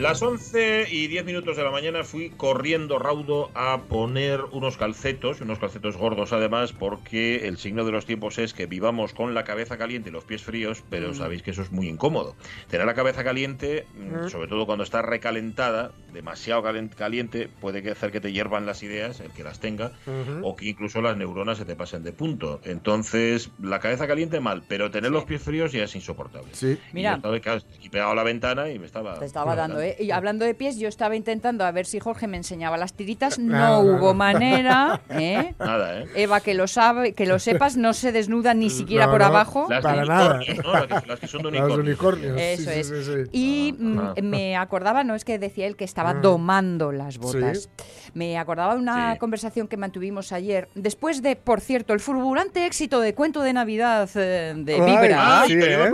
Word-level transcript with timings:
Las 0.00 0.22
11 0.22 0.86
y 0.90 1.08
10 1.08 1.26
minutos 1.26 1.58
de 1.58 1.62
la 1.62 1.70
mañana 1.70 2.04
fui 2.04 2.30
corriendo 2.30 2.98
raudo 2.98 3.50
a 3.52 3.82
poner 3.82 4.40
unos 4.50 4.78
calcetos, 4.78 5.42
unos 5.42 5.58
calcetos 5.58 5.98
gordos 5.98 6.32
además, 6.32 6.72
porque 6.72 7.46
el 7.46 7.58
signo 7.58 7.84
de 7.84 7.92
los 7.92 8.06
tiempos 8.06 8.38
es 8.38 8.54
que 8.54 8.64
vivamos 8.64 9.12
con 9.12 9.34
la 9.34 9.44
cabeza 9.44 9.76
caliente 9.76 10.08
y 10.08 10.12
los 10.12 10.24
pies 10.24 10.42
fríos, 10.42 10.82
pero 10.88 11.12
sabéis 11.12 11.42
que 11.42 11.50
eso 11.50 11.60
es 11.60 11.70
muy 11.70 11.86
incómodo. 11.86 12.34
Tener 12.70 12.86
la 12.86 12.94
cabeza 12.94 13.22
caliente, 13.24 13.84
mm, 13.94 14.28
sobre 14.28 14.48
todo 14.48 14.64
cuando 14.64 14.84
está 14.84 15.02
recalentada, 15.02 15.92
demasiado 16.14 16.62
caliente, 16.96 17.50
puede 17.60 17.90
hacer 17.90 18.10
que 18.10 18.22
te 18.22 18.32
hiervan 18.32 18.64
las 18.64 18.82
ideas, 18.82 19.20
el 19.20 19.32
que 19.32 19.44
las 19.44 19.60
tenga, 19.60 19.92
o 20.40 20.56
que 20.56 20.64
incluso 20.64 21.02
las 21.02 21.18
neuronas 21.18 21.58
se 21.58 21.66
te 21.66 21.76
pasen 21.76 22.04
de 22.04 22.14
punto. 22.14 22.62
Entonces, 22.64 23.50
la 23.62 23.80
cabeza 23.80 24.06
caliente 24.06 24.40
mal, 24.40 24.62
pero 24.66 24.90
tener 24.90 25.10
los 25.10 25.24
pies 25.24 25.42
fríos 25.42 25.72
ya 25.72 25.84
es 25.84 25.94
insoportable. 25.94 26.48
Sí. 26.52 26.78
Y 26.90 26.94
Mira. 26.94 27.20
yo 27.22 27.34
estaba 27.34 27.56
aquí 27.56 27.90
pegado 27.90 28.12
a 28.12 28.14
la 28.14 28.22
ventana 28.22 28.70
y 28.70 28.78
me 28.78 28.86
estaba... 28.86 29.18
Te 29.18 29.26
estaba 29.26 29.54
dando, 29.54 29.78
¿eh? 29.78 29.89
Y 29.98 30.10
hablando 30.10 30.44
de 30.44 30.54
pies, 30.54 30.78
yo 30.78 30.88
estaba 30.88 31.16
intentando 31.16 31.64
a 31.64 31.72
ver 31.72 31.86
si 31.86 31.98
Jorge 32.00 32.26
me 32.26 32.36
enseñaba 32.36 32.76
las 32.76 32.92
tiritas. 32.94 33.38
No 33.38 33.52
Nada, 33.52 33.68
nada. 33.70 33.78
hubo 33.80 34.14
manera, 34.14 35.00
¿eh? 35.10 35.54
Nada, 35.58 36.00
¿eh? 36.02 36.06
Eva, 36.14 36.40
que 36.40 36.54
lo 36.54 36.66
sabe, 36.66 37.12
que 37.14 37.26
lo 37.26 37.38
sepas, 37.38 37.76
no 37.76 37.92
se 37.92 38.12
desnuda 38.12 38.54
ni 38.54 38.70
siquiera 38.70 39.06
No, 39.06 39.12
por 39.12 39.20
no. 39.20 39.26
abajo. 39.26 39.66
Las 39.68 39.82
Para 39.82 40.02
de 40.02 40.08
nada. 40.08 40.40
¿no? 40.64 40.72
Las 40.72 41.02
que, 41.02 41.08
las 41.08 41.20
que 41.20 41.26
son 41.26 41.42
de 41.42 41.50
Los 41.50 41.60
unicornios. 41.62 41.78
unicornios. 41.78 42.40
Eso 42.40 42.70
sí, 42.70 42.78
es. 42.80 42.86
sí, 42.88 42.94
sí, 43.04 43.12
sí. 43.24 43.30
Y 43.32 43.74
mm, 43.78 43.98
Ah. 44.00 44.14
me 44.22 44.56
acordaba, 44.56 45.04
no 45.04 45.14
es 45.14 45.24
que 45.24 45.38
decía 45.38 45.66
él 45.66 45.76
que 45.76 45.84
estaba 45.84 46.14
Mm. 46.14 46.22
domando 46.22 46.92
las 46.92 47.18
botas. 47.18 47.62
Sí. 47.76 48.10
Me 48.14 48.38
acordaba 48.38 48.74
de 48.74 48.80
una 48.80 49.12
Sí. 49.14 49.18
conversación 49.18 49.68
que 49.68 49.76
mantuvimos 49.76 50.32
ayer, 50.32 50.68
después 50.74 51.22
de, 51.22 51.36
por 51.36 51.60
cierto, 51.60 51.92
el 51.92 52.00
fulgurante 52.00 52.66
éxito 52.66 53.00
de 53.00 53.14
cuento 53.14 53.40
de 53.42 53.52
Navidad 53.52 54.08
eh, 54.16 54.52
de 54.56 54.74
Vibra. 54.80 55.42
Ah, 55.42 55.44
¿eh? 55.48 55.92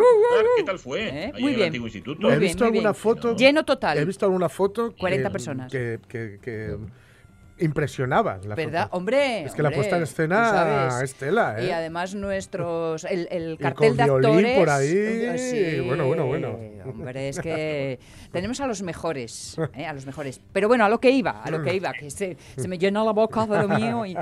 ¿Qué 0.56 0.62
tal 0.64 0.78
fue? 0.78 1.08
¿Eh? 1.08 1.32
Muy 1.32 1.42
en 1.42 1.48
el 1.48 1.54
bien. 1.56 1.66
antiguo 1.66 1.86
instituto. 1.86 2.22
Muy 2.22 2.32
He 2.32 2.38
visto 2.38 2.64
alguna 2.64 2.80
bien. 2.90 2.94
foto. 2.94 3.36
Lleno 3.36 3.64
total. 3.64 3.85
He 3.94 4.04
visto 4.04 4.24
alguna 4.26 4.48
foto. 4.48 4.90
que- 4.90 4.96
Cuarenta 5.00 5.30
personas. 5.30 5.70
Que, 5.70 6.00
que, 6.08 6.38
que 6.42 6.76
impresionaba. 7.58 8.38
La 8.44 8.54
¿Verdad? 8.54 8.84
foto. 8.84 8.96
Hombre. 8.98 9.44
Es 9.44 9.54
que 9.54 9.62
la 9.62 9.70
puesta 9.70 9.96
en 9.96 10.02
escena 10.02 10.98
es 11.02 11.14
tela, 11.14 11.56
¿eh? 11.58 11.66
Y 11.66 11.70
además 11.70 12.14
nuestros. 12.14 13.04
El, 13.04 13.28
el 13.30 13.54
Y 13.54 13.56
cartel 13.56 13.88
con 13.88 13.96
de 13.96 14.04
violín 14.04 14.28
actores. 14.46 14.58
por 14.58 14.68
ahí. 14.70 15.38
Sí, 15.38 15.80
Bueno, 15.80 16.06
bueno, 16.06 16.26
bueno. 16.26 16.58
Hombre, 16.84 17.30
es 17.30 17.40
que 17.40 17.98
tenemos 18.32 18.60
a 18.60 18.66
los 18.66 18.82
mejores. 18.82 19.56
¿eh? 19.74 19.86
A 19.86 19.94
los 19.94 20.04
mejores. 20.04 20.38
Pero 20.52 20.68
bueno, 20.68 20.84
a 20.84 20.88
lo 20.90 21.00
que 21.00 21.10
iba, 21.10 21.42
a 21.42 21.50
lo 21.50 21.62
que 21.62 21.74
iba, 21.74 21.92
que 21.94 22.10
se, 22.10 22.36
se 22.56 22.68
me 22.68 22.76
llena 22.78 23.02
la 23.04 23.12
boca 23.12 23.46
de 23.46 23.58
lo 23.66 23.68
mío. 23.68 24.04
Y 24.04 24.14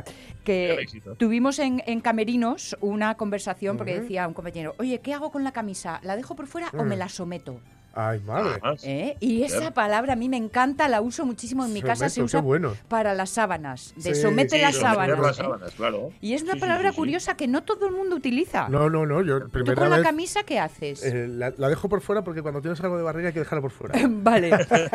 que 0.45 0.75
éxito. 0.75 1.17
tuvimos 1.17 1.59
en, 1.59 1.83
en 1.87 2.01
Camerinos 2.01 2.77
una 2.81 3.17
conversación 3.17 3.77
porque 3.77 3.98
decía 4.01 4.29
un 4.29 4.35
compañero: 4.35 4.77
Oye, 4.79 5.01
¿qué 5.01 5.12
hago 5.12 5.33
con 5.33 5.42
la 5.42 5.51
camisa? 5.53 5.98
¿La 6.05 6.15
dejo 6.15 6.37
por 6.37 6.47
fuera 6.47 6.69
o 6.79 6.85
me 6.85 6.97
la 6.97 7.09
someto? 7.09 7.61
Ay, 7.97 8.20
madre. 8.27 8.61
¿Eh? 8.83 9.17
Y 9.20 9.42
esa 9.45 9.73
palabra 9.73 10.14
a 10.14 10.17
mí 10.17 10.28
me 10.28 10.37
encanta, 10.37 10.89
la 10.89 11.00
uso 11.00 11.25
muchísimo 11.25 11.64
en 11.64 11.73
mi 11.73 11.81
casa, 11.83 12.09
se 12.09 12.17
Someto, 12.17 12.25
usa 12.27 12.41
bueno. 12.41 12.73
para 12.89 13.14
las 13.14 13.31
sábanas, 13.31 13.95
de 13.97 14.14
Sí, 14.14 14.20
somete 14.20 14.56
sí, 14.56 14.62
las 14.62 14.75
someter 14.75 14.91
sábanas. 14.95 15.19
las 15.20 15.39
¿eh? 15.39 15.42
sábanas, 15.42 15.70
claro. 15.75 16.11
Y 16.20 16.34
es 16.34 16.42
una 16.42 16.55
Sí, 16.55 16.61
palabra 16.61 16.89
sí, 16.91 16.95
sí. 16.95 16.97
curiosa 16.97 17.36
que 17.36 17.47
no 17.47 17.62
todo 17.62 17.86
el 17.86 17.92
mundo 17.95 18.17
utiliza. 18.17 18.69
No, 18.69 18.91
no, 18.91 19.06
no. 19.06 19.23
Yo, 19.23 19.41
¿Tú 19.42 19.51
primera 19.51 19.77
con 19.77 19.91
la 19.91 20.03
camisa 20.03 20.42
qué 20.42 20.59
haces? 20.59 21.05
eh, 21.05 21.28
la, 21.28 21.53
la 21.56 21.69
dejo 21.69 21.89
por 21.89 22.01
fuera 22.01 22.23
porque 22.25 22.42
cuando 22.42 22.61
tienes 22.61 22.81
algo 22.81 22.97
de 22.97 23.03
barriga 23.05 23.28
hay 23.28 23.33
que 23.33 23.39
dejarla 23.41 23.62
por 23.62 23.70
fuera. 23.70 23.95
Vale, 24.08 24.51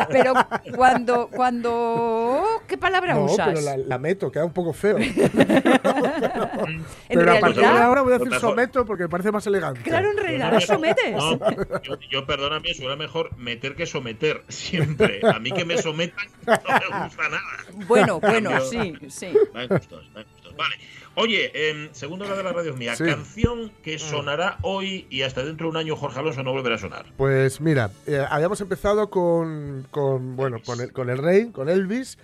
pero 0.09 0.33
cuando, 0.75 1.27
cuando, 1.29 2.43
¿qué 2.67 2.77
palabra 2.77 3.13
no, 3.13 3.25
usas? 3.25 3.47
pero 3.47 3.61
la, 3.61 3.77
la 3.77 3.97
meto, 3.97 4.31
queda 4.31 4.45
un 4.45 4.53
poco 4.53 4.73
feo. 4.73 4.97
en 4.99 6.83
pero 7.07 7.31
a 7.31 7.39
partir 7.39 7.55
de 7.61 7.61
realidad, 7.67 7.83
ahora 7.83 8.01
voy 8.01 8.13
a 8.13 8.17
decir 8.17 8.33
someto 8.39 8.85
porque 8.85 9.03
me 9.03 9.09
parece 9.09 9.31
más 9.31 9.45
elegante. 9.47 9.81
claro, 9.81 10.11
en 10.11 10.17
realidad 10.17 10.47
No, 10.49 10.53
lo 10.55 10.61
sometes. 10.61 11.15
No, 11.15 11.39
yo, 11.81 11.97
yo, 12.11 12.25
perdóname, 12.25 12.73
suena 12.89 12.95
mejor 13.03 13.37
meter 13.37 13.75
que 13.75 13.85
someter, 13.85 14.43
siempre. 14.49 15.19
A 15.23 15.39
mí 15.39 15.51
que 15.51 15.65
me 15.65 15.77
sometan 15.77 16.27
no 16.47 16.53
me 16.97 17.03
gusta 17.05 17.29
nada. 17.29 17.85
Bueno, 17.87 18.19
bueno, 18.21 18.49
Cambio- 18.51 18.65
sí, 18.69 18.93
sí. 19.09 19.33
Me 19.53 19.67
gustado, 19.67 20.01
me. 20.15 20.25
Vale. 20.57 20.75
Oye, 21.15 21.51
eh, 21.53 21.89
segundo 21.93 22.25
hora 22.25 22.35
de 22.35 22.43
la 22.43 22.53
radio 22.53 22.75
mía, 22.75 22.95
Sí. 22.95 23.03
canción 23.05 23.71
que 23.83 23.97
sonará 23.99 24.57
hoy 24.61 25.05
y 25.09 25.21
hasta 25.23 25.43
dentro 25.43 25.67
de 25.67 25.71
un 25.71 25.77
año 25.77 25.95
Jorge 25.95 26.19
Alonso 26.19 26.43
no 26.43 26.51
volverá 26.51 26.75
a 26.75 26.77
sonar. 26.77 27.05
Pues 27.17 27.61
mira, 27.61 27.91
eh, 28.07 28.25
habíamos 28.29 28.59
empezado 28.61 29.09
con, 29.09 29.87
con, 29.91 30.35
bueno, 30.35 30.57
con 30.65 30.79
el, 30.81 30.91
con 30.93 31.09
el 31.09 31.17
rey, 31.17 31.49
con 31.51 31.69
Elvis. 31.69 32.17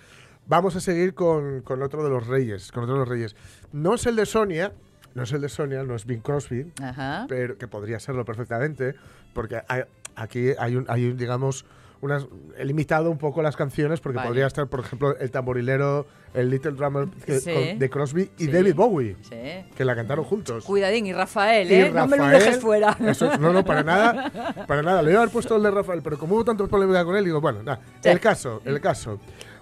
Vamos 0.46 0.76
a 0.76 0.80
seguir 0.80 1.14
con, 1.14 1.62
con 1.62 1.82
otro 1.82 2.04
de 2.04 2.10
los 2.10 2.26
reyes, 2.26 2.72
con 2.72 2.84
otro 2.84 2.94
de 2.94 3.00
los 3.00 3.08
reyes. 3.08 3.36
No 3.72 3.94
es 3.94 4.06
el 4.06 4.16
de 4.16 4.26
Sonia, 4.26 4.72
no 5.14 5.22
es 5.24 5.32
el 5.32 5.40
de 5.40 5.48
Sonia, 5.48 5.82
no 5.82 5.94
es 5.96 6.04
Bing 6.06 6.20
Crosby, 6.20 6.72
Ajá. 6.82 7.26
pero 7.28 7.56
que 7.58 7.68
podría 7.68 7.98
serlo 8.00 8.24
perfectamente, 8.24 8.94
porque 9.34 9.60
hay- 9.68 9.82
aquí 10.16 10.48
hay 10.58 10.76
un, 10.76 10.84
hay 10.88 11.06
un, 11.06 11.16
digamos, 11.16 11.64
unas, 12.00 12.26
he 12.58 12.64
limitado 12.64 13.10
un 13.10 13.16
poco 13.18 13.40
las 13.42 13.56
canciones 13.56 14.00
porque 14.00 14.16
Vale. 14.16 14.28
podría 14.28 14.46
estar, 14.46 14.66
por 14.68 14.80
ejemplo, 14.80 15.16
el 15.18 15.30
tamborilero, 15.30 16.06
el 16.34 16.50
Little 16.50 16.72
Drummer 16.72 17.08
Sí. 17.26 17.50
de 17.78 17.90
Crosby 17.90 18.30
y 18.38 18.44
Sí. 18.44 18.50
David 18.50 18.74
Bowie, 18.74 19.16
Sí. 19.22 19.36
que 19.74 19.84
la 19.84 19.96
cantaron 19.96 20.24
juntos. 20.24 20.64
Cuidadín, 20.64 21.06
y 21.06 21.12
Rafael, 21.14 21.70
Y 21.70 21.74
¿eh? 21.74 21.90
no 21.92 22.06
me 22.06 22.16
lo 22.18 22.24
Rafael, 22.24 22.44
dejes 22.44 22.60
fuera. 22.60 22.96
eso- 23.00 23.38
no, 23.38 23.52
no, 23.52 23.64
para 23.64 23.82
nada. 23.82 24.64
Para 24.66 24.82
nada. 24.82 25.02
Le 25.02 25.10
iba 25.12 25.20
a 25.20 25.22
haber 25.22 25.32
puesto 25.32 25.56
el 25.56 25.62
de 25.62 25.70
Rafael, 25.70 26.02
pero 26.02 26.18
como 26.18 26.34
hubo 26.34 26.44
tanto 26.44 26.68
polémica 26.68 27.02
con 27.04 27.16
él, 27.16 27.24
digo, 27.24 27.40
bueno, 27.40 27.62
nada. 27.62 27.80
El 28.04 28.20
caso, 28.20 28.60
el 28.66 28.78
caso. 28.80 29.18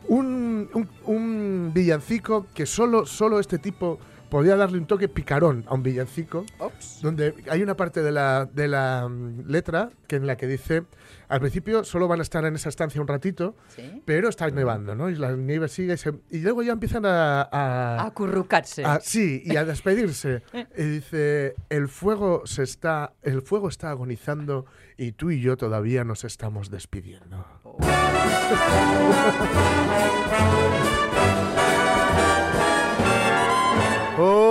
Un, 0.09 0.69
un, 0.75 0.88
un 1.06 1.71
villancico 1.72 2.47
que 2.53 2.66
solo, 2.66 3.06
solo 3.06 3.38
este 3.41 3.59
tipo 3.59 3.98
podía 4.34 4.56
darle 4.56 4.78
un 4.78 4.87
toque 4.89 5.06
picarón 5.06 5.62
a 5.69 5.75
un 5.75 5.84
villancico, 5.84 6.45
Ops. 6.59 6.99
donde 7.03 7.37
hay 7.49 7.62
una 7.62 7.77
parte 7.77 8.03
de 8.03 8.11
la, 8.11 8.47
de 8.53 8.67
la 8.67 9.06
mm, 9.09 9.45
letra 9.47 9.91
que 10.09 10.17
en 10.17 10.27
la 10.27 10.37
que 10.37 10.49
dice, 10.49 10.83
al 11.28 11.39
principio 11.39 11.84
solo 11.84 12.09
van 12.09 12.19
a 12.19 12.25
estar 12.25 12.45
en 12.45 12.56
esa 12.56 12.69
estancia 12.69 13.00
un 13.00 13.06
ratito, 13.06 13.55
Sí. 13.69 14.03
pero 14.05 14.28
está 14.28 14.50
nevando, 14.50 14.97
¿no? 14.97 15.09
Y 15.09 15.15
la 15.15 15.31
nieve 15.37 15.69
sigue 15.69 15.95
y, 15.95 15.99
se- 15.99 16.19
y 16.33 16.39
luego 16.41 16.65
ya 16.65 16.72
empiezan 16.72 17.06
a- 17.06 17.43
a, 17.43 18.05
Acurrucarse. 18.06 18.84
Ah, 18.84 18.99
sí, 19.00 19.41
y 19.45 19.55
a 19.55 19.65
despedirse. 19.65 20.43
y 20.77 20.83
dice, 20.83 21.55
el 21.69 21.87
fuego 21.87 22.43
se 22.45 22.65
está, 22.65 23.12
el 23.22 23.41
fuego 23.41 23.69
está 23.69 23.91
agonizando 23.91 24.66
y 24.97 25.12
tú 25.12 25.31
y 25.31 25.41
yo 25.43 25.56
todavía 25.56 26.03
nos 26.03 26.25
estamos 26.25 26.71
despidiendo. 26.71 27.47
Oh, 27.62 27.78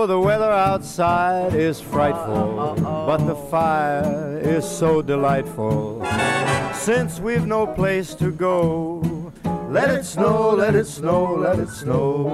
the 0.07 0.19
weather 0.19 0.51
outside 0.51 1.53
is 1.53 1.79
frightful, 1.79 2.75
but 2.77 3.17
the 3.25 3.35
fire 3.35 4.39
is 4.43 4.69
so 4.69 5.01
delightful. 5.01 6.05
Since 6.73 7.19
we've 7.19 7.45
no 7.45 7.67
place 7.67 8.13
to 8.15 8.31
go, 8.31 9.31
let 9.69 9.89
it 9.89 10.03
snow, 10.03 10.51
let 10.51 10.75
it 10.75 10.87
snow, 10.87 11.35
let 11.35 11.59
it 11.59 11.69
snow. 11.69 12.31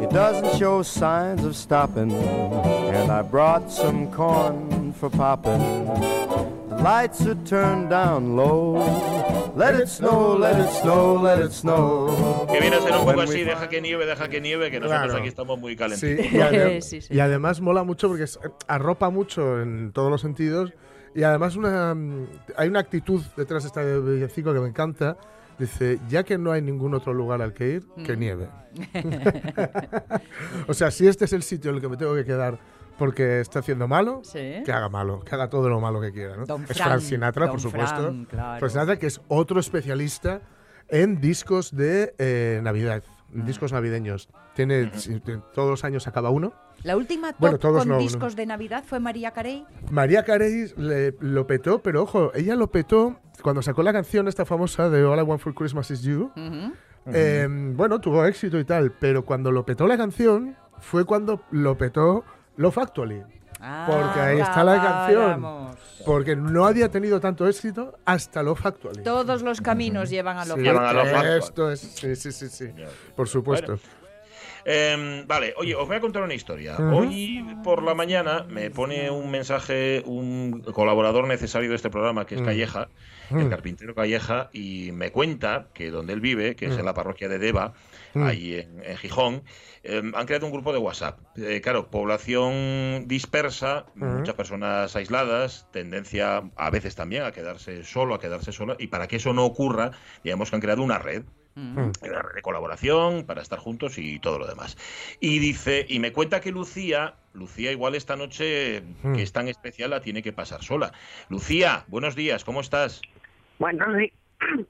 It 0.00 0.10
doesn't 0.10 0.58
show 0.58 0.82
signs 0.82 1.44
of 1.44 1.56
stopping, 1.56 2.12
and 2.12 3.10
I 3.10 3.22
brought 3.22 3.70
some 3.70 4.10
corn 4.12 4.92
for 4.92 5.08
popping. 5.10 6.61
The 6.76 6.82
lights 6.82 7.20
are 7.26 7.34
turned 7.44 7.90
down 7.90 8.34
low. 8.36 8.78
Let 9.56 9.74
it 9.80 9.88
snow, 9.88 10.36
let 10.38 10.58
it 10.58 10.68
snow, 10.80 11.20
let 11.22 11.38
it 11.44 11.52
snow. 11.52 12.46
Que 12.50 12.60
viene 12.60 12.76
a 12.76 12.80
ser 12.80 12.92
un 12.92 13.04
poco 13.04 13.20
así, 13.20 13.44
deja 13.44 13.68
que 13.68 13.80
nieve, 13.80 14.06
deja 14.06 14.28
que 14.28 14.40
nieve, 14.40 14.70
que 14.70 14.80
nosotros 14.80 15.04
Claro. 15.04 15.18
aquí 15.18 15.28
estamos 15.28 15.58
muy 15.58 15.72
Sí, 15.72 15.78
calentitos. 15.78 16.26
y, 16.32 16.36
ade- 16.38 16.80
Sí, 16.82 17.00
sí. 17.02 17.14
y 17.14 17.20
además 17.20 17.60
mola 17.60 17.84
mucho 17.84 18.08
porque 18.08 18.24
es- 18.24 18.38
arropa 18.68 19.10
mucho 19.10 19.60
en 19.60 19.92
todos 19.92 20.10
los 20.10 20.20
sentidos 20.20 20.72
y 21.14 21.22
además 21.22 21.56
una, 21.56 21.94
mm, 21.94 22.26
hay 22.56 22.68
una 22.68 22.80
actitud 22.80 23.22
detrás 23.36 23.62
de 23.62 23.68
este 23.68 24.00
villancico 24.00 24.52
que 24.54 24.60
me 24.60 24.68
encanta. 24.68 25.16
Dice, 25.58 26.00
ya 26.08 26.24
que 26.24 26.38
no 26.38 26.50
hay 26.50 26.62
ningún 26.62 26.94
otro 26.94 27.12
lugar 27.12 27.42
al 27.42 27.52
que 27.52 27.68
ir, 27.68 27.82
Mm. 27.96 28.02
que 28.04 28.16
nieve. 28.16 28.48
o 30.66 30.74
sea, 30.74 30.90
si 30.90 31.06
este 31.06 31.26
es 31.26 31.32
el 31.34 31.42
sitio 31.42 31.70
en 31.70 31.76
el 31.76 31.82
que 31.82 31.88
me 31.88 31.96
tengo 31.96 32.14
que 32.14 32.24
quedar 32.24 32.58
porque 33.02 33.40
está 33.40 33.58
haciendo 33.58 33.88
malo, 33.88 34.20
Sí. 34.22 34.62
que 34.64 34.70
haga 34.70 34.88
malo, 34.88 35.22
que 35.24 35.34
haga 35.34 35.50
todo 35.50 35.68
lo 35.68 35.80
malo 35.80 36.00
que 36.00 36.12
quiera. 36.12 36.36
¿no? 36.36 36.46
Don 36.46 36.62
es 36.62 36.68
Fran, 36.76 36.88
Frank 36.88 37.00
Sinatra, 37.00 37.46
Don 37.46 37.50
por 37.54 37.60
supuesto. 37.60 37.96
Fran, 38.00 38.24
claro. 38.26 38.60
Frank 38.60 38.70
Sinatra, 38.70 38.96
que 39.00 39.08
es 39.08 39.20
otro 39.26 39.58
especialista 39.58 40.40
en 40.88 41.20
discos 41.20 41.74
de 41.74 42.14
eh, 42.18 42.60
Navidad, 42.62 43.02
Ah. 43.08 43.42
discos 43.44 43.72
navideños. 43.72 44.28
Tiene, 44.54 44.92
todos 45.52 45.68
los 45.70 45.82
años 45.84 46.06
acaba 46.06 46.30
uno. 46.30 46.52
La 46.84 46.96
última 46.96 47.32
top 47.32 47.40
Bueno, 47.40 47.58
todos 47.58 47.78
con 47.80 47.88
no, 47.88 47.94
no. 47.94 48.00
discos 48.00 48.36
de 48.36 48.46
Navidad 48.46 48.84
fue 48.86 49.00
María 49.00 49.32
Carey. 49.32 49.64
María 49.90 50.22
Carey 50.24 50.72
le- 50.76 51.16
lo 51.18 51.46
petó, 51.48 51.82
pero 51.82 52.02
ojo, 52.02 52.30
ella 52.36 52.54
lo 52.54 52.70
petó 52.70 53.18
cuando 53.42 53.62
sacó 53.62 53.82
la 53.82 53.92
canción 53.92 54.28
esta 54.28 54.44
famosa 54.44 54.88
de 54.90 55.02
All 55.04 55.18
I 55.18 55.22
Want 55.22 55.42
for 55.42 55.54
Christmas 55.54 55.90
Is 55.90 56.02
You. 56.02 56.30
Eh, 57.06 57.48
bueno, 57.74 58.00
tuvo 58.00 58.24
éxito 58.26 58.60
y 58.60 58.64
tal, 58.64 58.92
pero 58.92 59.24
cuando 59.24 59.50
lo 59.50 59.64
petó 59.64 59.88
la 59.88 59.96
canción 59.96 60.56
fue 60.78 61.04
cuando 61.04 61.42
lo 61.50 61.76
petó 61.76 62.24
Love 62.56 62.78
Actually. 62.78 63.22
Porque 63.86 64.20
ahí 64.20 64.40
está 64.40 64.64
la 64.64 64.82
canción. 64.82 65.42
vamos. 65.42 65.76
Porque 66.04 66.34
no 66.34 66.64
había 66.66 66.88
tenido 66.88 67.20
tanto 67.20 67.46
éxito 67.46 67.96
hasta 68.04 68.42
Love 68.42 68.66
Actually. 68.66 69.02
Todos 69.04 69.42
los 69.42 69.60
caminos 69.60 70.10
llevan 70.10 70.38
a 70.38 70.44
Sí, 70.44 70.50
Love 70.50 70.76
Actually. 70.76 71.38
Esto 71.38 71.70
es, 71.70 71.80
sí, 71.80 72.16
sí, 72.16 72.32
sí, 72.32 72.48
sí. 72.48 72.70
Por 73.14 73.28
supuesto. 73.28 73.78
Em, 74.64 75.26
vale, 75.26 75.54
oye, 75.56 75.74
os 75.74 75.86
voy 75.88 75.96
a 75.96 76.00
contar 76.00 76.22
una 76.22 76.34
historia. 76.34 76.76
Hoy 76.76 77.44
por 77.64 77.82
la 77.82 77.94
mañana 77.94 78.44
me 78.48 78.70
pone 78.70 79.10
un 79.10 79.30
mensaje 79.30 80.02
un 80.06 80.60
colaborador 80.72 81.26
necesario 81.26 81.70
de 81.70 81.76
este 81.76 81.90
programa, 81.90 82.26
que 82.26 82.36
es 82.36 82.42
Calleja, 82.42 82.88
el 83.30 83.48
carpintero 83.48 83.94
Calleja, 83.94 84.50
y 84.52 84.90
me 84.92 85.10
cuenta 85.10 85.66
que 85.74 85.90
donde 85.90 86.12
él 86.12 86.20
vive, 86.20 86.54
que 86.54 86.66
es 86.66 86.78
en 86.78 86.84
la 86.84 86.94
parroquia 86.94 87.28
de 87.28 87.38
Deva, 87.38 87.72
ahí 88.14 88.54
en, 88.54 88.82
en 88.84 88.96
Gijón, 88.96 89.42
em, 89.82 90.14
han 90.14 90.26
creado 90.26 90.46
un 90.46 90.52
grupo 90.52 90.72
de 90.72 90.78
WhatsApp. 90.78 91.18
Eh, 91.36 91.60
claro, 91.62 91.90
población 91.90 93.08
dispersa, 93.08 93.86
muchas 93.94 94.34
personas 94.34 94.94
aisladas, 94.96 95.68
tendencia 95.72 96.42
a 96.56 96.70
veces 96.70 96.94
también 96.94 97.22
a 97.24 97.32
quedarse 97.32 97.84
solo, 97.84 98.14
a 98.14 98.20
quedarse 98.20 98.52
sola, 98.52 98.76
y 98.78 98.88
para 98.88 99.08
que 99.08 99.16
eso 99.16 99.32
no 99.32 99.44
ocurra, 99.44 99.92
digamos 100.24 100.50
que 100.50 100.56
han 100.56 100.62
creado 100.62 100.82
una 100.82 100.98
red 100.98 101.24
una 101.54 101.92
red 102.22 102.34
de 102.34 102.42
colaboración 102.42 103.24
para 103.26 103.42
estar 103.42 103.58
juntos 103.58 103.98
y 103.98 104.18
todo 104.18 104.38
lo 104.38 104.46
demás. 104.46 104.78
Y 105.20 105.38
dice, 105.38 105.84
y 105.86 105.98
me 105.98 106.12
cuenta 106.12 106.40
que 106.40 106.50
Lucía, 106.50 107.16
Lucía 107.34 107.72
igual 107.72 107.94
esta 107.94 108.16
noche 108.16 108.82
que 109.14 109.22
es 109.22 109.32
tan 109.32 109.48
especial 109.48 109.90
la 109.90 110.00
tiene 110.00 110.22
que 110.22 110.32
pasar 110.32 110.62
sola. 110.62 110.92
Lucía, 111.28 111.84
buenos 111.88 112.14
días, 112.14 112.44
¿cómo 112.44 112.62
estás? 112.62 113.02
Buenos, 113.58 113.88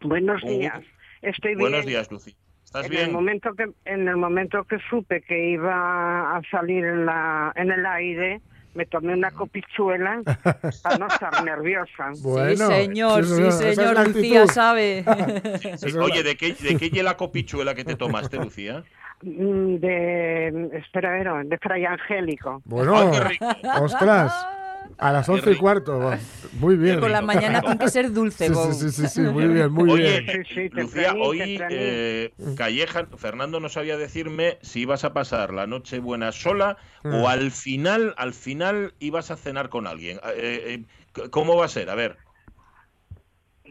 Buenos 0.00 0.42
Uh, 0.42 0.48
días. 0.48 0.82
Estoy 1.22 1.54
Buenos 1.54 1.84
bien. 1.84 1.94
días, 1.96 2.10
Lucía. 2.10 2.34
¿Estás 2.64 2.86
en 2.86 2.92
el 2.92 2.98
bien? 2.98 3.12
momento 3.12 3.50
que 3.54 3.66
en 3.84 4.08
el 4.08 4.16
momento 4.16 4.64
que 4.64 4.78
supe 4.90 5.22
que 5.22 5.50
iba 5.50 6.36
a 6.36 6.40
salir 6.50 6.84
en 6.84 7.06
la 7.06 7.52
en 7.54 7.70
el 7.70 7.84
aire, 7.86 8.40
me 8.74 8.86
tomé 8.86 9.12
una 9.12 9.30
copichuela 9.30 10.22
para 10.82 10.98
no 10.98 11.06
estar 11.06 11.44
nerviosa. 11.44 12.10
Bueno, 12.22 12.66
sí, 12.68 12.72
señor, 12.74 13.24
sí, 13.24 13.42
es 13.42 13.58
señor, 13.58 13.94
la 13.94 14.04
Lucía 14.04 14.46
sabe. 14.46 15.04
Sí, 15.76 15.96
Oye, 15.98 16.22
¿de 16.22 16.36
qué, 16.36 16.54
¿de 16.54 16.76
qué 16.76 16.88
hiela 16.90 17.16
copichuela 17.16 17.74
que 17.74 17.84
te 17.84 17.94
tomaste, 17.96 18.38
Lucía? 18.38 18.82
Mm, 19.22 19.76
De 19.76 20.70
espera, 20.78 21.10
a 21.10 21.34
ver, 21.34 21.46
de 21.46 21.58
Fray 21.58 21.84
Angélico. 21.84 22.62
Bueno, 22.64 22.96
Ay, 22.96 23.08
qué 23.12 23.20
rico. 23.20 23.46
ostras. 23.82 24.48
A 24.98 25.12
las 25.12 25.28
once 25.28 25.50
y 25.52 25.56
cuarto. 25.56 25.98
va. 25.98 26.18
Muy 26.60 26.76
bien. 26.76 27.00
Por 27.00 27.10
la 27.10 27.22
mañana 27.22 27.60
tiene 27.60 27.78
que 27.78 27.88
ser 27.88 28.12
dulce, 28.12 28.48
Sí, 28.48 28.54
sí, 28.54 28.72
sí, 28.72 28.90
sí, 28.90 29.08
sí, 29.08 29.20
muy 29.22 29.46
bien, 29.48 29.72
muy 29.72 29.90
Oye, 29.90 30.20
bien. 30.20 30.44
Sí, 30.52 30.68
Lucía, 30.70 31.14
hoy 31.14 31.58
eh, 31.70 32.32
Calleja, 32.56 33.06
Fernando 33.16 33.60
no 33.60 33.68
sabía 33.68 33.96
decirme 33.96 34.58
si 34.62 34.80
ibas 34.80 35.04
a 35.04 35.12
pasar 35.12 35.52
la 35.52 35.66
noche 35.66 35.98
buena 35.98 36.32
sola 36.32 36.76
o 37.04 37.28
al 37.28 37.50
final, 37.50 38.14
al 38.16 38.32
final 38.34 38.94
ibas 39.00 39.30
a 39.30 39.36
cenar 39.36 39.68
con 39.68 39.86
alguien. 39.86 40.18
Eh, 40.36 40.84
eh, 41.14 41.28
¿Cómo 41.30 41.56
va 41.56 41.64
a 41.66 41.68
ser? 41.68 41.90
A 41.90 41.94
ver. 41.94 42.16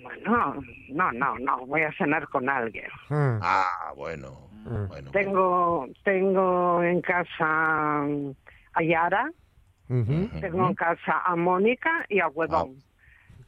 Bueno, 0.01 0.55
no, 0.89 1.11
no, 1.11 1.37
no, 1.39 1.65
voy 1.67 1.81
a 1.81 1.91
cenar 1.93 2.27
con 2.29 2.49
alguien. 2.49 2.87
Mm, 3.09 3.39
Ah, 3.41 3.93
bueno. 3.95 4.49
Mm. 4.65 4.87
bueno. 4.87 5.11
Tengo 5.11 5.87
tengo 6.03 6.83
en 6.83 7.01
casa 7.01 8.03
mm, 8.07 8.31
a 8.73 8.83
Yara, 8.83 9.31
tengo 10.39 10.67
en 10.67 10.75
casa 10.75 11.21
a 11.25 11.35
Mónica 11.35 12.05
y 12.09 12.19
a 12.19 12.27
Huevón. 12.27 12.75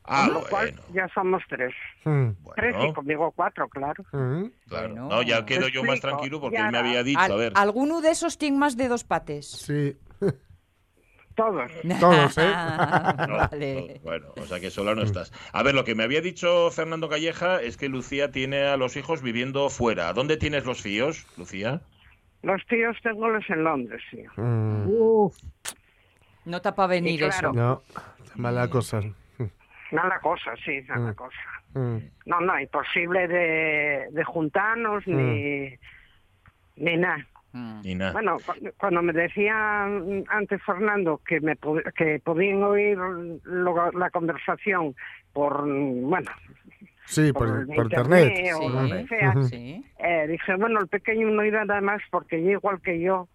Ah, 0.06 0.26
Con 0.26 0.34
lo 0.34 0.42
cual 0.50 0.72
bueno. 0.74 0.82
ya 0.94 1.08
somos 1.14 1.42
tres. 1.48 1.74
Mm, 2.04 2.30
Tres 2.58 2.76
y 2.90 2.94
conmigo 2.94 3.32
cuatro, 3.32 3.70
claro. 3.70 4.04
mm. 4.12 4.44
claro. 4.68 4.90
Bueno. 4.90 5.08
No, 5.08 5.22
ya 5.22 5.46
quedo 5.46 5.70
yo 5.70 5.82
más 5.86 6.02
tranquilo 6.02 6.42
porque 6.42 6.58
él 6.58 6.72
me 6.72 6.78
había 6.78 7.04
dicho, 7.04 7.20
Al- 7.22 7.32
a 7.32 7.36
ver. 7.36 7.54
¿Alguno 7.56 8.02
de 8.02 8.12
esos 8.12 8.38
tiene 8.38 8.58
más 8.58 8.76
de 8.76 8.90
dos 8.90 9.06
pates? 9.06 9.50
Sí. 9.50 9.96
Todos. 11.36 11.72
Todos, 12.00 12.38
¿eh? 12.38 12.42
No, 13.28 13.38
vale. 13.38 13.94
no, 13.96 14.02
bueno, 14.04 14.28
o 14.36 14.46
sea 14.46 14.60
que 14.60 14.70
sola 14.70 14.94
no 14.94 15.02
estás. 15.04 15.32
A 15.54 15.64
ver, 15.64 15.74
lo 15.74 15.84
que 15.86 15.96
me 15.96 16.04
había 16.04 16.22
dicho 16.22 16.70
Fernando 16.70 17.08
Calleja 17.10 17.62
es 17.62 17.78
que 17.78 17.88
Lucía 17.90 18.30
tiene 18.30 18.64
a 18.64 18.76
los 18.78 18.98
hijos 18.98 19.22
viviendo 19.22 19.70
fuera. 19.70 20.12
¿Dónde 20.14 20.38
tienes 20.38 20.66
los 20.66 20.82
fíos, 20.82 21.26
Lucía? 21.38 21.82
Los 22.44 22.62
tíos 22.68 22.98
tengo 23.02 23.30
los 23.30 23.50
en 23.50 23.64
Londres, 23.64 24.02
sí. 24.12 24.22
Mm, 24.36 25.28
No 26.46 26.58
está 26.58 26.76
para 26.76 26.88
venir 26.88 27.20
claro. 27.20 27.34
eso. 27.52 27.54
No, 27.54 27.82
mala 28.36 28.68
cosa. 28.70 29.02
Mala 29.92 30.20
cosa, 30.22 30.56
sí, 30.66 30.82
mala 30.90 31.12
Mm. 31.12 31.16
cosa. 31.16 31.38
Mm, 31.76 31.98
No, 32.26 32.42
no, 32.42 32.60
imposible 32.60 33.28
de, 33.28 34.08
de 34.12 34.24
juntarnos 34.24 35.06
ni, 35.08 35.76
ni 36.78 36.98
nada. 36.98 37.26
Mm. 37.52 37.82
Nada. 37.98 38.14
Bueno, 38.14 38.38
cu- 38.44 38.72
cuando 38.78 39.04
me 39.04 39.14
decía 39.14 39.86
mm, 39.88 40.24
antes 40.30 40.62
Fernando 40.64 41.22
que 41.28 41.40
me 41.42 41.56
que 41.96 42.20
podían 42.24 42.64
oír 42.64 42.98
lo- 43.44 43.92
la 43.92 44.10
conversación 44.10 44.96
por, 45.34 45.64
mm, 45.68 46.10
bueno, 46.10 46.32
Sí, 47.06 47.32
por, 47.34 47.68
por 47.68 47.86
internet, 47.86 48.32
internet. 48.32 48.54
o 48.56 48.88
Sí. 48.88 48.92
que 48.94 49.08
sea, 49.08 49.34
Sí. 49.44 49.86
Eh, 50.00 50.26
dije, 50.28 50.56
bueno, 50.56 50.80
el 50.80 50.88
pequeño 50.88 51.30
no 51.30 51.46
irá 51.46 51.66
nada 51.66 51.82
más 51.82 52.02
porque 52.10 52.42
ya 52.42 52.52
igual 52.52 52.82
que 52.82 53.00
yo, 53.00 53.28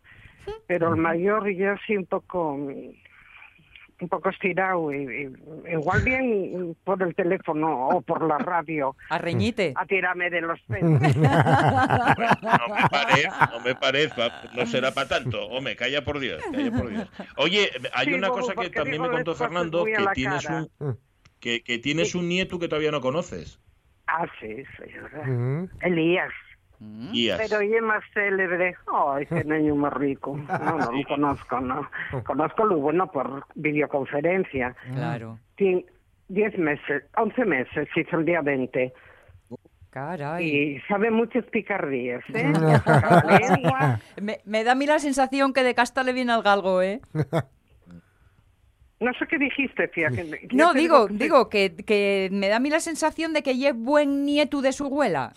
pero 0.66 0.90
el 0.94 1.00
mayor 1.00 1.50
ya 1.52 1.76
sí 1.86 1.96
un 1.96 2.06
poco, 2.06 2.52
un 2.54 4.08
poco 4.08 4.28
estirado, 4.30 4.92
y, 4.92 4.98
y- 5.02 5.72
igual 5.72 6.02
bien 6.02 6.76
por 6.84 7.02
el 7.02 7.14
teléfono 7.14 7.88
o 7.88 8.00
por 8.00 8.22
la 8.26 8.38
radio, 8.38 8.94
A 9.10 9.18
reñite. 9.18 9.72
a 9.76 9.84
tirarme 9.86 10.30
de 10.30 10.40
los 10.42 10.60
pelos. 10.62 11.00
No 11.00 12.74
me 12.74 12.88
parece, 12.90 13.28
no 13.52 13.60
me 13.60 13.74
parece, 13.74 14.14
no 14.54 14.66
será 14.66 14.92
para 14.92 15.08
tanto. 15.08 15.46
Hombre, 15.48 15.76
calla 15.76 16.02
por 16.04 16.18
Dios, 16.18 16.42
calla 16.52 16.70
por 16.70 16.88
Dios. 16.90 17.08
Oye, 17.36 17.70
hay 17.92 18.06
Sí, 18.06 18.14
una 18.14 18.28
cosa 18.28 18.54
que 18.54 18.70
también 18.70 19.02
me 19.02 19.08
contó 19.10 19.34
Fernando, 19.34 19.84
que 19.84 19.96
tienes 20.14 20.46
cara. 20.46 20.66
un 20.78 20.98
que, 21.40 21.62
que 21.62 21.78
tienes 21.78 22.14
un 22.16 22.28
nieto 22.28 22.58
que 22.58 22.66
todavía 22.68 22.90
no 22.90 23.00
conoces. 23.00 23.60
Ah, 24.08 24.26
sí, 24.40 24.62
señora. 24.78 25.24
Mm, 25.26 25.68
Elías. 25.82 26.32
Mm. 26.80 27.10
Pero 27.38 27.60
ella 27.60 27.76
es 27.76 27.82
más 27.82 28.04
célebre. 28.14 28.76
Ay, 28.92 29.26
qué 29.26 29.42
niño 29.44 29.74
más 29.74 29.92
rico. 29.94 30.36
No, 30.48 30.78
no 30.78 30.92
lo 30.92 31.04
conozco, 31.08 31.60
no. 31.60 31.88
Conozco 32.24 32.64
lo 32.64 32.76
bueno 32.78 33.10
por 33.10 33.44
videoconferencia. 33.54 34.74
Claro. 34.94 35.38
Tien- 35.56 35.84
Diez 36.28 36.56
meses, 36.58 37.04
once 37.16 37.42
meses, 37.46 37.88
hizo 37.96 38.18
el 38.18 38.26
día 38.26 38.42
20. 38.42 38.92
Caray. 39.90 40.44
Y 40.76 40.80
sabe 40.82 41.10
muchas 41.10 41.44
picardías, 41.46 42.22
¿eh? 42.34 42.52
Me, 44.20 44.38
me 44.44 44.62
da 44.62 44.72
a 44.72 44.74
mí 44.74 44.84
la 44.86 44.98
sensación 44.98 45.54
que 45.54 45.62
de 45.62 45.74
casta 45.74 46.02
le 46.04 46.12
viene 46.12 46.32
al 46.32 46.42
galgo, 46.42 46.82
¿eh? 46.82 47.00
No 49.00 49.12
sé 49.14 49.26
qué 49.28 49.38
dijiste, 49.38 49.88
tía. 49.88 50.10
que- 50.10 50.48
No, 50.52 50.74
digo, 50.74 51.06
que- 51.06 51.14
digo 51.14 51.48
que, 51.48 51.74
que 51.76 52.28
me 52.32 52.48
da 52.48 52.56
a 52.56 52.60
mí 52.60 52.68
la 52.68 52.80
sensación 52.80 53.32
de 53.32 53.42
que 53.42 53.52
es 53.52 53.74
buen 53.76 54.24
nieto 54.26 54.60
de 54.60 54.72
su 54.72 54.84
abuela. 54.86 55.32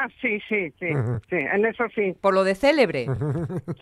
Ah, 0.00 0.06
sí, 0.20 0.38
sí, 0.48 0.70
sí, 0.78 0.86
sí, 1.28 1.34
en 1.36 1.64
eso 1.66 1.84
sí. 1.92 2.14
Por 2.20 2.32
lo 2.32 2.44
de 2.44 2.54
célebre. 2.54 3.06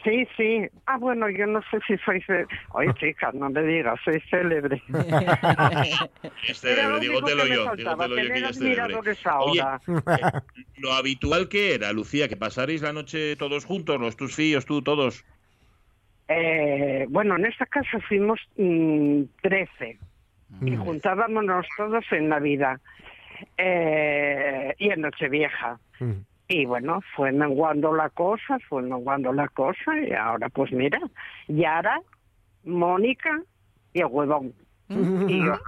Sí, 0.02 0.26
sí. 0.34 0.66
Ah, 0.86 0.96
bueno, 0.96 1.28
yo 1.28 1.46
no 1.46 1.60
sé 1.70 1.78
si 1.86 1.98
soy... 1.98 2.22
cé- 2.22 2.46
Oye, 2.70 2.94
chica, 2.94 3.32
no 3.34 3.50
me 3.50 3.62
digas, 3.62 4.00
soy 4.02 4.18
célebre. 4.30 4.82
Este, 6.48 6.72
Era 6.72 6.88
lo 6.88 7.00
dígotelo 7.00 7.46
yo, 7.46 7.76
dígotelo 7.76 8.16
yo 8.16 8.32
que 8.32 8.40
ya 8.40 8.48
es 8.48 8.58
célebre. 8.58 8.94
Oye, 9.40 9.60
ahora. 9.60 9.80
eh, 10.16 10.22
lo 10.78 10.92
habitual 10.92 11.48
que 11.50 11.74
era, 11.74 11.92
Lucía, 11.92 12.28
que 12.28 12.36
pasarais 12.38 12.80
la 12.80 12.94
noche 12.94 13.36
todos 13.36 13.66
juntos, 13.66 14.00
los 14.00 14.16
tus 14.16 14.34
fíos, 14.34 14.64
tú, 14.64 14.80
todos. 14.80 15.22
Eh, 16.28 17.04
bueno, 17.10 17.36
en 17.36 17.44
esta 17.44 17.66
casa 17.66 18.00
fuimos 18.08 18.40
mm, 18.56 19.22
13 19.42 19.98
y 20.64 20.76
juntábamos 20.76 21.66
todos 21.76 22.04
en 22.12 22.28
Navidad 22.30 22.80
eh, 23.56 24.74
y 24.78 24.90
en 24.90 25.00
Nochevieja. 25.00 25.78
mm. 26.00 26.12
Y 26.48 26.64
bueno, 26.64 27.00
fue 27.16 27.32
menguando 27.32 27.92
la 27.92 28.08
cosa, 28.10 28.58
fue 28.68 28.80
menguando 28.82 29.32
la 29.32 29.48
cosa 29.48 29.98
y 29.98 30.12
ahora 30.12 30.48
pues 30.48 30.70
mira, 30.70 31.00
Yara, 31.48 32.00
Mónica 32.62 33.42
y 33.92 34.00
el 34.00 34.06
huevón. 34.06 34.54
Y 34.88 35.44
yo, 35.44 35.58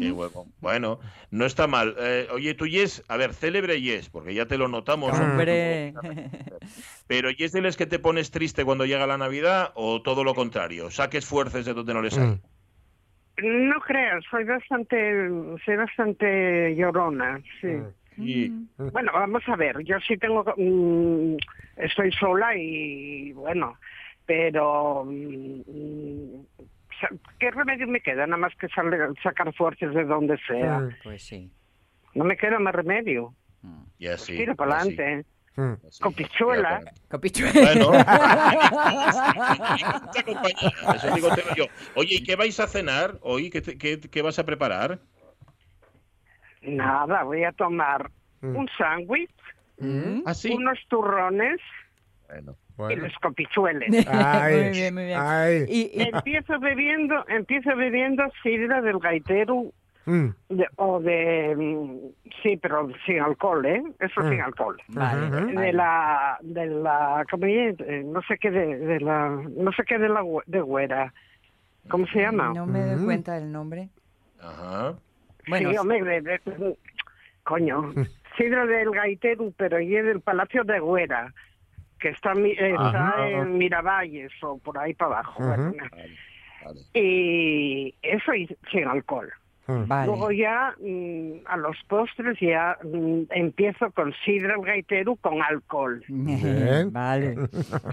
Qué. 0.00 0.14
Bueno, 0.60 1.00
no 1.30 1.44
está 1.44 1.66
mal. 1.66 1.96
Eh, 1.98 2.28
oye, 2.32 2.54
tú 2.54 2.66
Yes, 2.66 3.02
a 3.08 3.16
ver, 3.16 3.34
célebre 3.34 3.80
Yes, 3.80 4.08
porque 4.08 4.34
ya 4.34 4.46
te 4.46 4.58
lo 4.58 4.68
notamos. 4.68 5.18
Hombre. 5.18 5.94
Pero 7.06 7.30
Yes 7.30 7.52
de 7.52 7.60
los 7.60 7.76
que 7.76 7.86
te 7.86 7.98
pones 7.98 8.30
triste 8.30 8.64
cuando 8.64 8.86
llega 8.86 9.06
la 9.06 9.18
Navidad 9.18 9.72
o 9.74 10.02
todo 10.02 10.24
lo 10.24 10.34
contrario, 10.34 10.90
saques 10.90 11.26
fuerzas 11.26 11.64
de 11.64 11.74
donde 11.74 11.94
no 11.94 12.02
les 12.02 12.16
hay. 12.16 12.40
Mm. 13.38 13.68
no 13.68 13.80
creas, 13.80 14.24
soy 14.30 14.44
bastante, 14.44 15.28
soy 15.64 15.76
bastante 15.76 16.74
llorona, 16.76 17.40
sí. 17.60 17.68
Y, 18.18 18.52
Bueno, 18.76 19.10
vamos 19.14 19.42
a 19.48 19.56
ver, 19.56 19.78
yo 19.84 19.98
sí 20.00 20.16
tengo, 20.18 20.44
mm, 20.56 21.36
estoy 21.76 22.12
sola 22.12 22.54
y 22.56 23.32
bueno, 23.32 23.78
pero 24.26 25.04
mm, 25.06 26.42
sa- 27.00 27.08
¿qué 27.38 27.50
remedio 27.50 27.86
me 27.88 28.00
queda? 28.00 28.26
Nada 28.26 28.36
más 28.36 28.54
que 28.56 28.68
sale- 28.68 28.98
sacar 29.22 29.52
fuerzas 29.54 29.94
de 29.94 30.04
donde 30.04 30.36
sea. 30.46 30.80
Mm. 30.80 30.90
Pues 31.02 31.22
sí. 31.22 31.50
No 32.14 32.24
me 32.24 32.36
queda 32.36 32.58
más 32.58 32.74
remedio. 32.74 33.34
y 33.98 34.08
así. 34.08 34.36
Tiro 34.36 34.56
para 34.56 34.80
adelante. 34.80 35.24
Mm. 35.56 35.72
y 35.82 35.86
así. 35.88 36.00
Con 36.02 36.12
pichuela. 36.14 36.78
Tira 36.80 36.92
pa'lante. 36.92 37.08
Capichuelo. 37.08 37.88
Bueno, 37.90 38.04
eso 40.94 41.14
digo 41.14 41.28
yo. 41.56 41.64
Oye, 41.94 42.16
¿y 42.16 42.22
qué 42.22 42.36
vais 42.36 42.58
a 42.60 42.66
cenar 42.66 43.18
hoy? 43.22 43.50
¿Qué, 43.50 43.60
te- 43.60 43.78
qué- 43.78 44.00
qué 44.00 44.22
vas 44.22 44.38
a 44.38 44.44
preparar? 44.44 44.98
Nada, 46.62 47.22
voy 47.24 47.44
a 47.44 47.52
tomar 47.52 48.10
Mm. 48.40 48.56
un 48.56 48.68
sándwich 48.76 49.30
Mm. 49.78 50.22
¿Ah, 50.26 50.34
sí? 50.34 50.52
unos 50.52 50.78
turrones 50.88 51.60
Bueno. 52.28 52.56
y 52.90 52.96
los 52.96 53.12
copichueles. 53.20 54.06
Ay, 54.08 54.54
muy 54.54 54.68
bien, 54.70 54.94
muy 54.94 55.04
bien. 55.06 55.18
ay. 55.20 55.64
Y- 55.68 55.90
y- 55.94 56.02
empiezo 56.12 56.58
bebiendo, 56.60 57.24
empiezo 57.28 57.74
bebiendo 57.76 58.24
sidra 58.42 58.80
del 58.80 58.98
gaitero 58.98 59.72
Mm, 60.04 60.28
de- 60.48 60.68
o 60.76 61.00
de 61.00 61.54
mm, 61.56 61.98
sí, 62.42 62.56
pero 62.56 62.88
sin 63.06 63.20
alcohol, 63.20 63.64
¿eh? 63.66 63.82
Eso 64.00 64.20
Mm. 64.22 64.28
sin 64.30 64.40
alcohol. 64.40 64.76
Vale, 64.88 65.26
Ujú. 65.26 65.34
vale. 65.54 65.60
De 65.66 65.72
la, 65.72 66.38
de 66.40 66.66
la, 66.66 67.24
¿cómo 67.30 67.46
es? 67.46 67.78
Eh, 67.80 68.02
no 68.04 68.20
sé 68.22 68.36
qué 68.38 68.50
de, 68.50 68.78
de 68.78 69.00
la, 69.00 69.28
no 69.28 69.72
sé 69.72 69.84
qué 69.84 69.98
de 69.98 70.08
la 70.08 70.22
de 70.46 70.60
güera. 70.60 71.12
¿Cómo 71.88 72.06
se 72.08 72.20
llama? 72.20 72.52
No 72.54 72.66
me 72.66 72.80
doy 72.80 72.96
Mm. 73.00 73.04
cuenta 73.04 73.34
del 73.34 73.50
nombre. 73.52 73.88
Ajá. 74.40 74.94
Bueno, 75.48 75.70
sí, 75.70 75.76
hombre, 75.78 76.02
de- 76.04 76.20
de- 76.22 76.76
coño, 77.44 77.92
sidra 78.36 78.66
del 78.66 78.90
gaitero, 78.90 79.52
pero 79.56 79.80
y 79.80 79.96
es 79.96 80.04
del 80.04 80.20
Palacio 80.20 80.64
de 80.64 80.78
Güera, 80.80 81.32
que 82.00 82.08
está, 82.10 82.34
mi- 82.34 82.52
está 82.58 83.28
en 83.28 83.56
Miravalles 83.58 84.32
o 84.42 84.58
por 84.58 84.78
ahí 84.78 84.94
para 84.94 85.12
abajo. 85.20 85.42
Ujú. 85.42 85.48
bueno. 85.48 85.72
Vale, 85.92 86.16
vale. 86.64 86.80
Y 86.94 87.94
eso 88.02 88.34
y 88.34 88.48
sin 88.70 88.86
alcohol. 88.88 89.32
Vale. 89.66 90.06
Luego 90.06 90.30
ya 90.32 90.74
mm, 90.80 91.46
a 91.46 91.56
los 91.56 91.76
postres 91.88 92.38
ya 92.40 92.76
mm, 92.82 93.22
empiezo 93.30 93.90
con 93.92 94.12
sidra 94.24 94.54
el 94.54 94.62
gaitero 94.62 95.16
con 95.16 95.40
alcohol. 95.42 96.02
Bien. 96.08 96.92
Vale. 96.92 97.36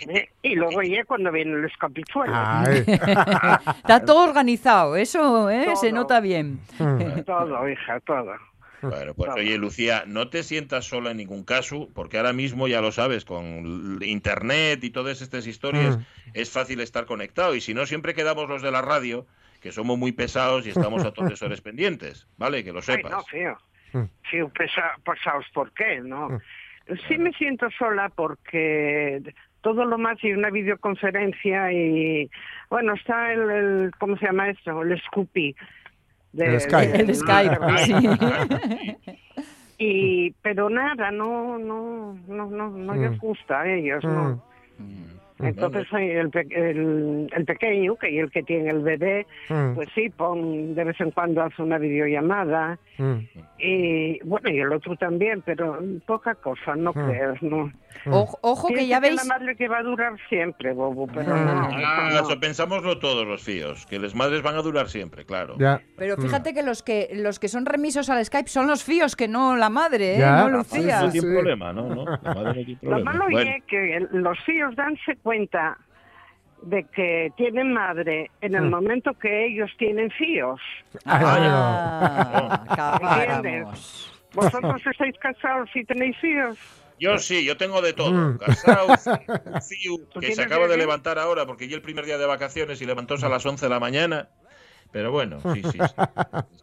¿eh? 0.07 0.29
Y 0.41 0.55
luego 0.55 0.81
ya 0.81 1.03
cuando 1.05 1.31
vienen 1.31 1.61
los 1.61 1.71
capichuelos. 1.77 2.35
Ay. 2.37 2.79
Está 2.87 4.03
todo 4.05 4.23
organizado, 4.27 4.95
eso 4.95 5.49
¿eh? 5.49 5.75
se 5.75 5.91
nota 5.91 6.19
bien. 6.19 6.59
Mm. 6.79 7.21
Todo, 7.25 7.69
hija, 7.69 7.99
todo. 8.01 8.33
Bueno, 8.81 9.13
pues 9.13 9.29
oye, 9.35 9.57
Lucía, 9.57 10.03
no 10.07 10.29
te 10.29 10.41
sientas 10.41 10.85
sola 10.85 11.11
en 11.11 11.17
ningún 11.17 11.43
caso, 11.43 11.89
porque 11.93 12.15
ahora 12.17 12.31
mismo 12.31 12.69
ya 12.69 12.79
lo 12.79 12.93
sabes, 12.93 13.25
con 13.25 13.99
internet 14.01 14.81
y 14.85 14.89
todas 14.89 15.21
estas 15.21 15.47
historias, 15.47 15.97
Mm. 15.97 16.01
es 16.33 16.49
fácil 16.49 16.79
estar 16.79 17.05
conectado. 17.05 17.55
Y 17.55 17.61
si 17.61 17.73
no, 17.73 17.85
siempre 17.85 18.13
quedamos 18.13 18.47
los 18.47 18.61
de 18.61 18.71
la 18.71 18.81
radio, 18.81 19.25
que 19.61 19.71
somos 19.71 19.97
muy 19.97 20.11
pesados 20.11 20.65
y 20.65 20.69
estamos 20.69 21.03
a 21.05 21.11
todas 21.11 21.41
horas 21.41 21.61
pendientes, 21.69 22.27
¿vale? 22.37 22.63
Que 22.63 22.71
lo 22.71 22.79
Ay, 22.79 22.83
sepas. 22.83 23.11
no, 23.11 23.23
tío. 23.31 23.57
Mm. 23.93 24.05
Sí, 24.29 24.37
pesa- 24.57 24.95
pesados, 25.03 25.45
¿por 25.53 25.71
qué? 25.73 25.99
No. 26.01 26.39
Sí 27.07 27.17
me 27.17 27.31
siento 27.33 27.67
sola 27.77 28.09
porque 28.09 29.21
todo 29.61 29.85
lo 29.85 29.97
más 29.97 30.17
y 30.23 30.31
una 30.31 30.49
videoconferencia 30.49 31.71
y 31.71 32.29
bueno 32.69 32.93
está 32.93 33.33
el, 33.33 33.49
el- 33.49 33.91
¿cómo 33.99 34.17
se 34.17 34.25
llama 34.25 34.49
esto? 34.49 34.81
El 34.81 34.99
Scoopy. 35.01 35.55
de- 36.33 36.45
El 36.45 36.59
Skype. 36.61 36.91
de- 36.97 36.99
El 37.03 37.15
Skype, 37.15 37.77
sí. 37.85 37.93
Y 39.81 40.31
pero 40.41 40.69
nada, 40.69 41.09
no 41.11 41.57
no 41.57 42.17
no 42.27 42.45
no 42.49 42.69
no 42.69 42.93
Mm. 42.93 43.01
les 43.01 43.17
gusta 43.19 43.61
a 43.61 43.67
ellos, 43.69 44.03
Mm. 44.03 44.07
no. 44.13 44.43
Entonces 45.41 45.87
el, 45.93 46.29
el, 46.51 47.27
el 47.33 47.45
pequeño, 47.45 47.95
que 47.95 48.07
es 48.17 48.23
el 48.25 48.31
que 48.31 48.43
tiene 48.43 48.69
el 48.69 48.79
bebé, 48.81 49.25
Mm. 49.49 49.73
pues 49.75 49.87
sí, 49.95 50.09
pon, 50.09 50.75
de 50.75 50.83
vez 50.83 50.99
en 50.99 51.11
cuando 51.11 51.41
hace 51.43 51.61
una 51.61 51.77
videollamada. 51.77 52.77
Mm. 52.97 53.15
Y 53.57 54.19
bueno, 54.25 54.49
y 54.49 54.59
el 54.59 54.71
otro 54.73 54.95
también, 54.97 55.41
pero 55.45 55.79
poca 56.05 56.35
cosa, 56.35 56.75
no 56.75 56.91
Mm. 56.91 57.05
creas, 57.07 57.41
no. 57.41 57.71
Ojo, 58.05 58.39
ojo 58.41 58.67
que 58.69 58.87
ya 58.87 58.99
veis. 58.99 59.15
la 59.15 59.23
madre 59.25 59.55
que 59.55 59.67
va 59.67 59.79
a 59.79 59.83
durar 59.83 60.13
siempre, 60.29 60.73
bobo, 60.73 61.07
pero 61.07 61.35
Mm. 61.35 61.45
no. 61.45 61.69
Ah, 61.85 62.07
eso 62.11 62.21
no. 62.21 62.29
eso 62.29 62.39
pensámoslo 62.39 62.97
todos 62.99 63.27
los 63.27 63.43
fíos, 63.43 63.85
que 63.87 63.99
las 63.99 64.15
madres 64.15 64.41
van 64.41 64.55
a 64.55 64.61
durar 64.61 64.87
siempre, 64.89 65.25
claro. 65.25 65.55
Ya. 65.59 65.81
Pero 65.97 66.15
Mm. 66.17 66.21
fíjate 66.21 66.53
que 66.53 66.63
los 66.63 66.81
que 66.81 67.09
los 67.13 67.39
que 67.39 67.47
son 67.49 67.65
remisos 67.65 68.09
al 68.09 68.23
Skype 68.25 68.49
son 68.49 68.67
los 68.67 68.83
fíos, 68.83 69.15
que 69.15 69.27
no 69.27 69.57
la 69.57 69.69
madre, 69.69 70.15
¿eh? 70.15 70.19
Ya, 70.19 70.43
no 70.43 70.49
Lucía. 70.49 71.01
No 71.01 71.11
tiene 71.11 71.27
sí. 71.27 71.33
problema, 71.33 71.73
¿no? 71.73 71.83
no 71.93 72.05
la 72.05 72.17
madre 72.33 72.47
no 72.59 72.65
tiene 72.65 72.77
Lo 72.81 72.99
malo 73.03 73.25
Bueno, 73.29 73.51
es 73.51 73.63
que 73.65 74.07
los 74.11 74.37
hijos 74.49 74.75
danse 74.75 75.15
cuenta 75.21 75.77
de 76.61 76.83
que 76.85 77.31
tienen 77.37 77.73
madre 77.73 78.29
en 78.41 78.55
el 78.55 78.63
Mm. 78.65 78.69
momento 78.69 79.13
que 79.13 79.45
ellos 79.47 79.71
tienen 79.77 80.09
fíos. 80.11 80.59
Ah, 81.05 82.63
acabáramos. 82.69 84.15
¿Vosotros 84.33 84.81
estáis 84.85 85.17
casados 85.19 85.69
y 85.73 85.83
tenéis 85.85 86.15
hijos? 86.23 86.57
Yo 86.99 87.17
sí, 87.17 87.45
yo 87.45 87.57
tengo 87.57 87.81
de 87.81 87.93
todo. 87.93 88.11
Mm. 88.11 88.39
Fío 89.61 89.97
¿Tú 90.13 90.19
que 90.19 90.33
se 90.33 90.41
acaba 90.41 90.67
de 90.67 90.77
levantar 90.77 91.19
ahora 91.19 91.45
porque 91.45 91.67
yo 91.67 91.75
el 91.75 91.81
primer 91.81 92.05
día 92.05 92.17
de 92.17 92.25
vacaciones 92.25 92.81
y 92.81 92.85
levantóse 92.85 93.25
a 93.25 93.29
las 93.29 93.45
11 93.45 93.65
de 93.65 93.69
la 93.69 93.79
mañana. 93.79 94.29
Pero 94.91 95.11
bueno, 95.11 95.39
sí, 95.53 95.61
sí. 95.63 95.77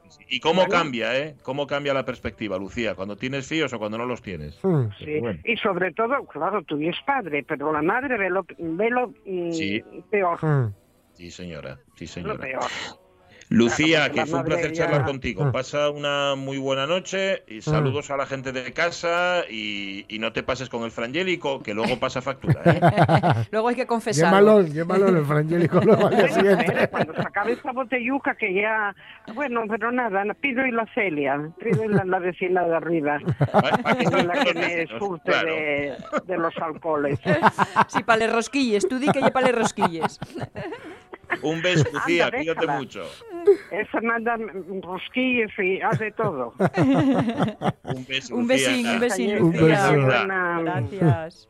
sí. 0.08 0.24
¿Y 0.28 0.40
cómo 0.40 0.66
cambia, 0.66 1.16
eh? 1.16 1.36
¿Cómo 1.42 1.68
cambia 1.68 1.94
la 1.94 2.04
perspectiva, 2.04 2.58
Lucía? 2.58 2.96
Cuando 2.96 3.16
tienes 3.16 3.46
fíos 3.46 3.72
o 3.72 3.78
cuando 3.78 3.98
no 3.98 4.06
los 4.06 4.20
tienes. 4.20 4.58
Mm. 4.64 4.86
Sí. 4.98 5.20
Bueno. 5.20 5.40
Y 5.44 5.56
sobre 5.56 5.92
todo, 5.92 6.26
claro, 6.26 6.62
tú 6.62 6.76
eres 6.76 6.96
padre, 7.06 7.44
pero 7.46 7.72
la 7.72 7.82
madre 7.82 8.18
ve 8.18 8.30
lo, 8.30 8.44
ve 8.58 8.90
lo 8.90 9.08
mm, 9.24 9.52
Sí. 9.52 9.82
peor. 10.10 10.44
Mm. 10.44 10.74
Sí, 11.14 11.30
señora. 11.30 11.78
Sí, 11.94 12.04
Lo 12.06 12.10
señora. 12.12 12.38
peor. 12.38 12.62
Lucía, 13.48 14.10
que 14.10 14.26
fue 14.26 14.40
un 14.40 14.44
placer 14.44 14.72
charlar 14.72 15.04
contigo. 15.04 15.44
Mm. 15.44 15.52
Pasa 15.52 15.90
una 15.90 16.34
muy 16.36 16.58
buena 16.58 16.86
noche 16.86 17.44
y 17.46 17.60
saludos 17.62 18.10
a 18.10 18.16
la 18.16 18.26
gente 18.26 18.52
de 18.52 18.72
casa 18.72 19.42
y, 19.48 20.04
y 20.08 20.18
no 20.18 20.32
te 20.32 20.42
pases 20.42 20.68
con 20.68 20.82
el 20.82 20.90
frangélico, 20.90 21.62
que 21.62 21.72
luego 21.74 21.96
pasa 22.00 22.20
factura. 22.22 22.60
¿eh? 22.64 22.80
Luego 23.52 23.68
hay 23.68 23.74
que 23.76 23.82
Qué 23.82 23.86
confesar. 23.86 24.30
qué 24.30 24.84
malón 24.84 25.16
el 25.16 25.24
frangélico 25.24 25.80
luego 25.80 26.08
al 26.08 26.16
día 26.16 26.28
siguiente. 26.28 26.88
cuando 26.88 27.14
se 27.14 27.20
acabe 27.20 27.52
esta 27.52 27.72
botelluca 27.72 28.34
que 28.34 28.52
ya... 28.54 28.94
Bueno, 29.34 29.62
pero 29.68 29.92
nada, 29.92 30.24
pido 30.40 30.66
y 30.66 30.72
la 30.72 30.86
Celia, 30.94 31.40
pido 31.62 31.84
y 31.84 31.88
la, 31.88 32.04
la 32.04 32.18
vecina 32.18 32.64
de 32.64 32.76
arriba, 32.76 33.18
¿Para- 33.52 33.76
para 33.78 33.96
qué 33.98 34.04
es 34.04 34.24
la 34.24 34.44
que 34.44 34.54
me 34.54 34.98
surte 34.98 35.30
Claro. 35.30 35.48
de, 35.54 35.94
de 36.26 36.36
los 36.38 36.56
alcoholes. 36.58 37.18
Sí, 37.88 38.02
para 38.02 38.18
les 38.20 38.32
rosquilles. 38.32 38.88
Tú 38.88 38.98
di 38.98 39.08
que 39.08 39.22
hay 39.22 39.30
para 39.30 39.46
les 39.48 39.54
rosquilles. 39.56 40.18
Un 41.42 41.60
beso, 41.62 41.84
Lucía, 41.92 42.26
Anda, 42.26 42.38
cuídate 42.38 42.66
mucho. 42.66 43.02
Esa 43.70 44.00
manda 44.00 44.36
rosquillas 44.82 45.50
y 45.58 45.80
hace 45.80 46.10
todo. 46.12 46.52
Un 47.84 48.06
beso, 48.06 48.34
Un 48.36 48.48
Lucía. 48.48 48.68
besín, 48.68 48.86
un 48.88 49.00
besín, 49.00 49.42
Un 49.42 49.52
Lucía. 49.52 49.90
beso. 49.90 50.06
Buena- 50.06 50.60
Gracias. 50.62 51.48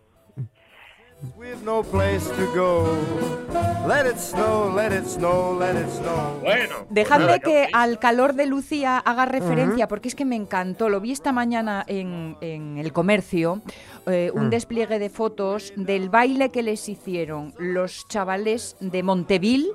Bueno. 6.41 6.87
Dejadme 6.91 7.41
que 7.41 7.69
al 7.73 7.99
calor 7.99 8.35
de 8.35 8.47
Lucía 8.47 8.99
haga 8.99 9.25
referencia, 9.25 9.89
porque 9.89 10.09
es 10.09 10.15
que 10.15 10.25
me 10.25 10.37
encantó. 10.37 10.89
Lo 10.89 11.01
vi 11.01 11.13
esta 11.13 11.33
mañana 11.33 11.85
en, 11.87 12.37
en 12.41 12.79
el 12.79 12.93
comercio, 12.93 13.63
eh, 14.07 14.31
un 14.35 14.51
despliegue 14.51 14.99
de 14.99 15.09
fotos 15.09 15.73
del 15.77 16.11
baile 16.11 16.51
que 16.51 16.63
les 16.63 16.89
hicieron 16.89 17.55
los 17.59 18.07
chavales 18.09 18.77
de 18.81 19.03
Monteville, 19.03 19.73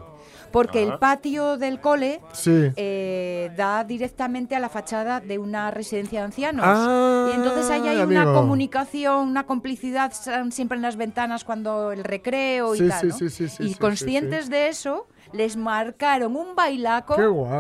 porque 0.51 0.83
el 0.83 0.97
patio 0.99 1.57
del 1.57 1.79
cole 1.79 2.21
Sí. 2.33 2.71
eh, 2.75 3.51
da 3.55 3.83
directamente 3.83 4.55
a 4.55 4.59
la 4.59 4.69
fachada 4.69 5.19
de 5.19 5.37
una 5.37 5.71
residencia 5.71 6.19
de 6.19 6.25
ancianos. 6.25 6.65
Ah, 6.67 7.29
y 7.31 7.35
entonces 7.35 7.69
ahí 7.69 7.87
hay 7.87 8.01
una 8.01 8.25
comunicación, 8.33 9.27
una 9.27 9.45
complicidad 9.45 10.11
están 10.11 10.51
siempre 10.51 10.75
en 10.75 10.81
las 10.81 10.95
ventanas 10.97 11.43
cuando 11.43 11.91
el 11.91 12.03
recreo 12.03 12.75
y 12.75 12.79
Sí, 12.79 12.87
tal. 12.89 12.99
sí, 13.01 13.07
¿no? 13.07 13.13
sí, 13.17 13.29
sí, 13.29 13.47
sí, 13.49 13.63
y 13.63 13.69
sí, 13.73 13.75
conscientes 13.79 14.49
de 14.49 14.67
eso, 14.67 15.07
les 15.33 15.55
marcaron 15.55 16.35
un 16.35 16.55
bailaco 16.55 17.15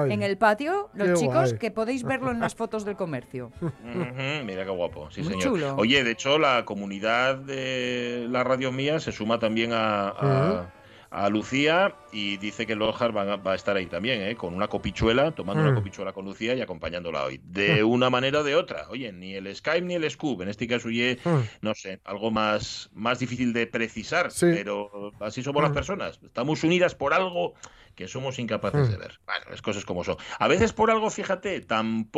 en 0.09 0.23
el 0.23 0.37
patio, 0.37 0.89
los 0.93 1.07
Qué 1.09 1.13
chicos, 1.15 1.49
guay. 1.51 1.57
que 1.59 1.71
podéis 1.71 2.03
verlo 2.03 2.31
en 2.31 2.39
las 2.39 2.53
fotos 2.55 2.83
del 2.83 2.95
comercio. 2.97 3.51
Mira 4.45 4.65
qué 4.65 4.69
guapo, 4.71 5.09
sí 5.11 5.21
Muy 5.21 5.33
señor. 5.33 5.43
chulo. 5.43 5.75
Oye, 5.77 6.03
de 6.03 6.11
hecho, 6.11 6.37
la 6.37 6.65
comunidad 6.65 7.35
de 7.37 8.27
la 8.29 8.43
radio 8.43 8.71
mía 8.71 8.99
se 8.99 9.11
suma 9.11 9.39
también 9.39 9.71
a, 9.73 10.09
a- 10.09 10.71
a 11.11 11.29
Lucía 11.29 11.93
y 12.13 12.37
dice 12.37 12.65
que 12.65 12.73
Lojar 12.75 13.15
va, 13.15 13.23
a- 13.33 13.35
va 13.35 13.51
a 13.51 13.55
estar 13.55 13.75
ahí 13.75 13.85
también, 13.87 14.21
¿eh? 14.21 14.35
con 14.35 14.53
una 14.53 14.69
copichuela, 14.69 15.31
tomando 15.31 15.61
una 15.61 15.73
Mm. 15.73 15.75
copichuela 15.75 16.13
con 16.13 16.23
Lucía 16.23 16.55
y 16.55 16.61
acompañándola 16.61 17.25
hoy. 17.25 17.41
De 17.43 17.83
una 17.83 18.09
manera 18.09 18.39
o 18.39 18.43
de 18.43 18.55
otra. 18.55 18.87
Oye, 18.89 19.11
ni 19.11 19.35
el 19.35 19.53
Skype 19.53 19.81
ni 19.85 19.95
el 19.95 20.09
Scoop. 20.09 20.41
En 20.41 20.47
este 20.47 20.67
caso, 20.67 20.87
oye, 20.87 21.19
Mm. 21.23 21.39
no 21.61 21.75
sé, 21.75 21.99
algo 22.05 22.31
más, 22.31 22.89
más 22.93 23.19
difícil 23.19 23.51
de 23.51 23.67
precisar, 23.67 24.31
Sí. 24.31 24.47
pero 24.53 25.11
así 25.19 25.43
somos 25.43 25.61
las 25.61 25.71
Mm. 25.71 25.75
personas. 25.75 26.19
Estamos 26.23 26.63
unidas 26.63 26.95
por 26.95 27.13
algo 27.13 27.55
que 27.95 28.07
somos 28.07 28.39
incapaces 28.39 28.87
Mm. 28.87 28.91
de 28.91 28.97
ver. 28.97 29.19
Bueno, 29.25 29.45
las 29.49 29.61
cosas 29.61 29.83
como 29.83 30.05
son. 30.05 30.15
A 30.39 30.47
veces 30.47 30.71
por 30.71 30.91
algo, 30.91 31.09
fíjate, 31.09 31.59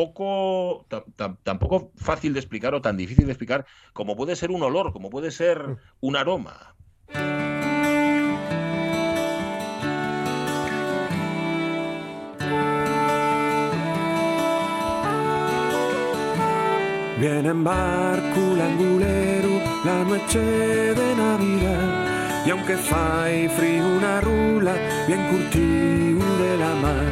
tampoco, 0.04 0.86
tam- 0.90 1.06
tam- 1.16 1.38
tampoco 1.44 1.92
fácil 1.98 2.34
de 2.34 2.40
explicar 2.40 2.74
o 2.76 2.82
tan 2.82 2.98
difícil 2.98 3.26
de 3.26 3.32
explicar 3.32 3.66
como 3.94 4.16
puede 4.16 4.36
ser 4.36 4.52
un 4.52 4.62
olor, 4.62 4.94
como 4.94 5.10
puede 5.10 5.32
ser 5.32 5.78
un 6.00 6.16
aroma. 6.16 6.76
Viene 17.24 17.52
en 17.52 17.64
barco 17.64 18.42
l'angulero 18.58 19.62
la 19.86 20.04
noche 20.04 20.42
de 20.42 21.16
Navidad. 21.16 22.44
Y 22.46 22.50
aunque 22.50 22.76
fai 22.76 23.48
frío 23.48 23.88
una 23.96 24.20
rula 24.20 24.74
bien 25.08 25.26
curtiu 25.30 26.20
de 26.20 26.58
la 26.58 26.76
mar. 26.84 27.08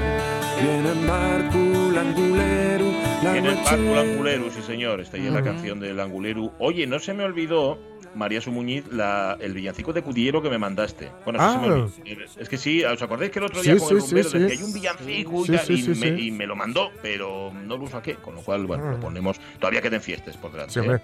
Viene 0.61 0.89
en 0.91 1.07
barco 1.07 1.59
l'angulero 1.95 2.87
la 2.87 2.90
En 3.23 3.45
el 3.45 3.55
bar 3.55 3.77
noche 3.79 3.95
Langulero, 3.95 4.49
sí 4.51 4.61
señor, 4.61 4.99
está 4.99 5.17
ahí 5.17 5.27
en 5.27 5.33
la 5.33 5.43
canción 5.43 5.79
del 5.79 5.99
Anguleru. 5.99 6.51
Oye, 6.59 6.87
no 6.87 6.99
se 6.99 7.13
me 7.13 7.23
olvidó, 7.23 7.77
María 8.15 8.41
Sumuñiz, 8.41 8.85
la, 8.91 9.37
el 9.39 9.53
villancico 9.53 9.93
de 9.93 10.01
Cudillero 10.01 10.41
que 10.41 10.49
me 10.49 10.57
mandaste. 10.57 11.09
Bueno, 11.23 11.39
sí 11.39 11.53
se 11.53 11.59
me 11.59 11.67
Ah. 11.67 11.73
olvidó. 12.05 12.25
Es 12.39 12.49
que 12.49 12.57
sí, 12.57 12.83
¿os 12.83 13.01
acordáis 13.01 13.31
que 13.31 13.39
el 13.39 13.45
otro 13.45 13.61
día 13.61 13.73
Sí, 13.75 13.79
con 13.79 13.95
el 13.95 14.01
sí, 14.01 14.07
rumbero 14.07 14.29
sí. 14.29 14.39
decía 14.39 14.57
hay 14.59 14.63
un 14.63 14.73
villancico 14.73 15.41
y, 15.41 15.45
Sí, 15.45 15.51
tal", 15.51 15.65
sí, 15.65 15.73
y 15.73 15.81
sí, 15.81 15.89
me, 15.89 15.95
sí. 16.17 16.27
y 16.27 16.31
me 16.31 16.47
lo 16.47 16.55
mandó, 16.55 16.89
pero 17.01 17.51
no 17.53 17.77
lo 17.77 17.87
saqué, 17.87 18.15
con 18.15 18.35
lo 18.35 18.41
cual, 18.41 18.65
bueno, 18.65 18.89
lo 18.89 18.97
Ah. 18.97 18.99
ponemos. 18.99 19.39
Todavía 19.59 19.81
queden 19.81 20.01
fiestas 20.01 20.35
por 20.37 20.51
delante. 20.51 20.79
¿eh? 20.79 20.99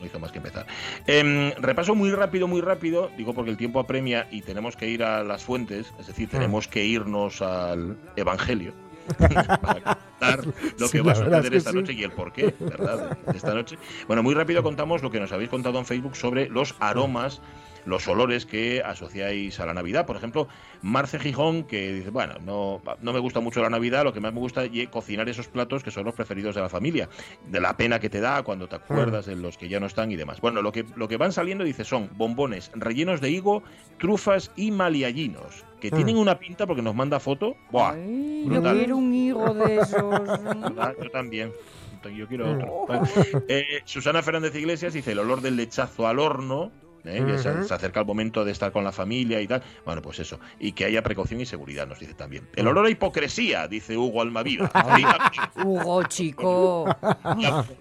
No 0.00 0.06
hizo 0.06 0.18
más 0.20 0.32
que 0.32 0.38
empezar. 0.38 0.66
Em, 1.06 1.50
repaso 1.60 1.94
muy 1.94 2.10
rápido, 2.10 2.46
muy 2.46 2.60
rápido, 2.60 3.10
digo 3.16 3.32
porque 3.32 3.50
el 3.50 3.56
tiempo 3.56 3.80
apremia 3.80 4.28
y 4.30 4.42
tenemos 4.42 4.76
que 4.76 4.86
ir 4.88 5.02
a 5.02 5.24
las 5.24 5.42
fuentes, 5.42 5.86
es 5.86 5.92
Ah. 5.98 6.06
decir, 6.08 6.28
tenemos 6.28 6.68
que 6.68 6.84
irnos 6.84 7.40
al 7.40 7.96
Evangelio. 8.16 8.74
Para 9.18 9.98
contar 10.18 10.46
lo 10.78 10.88
Sí, 10.88 10.92
que 10.98 11.02
va 11.02 11.12
a 11.12 11.14
suceder 11.14 11.54
esta 11.54 11.70
sí. 11.70 11.76
noche 11.76 11.92
y 11.92 12.02
el 12.02 12.12
porqué, 12.12 12.54
¿verdad? 12.60 13.18
Esta 13.34 13.54
noche. 13.54 13.78
Bueno, 14.06 14.22
muy 14.22 14.34
rápido 14.34 14.62
contamos 14.62 15.02
lo 15.02 15.10
que 15.10 15.20
nos 15.20 15.32
habéis 15.32 15.50
contado 15.50 15.78
en 15.78 15.86
Facebook 15.86 16.16
sobre 16.16 16.48
los 16.48 16.74
aromas, 16.80 17.40
los 17.86 18.06
olores 18.08 18.46
que 18.46 18.82
asociáis 18.84 19.60
a 19.60 19.66
la 19.66 19.74
Navidad. 19.74 20.06
Por 20.06 20.16
ejemplo, 20.16 20.48
Marce 20.82 21.18
Gijón, 21.18 21.64
que 21.64 21.92
dice, 21.92 22.10
bueno, 22.10 22.34
no, 22.44 22.80
no 23.00 23.12
me 23.12 23.18
gusta 23.18 23.40
mucho 23.40 23.60
la 23.62 23.70
Navidad, 23.70 24.04
lo 24.04 24.12
que 24.12 24.20
más 24.20 24.32
me 24.32 24.40
gusta 24.40 24.64
es 24.64 24.88
cocinar 24.88 25.28
esos 25.28 25.48
platos 25.48 25.82
que 25.82 25.90
son 25.90 26.04
los 26.04 26.14
preferidos 26.14 26.54
de 26.54 26.60
la 26.62 26.68
familia, 26.68 27.08
de 27.48 27.60
la 27.60 27.76
pena 27.76 27.98
que 27.98 28.08
te 28.10 28.20
da 28.20 28.42
cuando 28.42 28.68
te 28.68 28.76
acuerdas 28.76 29.26
de 29.26 29.36
los 29.36 29.58
que 29.58 29.68
ya 29.68 29.80
no 29.80 29.86
están 29.86 30.10
y 30.12 30.16
demás. 30.16 30.40
Bueno, 30.40 30.62
lo 30.62 30.72
que, 30.72 30.84
lo 30.96 31.08
que 31.08 31.16
van 31.16 31.32
saliendo, 31.32 31.64
dice, 31.64 31.84
son 31.84 32.08
bombones 32.16 32.70
rellenos 32.74 33.20
de 33.20 33.30
higo, 33.30 33.62
trufas 33.98 34.50
y 34.56 34.70
maliallinos, 34.70 35.64
que 35.80 35.90
Mm. 35.90 35.94
tienen 35.96 36.16
una 36.16 36.38
pinta 36.38 36.66
porque 36.66 36.82
nos 36.82 36.94
manda 36.94 37.20
foto. 37.20 37.56
¡Buah! 37.70 37.92
Ay, 37.92 38.46
yo 38.50 38.62
quiero 38.62 38.96
un 38.96 39.12
higo 39.14 39.52
de 39.54 39.76
esos. 39.76 40.04
¿verdad? 40.10 40.94
Yo 41.02 41.10
también. 41.10 41.52
Yo 42.16 42.26
quiero 42.28 42.52
otro. 42.52 42.86
Eh, 43.48 43.80
Susana 43.86 44.22
Fernández 44.22 44.54
Iglesias 44.54 44.92
dice 44.92 45.12
el 45.12 45.18
olor 45.20 45.40
del 45.40 45.56
lechazo 45.56 46.06
al 46.06 46.18
horno. 46.18 46.70
¿Eh? 47.04 47.24
que 47.26 47.38
se, 47.38 47.48
acerca 47.48 48.00
el 48.00 48.06
momento 48.06 48.44
de 48.44 48.52
estar 48.52 48.72
con 48.72 48.84
la 48.84 48.92
familia 48.92 49.40
y 49.40 49.46
tal. 49.46 49.62
Bueno, 49.84 50.02
pues 50.02 50.18
eso. 50.18 50.38
Y 50.58 50.72
que 50.72 50.84
haya 50.84 51.02
precaución 51.02 51.40
y 51.40 51.46
seguridad, 51.46 51.86
nos 51.86 52.00
dice 52.00 52.14
también. 52.14 52.48
El 52.56 52.66
olor 52.68 52.86
a 52.86 52.90
hipocresía, 52.90 53.68
dice 53.68 53.96
Hugo 53.96 54.22
Almaviva. 54.22 54.70
Hugo, 55.64 56.02
chico. 56.04 56.84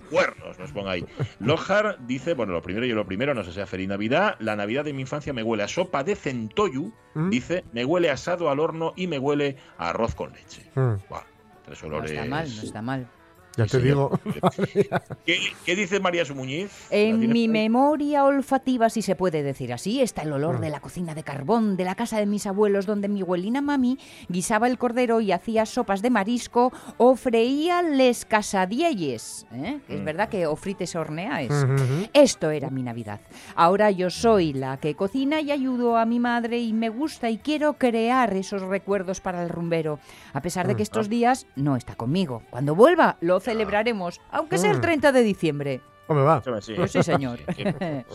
Cuernos, 0.09 0.59
nos 0.59 0.71
ponga 0.71 0.91
ahí. 0.91 1.05
Lojar 1.39 1.97
dice, 2.05 2.33
bueno, 2.33 2.53
lo 2.53 2.61
primero 2.61 2.85
yo 2.85 2.95
lo 2.95 3.05
primero, 3.05 3.33
no 3.33 3.43
sé 3.43 3.49
si 3.49 3.55
sea 3.55 3.65
feliz 3.67 3.87
Navidad. 3.87 4.35
La 4.39 4.55
Navidad 4.55 4.85
de 4.85 4.93
mi 4.93 5.01
infancia 5.01 5.33
me 5.33 5.43
huele 5.43 5.63
a 5.63 5.67
sopa 5.67 6.03
de 6.03 6.15
centoyu, 6.15 6.91
¿Mm? 7.13 7.29
dice, 7.29 7.63
me 7.71 7.85
huele 7.85 8.09
asado 8.09 8.49
al 8.49 8.59
horno 8.59 8.93
y 8.95 9.07
me 9.07 9.19
huele 9.19 9.57
a 9.77 9.89
arroz 9.89 10.15
con 10.15 10.33
leche. 10.33 10.69
Mm, 10.75 10.95
Buah, 11.09 11.23
tres 11.65 11.81
No 11.83 11.89
olores. 11.89 12.11
está 12.11 12.25
mal, 12.25 12.55
no 12.55 12.61
está 12.61 12.81
mal. 12.81 13.07
Ya 13.57 13.65
Sí, 13.65 13.71
te 13.71 13.81
señor. 13.81 14.19
digo. 14.23 14.49
¿Qué, 15.25 15.37
qué 15.65 15.75
dice 15.75 15.99
María 15.99 16.25
Sumuñiz? 16.25 16.71
¿La 16.89 16.97
En 16.97 17.29
mi 17.31 17.47
memoria 17.47 18.25
olfativa, 18.25 18.89
si 18.89 19.01
se 19.01 19.15
puede 19.15 19.43
decir 19.43 19.71
así, 19.73 20.01
está 20.01 20.23
el 20.23 20.33
olor 20.33 20.57
Mm. 20.57 20.61
de 20.61 20.69
la 20.69 20.79
cocina 20.79 21.13
de 21.15 21.23
carbón 21.23 21.77
de 21.77 21.83
la 21.85 21.95
casa 21.95 22.17
de 22.17 22.25
mis 22.25 22.47
abuelos, 22.47 22.85
donde 22.85 23.07
mi 23.07 23.21
abuelina 23.21 23.61
mami 23.61 23.99
guisaba 24.27 24.67
el 24.67 24.77
cordero 24.77 25.21
y 25.21 25.31
hacía 25.31 25.65
sopas 25.65 26.01
de 26.01 26.09
marisco 26.09 26.71
o 26.97 27.15
freía 27.15 27.81
les 27.81 28.25
casadielles. 28.25 29.45
¿eh? 29.53 29.79
Es 29.87 29.99
Mm. 30.01 30.05
verdad 30.05 30.29
que 30.29 30.47
o 30.47 30.55
frites 30.55 30.95
o 30.95 30.99
horneáis. 31.01 31.51
Ujú. 31.51 32.07
Esto 32.13 32.49
era 32.49 32.69
mi 32.69 32.83
Navidad. 32.83 33.19
Ahora 33.55 33.91
yo 33.91 34.09
soy 34.09 34.53
la 34.53 34.77
que 34.77 34.95
cocina 34.95 35.41
y 35.41 35.51
ayudo 35.51 35.97
a 35.97 36.05
mi 36.05 36.19
madre 36.19 36.59
y 36.59 36.73
me 36.73 36.89
gusta 36.89 37.29
y 37.29 37.37
quiero 37.37 37.73
crear 37.73 38.33
esos 38.33 38.61
recuerdos 38.61 39.21
para 39.21 39.43
el 39.43 39.49
rumbero. 39.49 39.99
A 40.33 40.41
pesar 40.41 40.67
de 40.67 40.75
que 40.75 40.83
estos 40.83 41.09
días 41.09 41.45
no 41.55 41.75
está 41.75 41.95
conmigo. 41.95 42.41
Cuando 42.49 42.75
vuelva 42.75 43.17
lo 43.21 43.39
celebraremos, 43.43 44.19
aunque 44.31 44.57
sea 44.57 44.71
el 44.71 44.77
Mm. 44.77 44.81
30 44.81 45.11
de 45.11 45.21
diciembre. 45.23 45.81
Hombre, 46.07 46.25
va. 46.25 46.41
Sí, 46.61 46.73
Pues 46.75 46.91
sí, 46.91 47.01
señor. 47.03 47.39
sí, 47.55 47.63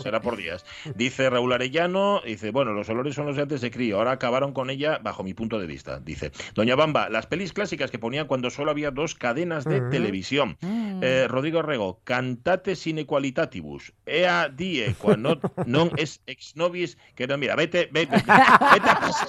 será 0.03 0.21
por 0.21 0.37
días. 0.37 0.65
Dice 0.95 1.31
Raúl 1.31 1.53
Arellano, 1.53 2.21
dice, 2.25 2.51
bueno, 2.51 2.73
los 2.73 2.89
olores 2.89 3.15
son 3.15 3.27
los 3.27 3.37
de 3.37 3.43
antes 3.43 3.61
de 3.61 3.71
crío, 3.71 3.99
ahora 3.99 4.13
acabaron 4.13 4.53
con 4.53 4.69
ella 4.71 4.99
bajo 5.03 5.23
mi 5.23 5.35
punto 5.35 5.59
de 5.59 5.67
vista. 5.67 5.99
Dice, 6.01 6.31
Doña 6.55 6.77
Bamba, 6.77 7.09
las 7.09 7.27
pelis 7.27 7.53
clásicas 7.53 7.91
que 7.91 7.99
ponían 7.99 8.27
cuando 8.27 8.51
solo 8.51 8.71
había 8.71 8.91
dos 8.91 9.15
cadenas 9.15 9.65
de 9.65 9.81
Ujú. 9.81 9.91
televisión. 9.91 10.57
Mm. 10.61 11.01
Eh, 11.03 11.29
Rodrigo 11.29 11.63
Rego, 11.63 12.01
cantate 12.05 12.77
sine 12.77 13.07
qualitatibus. 13.07 13.93
Ea 14.07 14.49
die, 14.49 14.95
cuando 14.99 15.39
non 15.67 15.91
es 15.97 16.21
ex 16.27 16.57
nobis, 16.57 16.99
que 17.15 17.27
no, 17.27 17.39
mira, 17.39 17.55
vete, 17.57 17.89
vete, 17.93 18.17
vete 18.17 18.27
a 18.91 18.99
casa. 19.01 19.27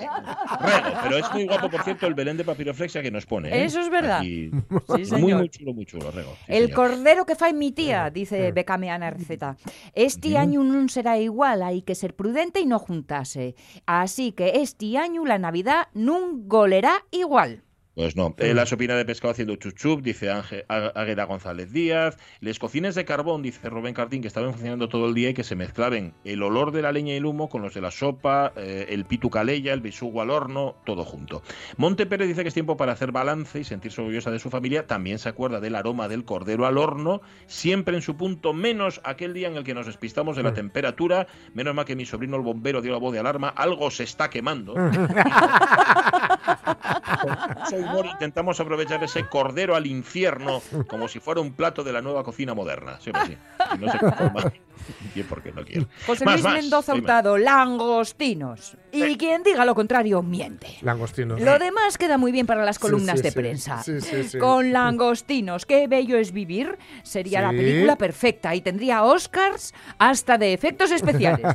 Rego, 0.62 0.98
pero 1.04 1.18
es 1.18 1.32
muy 1.34 1.46
guapo, 1.46 1.70
por 1.70 1.84
cierto, 1.84 2.08
el 2.08 2.14
Belén 2.14 2.38
de 2.38 2.44
papiroflexia 2.44 3.02
que 3.02 3.12
nos 3.12 3.26
pone. 3.26 3.50
¿eh? 3.50 3.64
Eso 3.66 3.80
es 3.80 3.90
verdad. 3.90 4.20
Aquí. 4.20 4.50
Sí, 4.52 4.58
Muy, 4.90 5.06
señor. 5.06 5.40
muy 5.40 5.50
chulo, 5.50 5.74
muy 5.74 5.86
chulo, 5.86 6.12
Rego. 6.12 6.34
Sí, 6.46 6.54
El 6.54 6.64
señor. 6.66 6.76
cordero 6.76 7.26
que 7.26 7.36
fai 7.36 7.54
mi 7.54 7.72
tía, 7.72 8.10
dice 8.10 8.49
Becameana 8.52 9.14
Receta. 9.14 9.56
Este 9.94 10.38
año 10.38 10.66
non 10.66 10.90
será 10.90 11.22
igual, 11.22 11.62
hai 11.62 11.86
que 11.86 11.96
ser 11.96 12.18
prudente 12.18 12.60
e 12.60 12.68
no 12.68 12.82
juntase. 12.82 13.54
Así 13.86 14.34
que 14.34 14.60
este 14.60 14.98
año 14.98 15.24
la 15.24 15.38
Navidad 15.38 15.88
non 15.94 16.50
golerá 16.50 17.06
igual. 17.14 17.64
Pues 18.00 18.16
no. 18.16 18.34
Eh, 18.38 18.54
la 18.54 18.66
sopina 18.66 18.96
de 18.96 19.04
pescado 19.04 19.34
haciendo 19.34 19.58
chuchup, 19.58 20.02
dice 20.02 20.32
Ángel, 20.32 20.64
Águeda 20.70 21.26
González 21.26 21.74
Díaz. 21.74 22.18
Les 22.40 22.58
cocines 22.58 22.96
de 22.96 23.04
carbón, 23.04 23.42
dice 23.42 23.70
Rubén 23.70 23.94
Cardín, 23.94 24.22
que 24.22 24.30
estaban 24.30 24.54
funcionando 24.54 24.88
todo 24.88 25.10
el 25.10 25.14
día 25.14 25.32
y 25.32 25.34
que 25.34 25.44
se 25.44 25.58
mezclaban 25.58 26.14
el 26.24 26.42
olor 26.42 26.72
de 26.72 26.82
la 26.82 26.94
leña 26.94 27.12
y 27.12 27.18
el 27.18 27.26
humo 27.26 27.50
con 27.50 27.62
los 27.62 27.74
de 27.74 27.82
la 27.82 27.92
sopa, 27.92 28.54
eh, 28.56 28.86
el 28.88 29.04
pitu 29.04 29.30
calella, 29.30 29.74
el 29.74 29.82
besugo 29.82 30.22
al 30.22 30.30
horno, 30.30 30.78
todo 30.86 31.04
junto. 31.04 31.44
Monte 31.76 32.06
Pérez 32.06 32.30
dice 32.30 32.44
que 32.44 32.48
es 32.48 32.54
tiempo 32.54 32.78
para 32.78 32.94
hacer 32.94 33.12
balance 33.12 33.60
y 33.60 33.66
sentirse 33.66 34.00
orgullosa 34.00 34.32
de 34.32 34.40
su 34.40 34.50
familia. 34.50 34.88
También 34.88 35.20
se 35.20 35.28
acuerda 35.28 35.60
del 35.60 35.76
aroma 35.76 36.08
del 36.08 36.24
cordero 36.24 36.66
al 36.66 36.78
horno, 36.78 37.20
siempre 37.48 37.98
en 37.98 38.02
su 38.02 38.16
punto, 38.16 38.54
menos 38.54 39.02
aquel 39.04 39.34
día 39.34 39.50
en 39.50 39.58
el 39.58 39.66
que 39.66 39.74
nos 39.74 39.88
despistamos 39.88 40.38
de 40.38 40.44
la 40.44 40.54
temperatura. 40.54 41.28
Menos 41.54 41.76
mal 41.76 41.84
que 41.84 41.98
mi 41.98 42.06
sobrino 42.06 42.38
el 42.38 42.44
bombero 42.44 42.82
dio 42.82 42.94
la 42.94 42.98
voz 42.98 43.12
de 43.12 43.20
alarma. 43.20 43.50
Algo 43.50 43.92
se 43.92 44.04
está 44.04 44.30
quemando. 44.30 44.74
Humor 47.92 48.06
intentamos 48.06 48.60
aprovechar 48.60 49.04
ese 49.04 49.26
cordero 49.28 49.76
al 49.76 49.86
infierno 49.88 50.62
como 50.88 51.08
si 51.08 51.20
fuera 51.20 51.42
un 51.42 51.54
plato 51.54 51.84
de 51.84 51.94
la 51.94 52.02
nueva 52.02 52.24
cocina 52.24 52.54
moderna. 52.54 53.00
Sí, 53.02 53.12
hombre, 53.14 53.38
sí. 53.38 53.76
Y 53.76 53.78
no 53.86 53.92
se 53.92 53.98
conforma. 54.00 54.52
Bien 55.14 55.28
porque 55.28 55.52
no 55.52 55.64
quiere. 55.66 55.86
José 56.08 56.26
Más, 56.26 56.36
Luis 56.36 56.44
más. 56.46 56.54
Mendoza. 56.54 56.94
Hurtado, 56.96 57.38
langostinos. 57.38 58.78
Y 58.92 59.18
quien 59.18 59.44
diga 59.44 59.66
lo 59.66 59.76
contrario, 59.76 60.22
miente. 60.24 60.78
Langostinos. 60.82 61.40
Lo 61.42 61.60
demás 61.60 61.98
queda 61.98 62.18
muy 62.18 62.32
bien 62.32 62.46
para 62.48 62.64
las 62.66 62.80
columnas 62.80 63.18
sí, 63.18 63.24
de 63.24 63.32
sí. 63.32 63.36
prensa. 63.36 63.84
Sí, 63.84 64.02
sí, 64.02 64.24
sí. 64.24 64.38
Con 64.40 64.72
langostinos, 64.72 65.66
qué 65.66 65.88
bello 65.88 66.18
es 66.18 66.32
vivir, 66.32 66.78
sería 67.04 67.42
la 67.42 67.50
película 67.50 67.98
perfecta 67.98 68.56
y 68.56 68.62
tendría 68.62 69.04
Oscars 69.04 69.74
hasta 69.98 70.38
de 70.38 70.54
efectos 70.54 70.92
especiales. 70.92 71.46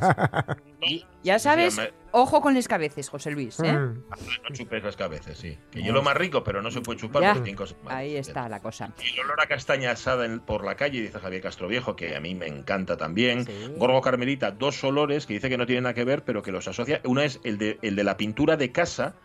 Y 0.81 1.05
ya 1.23 1.39
sabes, 1.39 1.77
me- 1.77 1.91
ojo 2.21 2.41
con 2.41 2.53
les 2.53 2.67
cabezas, 2.67 3.09
José 3.09 3.31
Luis. 3.31 3.59
¿eh? 3.59 3.71
Mm. 3.73 4.03
No 4.09 4.49
chupes 4.55 4.83
las 4.83 4.95
cabezas, 4.95 5.37
sí. 5.37 5.57
Que 5.71 5.83
yo 5.83 5.93
lo 5.93 6.01
más 6.01 6.15
rico, 6.15 6.43
pero 6.43 6.61
no 6.61 6.71
se 6.71 6.81
puede 6.81 6.99
chupar 6.99 7.21
Ya. 7.21 7.29
porque 7.33 7.43
tiene 7.45 7.57
cosas 7.57 7.77
malas. 7.83 7.99
Ahí 7.99 8.15
está 8.15 8.47
la 8.49 8.59
cosa. 8.61 8.91
El 9.13 9.19
olor 9.21 9.41
a 9.41 9.47
castaña 9.47 9.91
asada 9.91 10.25
en- 10.25 10.39
por 10.39 10.63
la 10.63 10.75
calle, 10.75 11.01
dice 11.01 11.19
Javier 11.19 11.41
Castroviejo, 11.41 11.95
que 11.95 12.15
a 12.15 12.19
mí 12.19 12.35
me 12.35 12.47
encanta 12.47 12.97
también. 12.97 13.45
Sí. 13.45 13.73
Gorgo 13.77 14.01
Carmelita, 14.01 14.51
dos 14.51 14.83
olores 14.83 15.25
que 15.25 15.33
dice 15.33 15.49
que 15.49 15.57
no 15.57 15.65
tienen 15.65 15.83
nada 15.83 15.93
que 15.93 16.03
ver, 16.05 16.23
pero 16.23 16.41
que 16.41 16.51
los 16.51 16.67
asocia. 16.67 17.01
Una 17.03 17.25
es 17.25 17.39
el 17.43 17.57
de, 17.57 17.77
el 17.81 17.95
de 17.95 18.03
la 18.03 18.17
pintura 18.17 18.57
de 18.57 18.71
casa, 18.71 19.15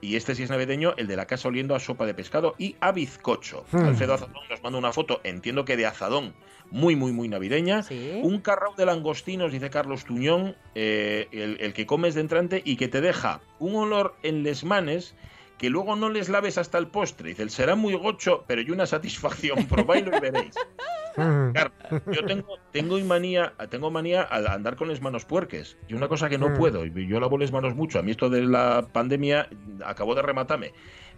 y 0.00 0.16
este 0.16 0.34
sí 0.34 0.42
es 0.42 0.50
navideño, 0.50 0.94
el 0.96 1.06
de 1.06 1.16
la 1.16 1.26
casa 1.26 1.48
oliendo 1.48 1.74
a 1.74 1.80
sopa 1.80 2.06
de 2.06 2.14
pescado 2.14 2.54
y 2.58 2.76
a 2.80 2.92
bizcocho. 2.92 3.64
Hmm. 3.72 3.84
Alfredo 3.84 4.14
Azadón 4.14 4.42
nos 4.48 4.62
manda 4.62 4.78
una 4.78 4.92
foto, 4.92 5.20
entiendo 5.24 5.64
que 5.64 5.76
de 5.76 5.86
azadón, 5.86 6.34
muy, 6.70 6.96
muy, 6.96 7.12
muy 7.12 7.28
navideña. 7.28 7.82
Sí. 7.82 8.20
Un 8.22 8.40
carrao 8.40 8.74
de 8.76 8.86
langostinos, 8.86 9.52
dice 9.52 9.70
Carlos 9.70 10.04
Tuñón, 10.04 10.56
eh, 10.74 11.28
el, 11.32 11.56
el 11.60 11.72
que 11.72 11.86
comes 11.86 12.14
de 12.14 12.20
entrante 12.20 12.62
y 12.64 12.76
que 12.76 12.88
te 12.88 13.00
deja 13.00 13.40
un 13.58 13.74
olor 13.74 14.16
en 14.22 14.42
les 14.42 14.64
manes 14.64 15.14
que 15.60 15.68
luego 15.68 15.94
no 15.94 16.08
les 16.08 16.30
laves 16.30 16.56
hasta 16.56 16.78
el 16.78 16.86
postre. 16.86 17.28
Dice, 17.28 17.46
será 17.50 17.74
muy 17.74 17.94
gocho, 17.94 18.44
pero 18.46 18.62
y 18.62 18.70
una 18.70 18.86
satisfacción. 18.86 19.66
Probáislo 19.66 20.16
y 20.16 20.20
veréis. 20.20 20.54
Mm. 21.16 21.52
Claro, 21.52 21.70
yo 22.12 22.24
tengo, 22.24 22.58
tengo 22.72 22.98
manía, 23.00 23.52
tengo 23.70 23.90
manía 23.90 24.22
al 24.22 24.46
andar 24.46 24.76
con 24.76 24.88
las 24.88 25.00
manos 25.02 25.24
puerques. 25.24 25.76
Y 25.88 25.94
una 25.94 26.08
cosa 26.08 26.28
que 26.28 26.38
no 26.38 26.50
Mm. 26.50 26.56
puedo, 26.56 26.84
y 26.86 27.06
yo 27.06 27.20
lavo 27.20 27.38
las 27.38 27.52
manos 27.52 27.74
mucho. 27.74 27.98
A 27.98 28.02
mí 28.02 28.10
esto 28.10 28.28
de 28.30 28.42
la 28.42 28.86
pandemia 28.92 29.48
acabó 29.84 30.14
de 30.14 30.22
rematarme. 30.22 30.72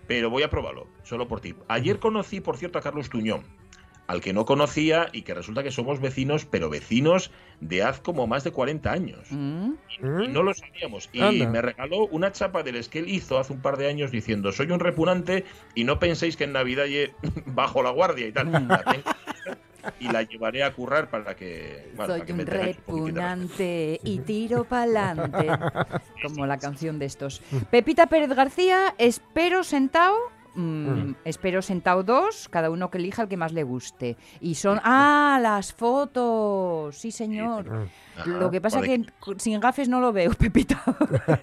Pero 0.07 0.31
voy 0.31 0.43
a 0.43 0.51
probarlo, 0.51 0.89
solo 1.05 1.29
por 1.29 1.41
ti. 1.41 1.55
Ayer 1.69 1.99
conocí, 2.01 2.41
por 2.41 2.57
cierto, 2.57 2.79
a 2.79 2.83
Carlos 2.83 3.09
Tuñón, 3.09 3.43
al 4.09 4.21
que 4.21 4.33
no 4.33 4.45
conocía 4.45 5.09
y 5.13 5.23
que 5.23 5.33
resulta 5.33 5.63
que 5.63 5.71
somos 5.71 6.01
vecinos, 6.01 6.45
pero 6.45 6.69
vecinos 6.69 7.31
de 7.61 7.85
hace 7.85 8.03
como 8.03 8.27
más 8.27 8.43
de 8.43 8.51
40 8.51 8.91
años. 8.91 9.29
Mm. 9.31 9.75
Y 10.25 10.29
no 10.29 10.43
lo 10.43 10.53
sabíamos. 10.55 11.09
Y 11.13 11.21
Anda. 11.23 11.49
me 11.49 11.63
regaló 11.63 12.07
una 12.09 12.33
chapa 12.33 12.65
del 12.65 12.87
que 12.91 12.99
él 12.99 13.09
hizo 13.09 13.39
hace 13.39 13.53
un 13.53 13.63
par 13.63 13.77
de 13.77 13.89
años 13.89 14.11
diciendo, 14.11 14.51
soy 14.51 14.73
un 14.73 14.81
repugnante 14.81 15.45
y 15.77 15.85
no 15.85 16.01
penséis 16.01 16.37
que 16.37 16.45
en 16.45 16.53
Navidad 16.53 16.87
lle- 16.87 17.13
bajo 17.47 17.81
la 17.85 17.91
guardia 17.91 18.27
y 18.27 18.33
tal. 18.33 18.51
La 18.51 18.83
tengo 18.83 19.05
y 20.01 20.09
la 20.09 20.23
llevaré 20.23 20.63
a 20.63 20.73
currar 20.73 21.11
para 21.11 21.35
que... 21.35 21.93
bueno, 21.97 22.15
para 22.15 22.19
Soy 22.19 22.27
que 22.27 22.33
un 22.33 22.39
me 22.39 22.45
un 22.45 22.51
repugnante 22.51 24.01
y 24.05 24.19
tiro 24.21 24.65
pa'lante. 24.65 25.49
Como 26.23 26.47
la 26.47 26.59
canción 26.59 26.99
de 26.99 27.07
estos. 27.07 27.43
Pepita 27.71 28.07
Pérez 28.07 28.31
García, 28.31 28.95
espero 28.99 29.65
sentado 29.65 30.17
mm, 30.55 31.13
espero 31.25 31.63
sentado 31.63 32.03
dos, 32.03 32.49
cada 32.49 32.71
uno 32.71 32.91
que 32.91 32.99
elija 32.99 33.23
el 33.23 33.29
que 33.29 33.37
más 33.37 33.53
le 33.53 33.63
guste. 33.63 34.17
Y 34.41 34.55
son, 34.55 34.81
ah, 34.85 35.39
las 35.41 35.73
fotos, 35.73 36.97
sí 36.97 37.11
señor. 37.11 37.89
Ajá, 38.17 38.27
Lo 38.27 38.51
que 38.51 38.61
pasa 38.61 38.81
vale. 38.81 39.07
que 39.07 39.39
sin 39.39 39.61
gafes 39.61 39.89
no 39.89 40.01
lo 40.01 40.13
veo, 40.13 40.33
Pepita. 40.39 40.83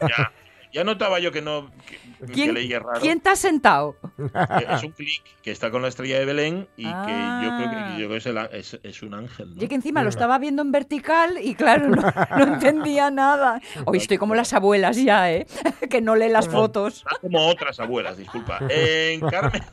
Ya, 0.02 0.32
ya 0.74 0.84
notaba 0.84 1.20
yo 1.20 1.32
que 1.32 1.42
no 1.42 1.70
que, 1.88 2.26
que 2.28 2.32
¿Quién, 2.34 2.54
leía 2.54 2.80
raro. 2.80 3.00
¿Quién 3.02 3.20
te 3.22 3.30
ha 3.30 3.36
sentado? 3.36 3.96
Que 4.18 4.74
Es 4.76 4.84
un 4.84 4.92
clic 4.92 5.24
que 5.42 5.52
está 5.52 5.72
con 5.72 5.82
la 5.82 5.88
estrella 5.88 6.20
de 6.20 6.26
Belén 6.26 6.68
y 6.78 6.84
que 6.84 6.90
yo 6.90 6.96
creo 7.04 7.10
Ah. 7.12 7.94
que, 7.96 8.02
yo 8.02 8.08
creo 8.08 8.10
que 8.10 8.18
es, 8.18 8.26
el 8.26 8.38
a- 8.38 8.46
es- 8.46 8.80
es 8.84 9.02
un 9.04 9.14
ángel. 9.14 9.56
¿no? 9.56 9.62
Yo 9.62 9.68
que 9.70 9.76
encima 9.76 10.04
lo 10.04 10.10
estaba 10.10 10.38
viendo 10.38 10.62
en 10.62 10.72
vertical 10.72 11.38
y 11.42 11.56
claro, 11.56 11.88
no, 11.90 12.02
no 12.38 12.54
entendía 12.54 13.10
nada. 13.10 13.62
Hoy 13.86 13.98
estoy 14.00 14.18
como 14.18 14.36
las 14.36 14.54
abuelas 14.54 14.98
ya, 15.02 15.32
¿eh? 15.32 15.48
Que 15.90 16.02
no 16.02 16.16
leen 16.16 16.34
las 16.34 16.48
fotos. 16.50 16.98
Está 16.98 17.18
como 17.22 17.48
otras 17.48 17.80
abuelas, 17.80 18.18
disculpa. 18.18 18.60
En 18.70 19.22
Carmen 19.22 19.64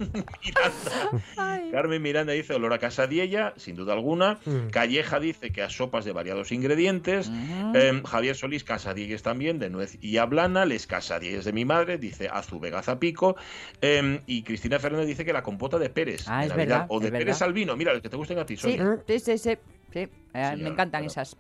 Miranda. 0.43 1.21
Ay. 1.37 1.71
Carmen 1.73 2.01
Miranda 2.03 2.33
dice 2.33 2.55
olor 2.55 2.73
a 2.73 2.79
casadiella, 2.79 3.53
sin 3.57 3.77
duda 3.77 3.93
alguna. 3.93 4.39
Mm. 4.45 4.69
Calleja 4.71 5.21
dice 5.21 5.51
que 5.53 5.63
a 5.63 5.69
sopas 5.71 6.05
de 6.05 6.13
variados 6.13 6.53
ingredientes. 6.53 7.31
Em, 7.75 8.03
Javier 8.05 8.35
Solís, 8.37 8.65
casadielles 8.65 9.23
también, 9.23 9.59
de 9.59 9.69
nuez 9.71 9.99
y 10.01 10.17
ablana. 10.19 10.65
Les 10.65 10.86
casadielles 10.87 11.44
de 11.44 11.53
mi 11.53 11.64
madre, 11.64 11.99
dice 11.99 12.29
Azu 12.33 12.59
Vega 12.61 12.83
Zapico. 12.83 13.37
Em, 13.81 14.20
y 14.27 14.42
Cristina 14.42 14.79
Fernández 14.79 15.07
dice 15.07 15.25
que 15.25 15.33
la 15.33 15.42
compota 15.42 15.79
de 15.79 15.90
Pérez. 15.90 16.25
Ah, 16.29 16.40
de 16.40 16.44
es 16.46 16.51
Navidad, 16.51 16.57
verdad, 16.68 16.87
O 16.90 17.01
de 17.01 17.07
es 17.07 17.12
Pérez 17.12 17.27
verdad. 17.27 17.42
al 17.42 17.53
vino. 17.53 17.77
Mira, 17.77 17.92
el 17.92 18.01
que 18.03 18.09
te 18.09 18.16
gusten 18.16 18.38
a 18.38 18.46
ti, 18.46 18.57
Sí, 18.57 18.62
Sonia. 18.77 18.99
sí, 19.07 19.18
sí, 19.18 19.38
sí. 19.38 19.59
sí. 19.92 19.99
Eh, 19.99 20.09
Sí, 20.55 20.62
me 20.62 20.68
encantan 20.68 21.01
claro. 21.01 21.07
esas. 21.07 21.35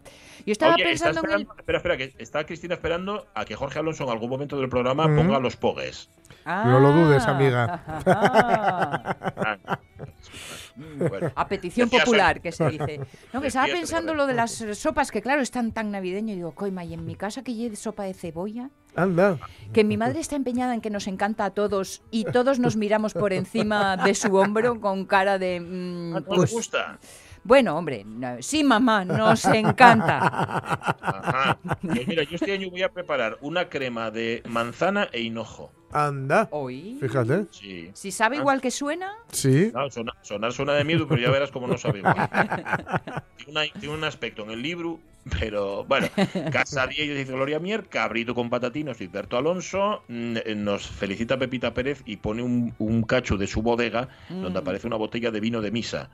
Yo 0.46 0.52
estaba 0.52 0.74
Oye, 0.74 0.84
pensando 0.84 1.20
en 1.24 1.30
el... 1.32 1.42
espera, 1.58 1.78
espera, 1.78 1.96
que 1.98 2.14
está 2.16 2.46
Cristina 2.46 2.74
esperando 2.74 3.26
a 3.34 3.44
que 3.44 3.54
Jorge 3.54 3.78
Alonso 3.78 4.04
en 4.04 4.10
algún 4.10 4.30
momento 4.30 4.58
del 4.58 4.70
programa 4.70 5.04
Ujú. 5.04 5.16
ponga 5.16 5.38
los 5.38 5.56
pogues. 5.56 6.08
No 6.46 6.80
lo 6.80 6.92
dudes, 6.92 7.24
Ah, 7.26 7.30
amiga. 7.30 7.84
Ah, 8.06 9.78
bueno. 10.96 11.32
A 11.34 11.48
petición 11.48 11.88
popular, 11.90 12.40
que 12.40 12.52
se 12.52 12.68
dice. 12.70 13.00
No, 13.32 13.40
que 13.40 13.48
estaba 13.48 13.66
pensando 13.66 14.14
lo 14.14 14.26
de 14.26 14.34
las 14.34 14.52
sopas, 14.74 15.10
que 15.10 15.22
claro, 15.22 15.42
están 15.42 15.72
tan 15.72 15.90
navideño. 15.90 16.32
Y 16.32 16.36
digo, 16.36 16.52
coima, 16.52 16.84
y 16.84 16.94
en 16.94 17.04
mi 17.04 17.14
casa 17.16 17.42
que 17.42 17.54
lleve 17.54 17.76
sopa 17.76 18.04
de 18.04 18.14
cebolla, 18.14 18.70
Anda. 18.96 19.38
que 19.72 19.84
mi 19.84 19.96
madre 19.96 20.20
está 20.20 20.36
empeñada 20.36 20.74
en 20.74 20.80
que 20.80 20.90
nos 20.90 21.06
encanta 21.06 21.44
a 21.44 21.50
todos 21.50 22.02
y 22.10 22.24
todos 22.24 22.58
nos 22.58 22.76
miramos 22.76 23.12
por 23.14 23.32
encima 23.32 23.96
de 23.96 24.14
su 24.14 24.34
hombro 24.34 24.80
con 24.80 25.04
cara 25.04 25.38
de... 25.38 25.60
mm, 25.60 26.10
¿No 26.12 26.22
te 26.22 26.26
pues, 26.34 26.50
gusta? 26.52 26.98
bueno, 27.44 27.76
hombre, 27.76 28.04
no, 28.04 28.36
sí, 28.40 28.64
mamá, 28.64 29.04
nos 29.04 29.44
encanta. 29.44 30.18
Ajá. 31.00 31.58
Pues 31.80 32.06
mira, 32.08 32.22
yo 32.24 32.34
este 32.36 32.52
año 32.52 32.70
voy 32.70 32.82
a 32.82 32.90
preparar 32.92 33.38
una 33.40 33.68
crema 33.68 34.10
de 34.10 34.42
manzana 34.48 35.08
e 35.12 35.20
hinojo. 35.20 35.70
Anda. 35.92 36.48
Hoy, 36.50 36.98
Fíjate. 37.00 37.46
Sí. 37.52 37.90
si 37.94 38.10
sabe 38.10 38.36
igual 38.36 38.60
que 38.60 38.70
suena, 38.72 39.12
Sí. 39.30 39.72
Sonar 40.22 40.52
suena 40.52 40.72
de 40.72 40.84
miedo, 40.84 41.06
pero 41.08 41.20
ya 41.22 41.30
verás 41.30 41.50
cómo 41.52 41.66
no 41.68 41.78
sabe 41.78 42.00
igual. 42.00 42.16
Tiene, 43.36 43.52
una- 43.52 43.80
tiene 43.80 43.94
un 43.94 44.04
aspecto 44.04 44.42
en 44.42 44.50
el 44.50 44.60
libro, 44.62 44.98
pero 45.40 45.84
bueno. 45.84 46.08
Casadilla, 46.52 47.02
dice 47.14 47.32
Gloria 47.32 47.58
Mier, 47.58 47.84
cabrito 47.88 48.34
con 48.34 48.50
patatinos, 48.50 48.98
dice 48.98 49.10
Berto 49.12 49.36
Alonso. 49.36 50.02
mm, 50.08 50.36
eh, 50.44 50.54
Nos 50.56 50.86
felicita 50.86 51.38
Pepita 51.38 51.74
Pérez 51.74 52.02
y 52.06 52.16
pone 52.16 52.42
un, 52.42 52.74
un 52.78 53.02
cacho 53.02 53.36
de 53.36 53.46
su 53.46 53.62
bodega 53.62 54.08
donde 54.28 54.50
Mm. 54.50 54.62
aparece 54.62 54.86
una 54.86 54.96
botella 54.96 55.30
de 55.30 55.40
vino 55.40 55.60
de 55.60 55.70
misa. 55.70 56.10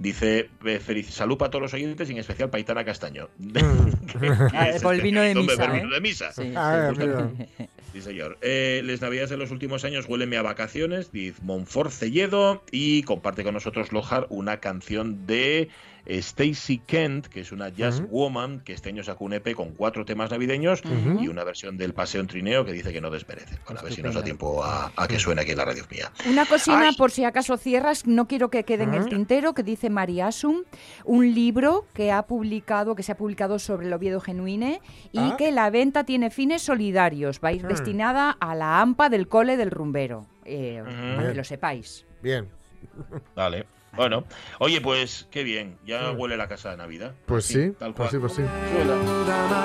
Dice, 0.00 0.48
eh, 0.64 0.78
feliz, 0.78 1.10
salud 1.12 1.36
para 1.36 1.50
todos 1.50 1.62
los 1.62 1.74
oyentes 1.74 2.08
y 2.08 2.12
en 2.12 2.18
especial 2.18 2.50
para 2.50 2.60
Itana 2.60 2.84
Castaño. 2.84 3.28
Que 3.40 4.28
Ah, 4.56 4.68
es 4.70 4.80
por 4.82 4.94
el 4.94 5.00
vino 5.02 5.20
de 5.20 5.32
en 5.32 5.38
misa, 5.40 5.64
¿eh? 5.64 5.80
vino 5.80 5.90
de 5.92 6.00
misa. 6.00 6.32
Sí, 6.32 6.52
Ah, 6.54 6.92
sí. 6.94 7.02
amigo. 7.02 7.32
Sí, 7.92 8.02
señor. 8.02 8.36
Eh, 8.42 8.82
les 8.84 9.00
navidades 9.00 9.30
de 9.30 9.38
los 9.38 9.50
últimos 9.50 9.82
años 9.84 10.04
huélenme 10.06 10.36
a 10.36 10.42
vacaciones, 10.42 11.10
dice 11.10 11.40
Monfort 11.42 11.90
Celledo, 11.90 12.62
y 12.70 13.02
comparte 13.04 13.42
con 13.44 13.54
nosotros 13.54 13.92
Lojar 13.92 14.26
una 14.28 14.58
canción 14.60 15.26
de 15.26 15.68
Stacy 16.08 16.78
Kent, 16.78 17.26
que 17.26 17.40
es 17.40 17.52
una 17.52 17.68
jazz 17.68 18.02
woman, 18.10 18.60
que 18.60 18.72
este 18.72 18.88
año 18.88 19.04
sacó 19.04 19.26
un 19.26 19.34
EP 19.34 19.54
con 19.54 19.72
cuatro 19.72 20.04
temas 20.06 20.30
navideños 20.30 20.82
y 21.20 21.28
una 21.28 21.44
versión 21.44 21.76
del 21.76 21.92
Paseo 21.92 22.20
en 22.22 22.26
Trineo 22.26 22.64
que 22.64 22.72
dice 22.72 22.92
que 22.92 23.00
no 23.00 23.10
desmerece. 23.10 23.58
Bueno, 23.66 23.80
a 23.80 23.84
ver 23.84 23.92
si 23.92 24.02
nos 24.02 24.14
da 24.14 24.24
tiempo 24.24 24.64
a, 24.64 24.90
a 24.96 25.06
que 25.06 25.18
suene 25.18 25.42
aquí 25.42 25.50
en 25.52 25.58
la 25.58 25.66
radio 25.66 25.84
mía. 25.90 26.10
Una 26.28 26.46
cocina, 26.46 26.88
Ay. 26.88 26.96
por 26.96 27.10
si 27.10 27.24
acaso 27.24 27.56
cierras, 27.58 28.06
no 28.06 28.26
quiero 28.26 28.48
que 28.50 28.64
quede 28.64 28.84
en 28.84 28.94
el 28.94 29.06
tintero, 29.08 29.52
que 29.52 29.62
dice 29.62 29.90
Mariasum, 29.90 30.62
un 31.04 31.34
libro 31.34 31.84
que 31.92 32.10
ha 32.10 32.22
publicado, 32.22 32.94
que 32.94 33.02
se 33.02 33.12
ha 33.12 33.16
publicado 33.16 33.58
sobre 33.58 33.86
el 33.86 33.92
Oviedo 33.92 34.20
Genuine 34.20 34.80
y 35.12 35.18
Ah. 35.18 35.34
que 35.36 35.52
la 35.52 35.68
venta 35.70 36.04
tiene 36.04 36.30
fines 36.30 36.62
solidarios. 36.62 37.40
Va 37.44 37.50
a 37.50 37.52
ir 37.52 37.64
Hmm. 37.64 37.68
destinada 37.68 38.30
a 38.30 38.54
la 38.54 38.80
AMPA 38.80 39.08
del 39.10 39.28
cole 39.28 39.56
del 39.58 39.70
rumbero. 39.70 40.26
Eh, 40.46 40.82
para 41.16 41.28
que 41.28 41.34
lo 41.34 41.44
sepáis. 41.44 42.06
Bien. 42.22 42.48
Vale. 43.36 43.66
Bueno, 43.96 44.24
oye, 44.58 44.80
pues 44.80 45.26
qué 45.30 45.42
bien, 45.42 45.78
ya 45.84 46.12
huele 46.12 46.36
la 46.36 46.48
casa 46.48 46.70
de 46.70 46.76
Navidad. 46.76 47.14
Pues 47.26 47.44
sí, 47.44 47.72
tal 47.78 47.94
pues 47.94 48.10
cual. 48.10 48.10
sí, 48.10 48.18
pues 48.18 48.32
sí. 48.34 48.42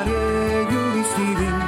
Y 0.07 0.75
Ulisidín, 0.75 1.59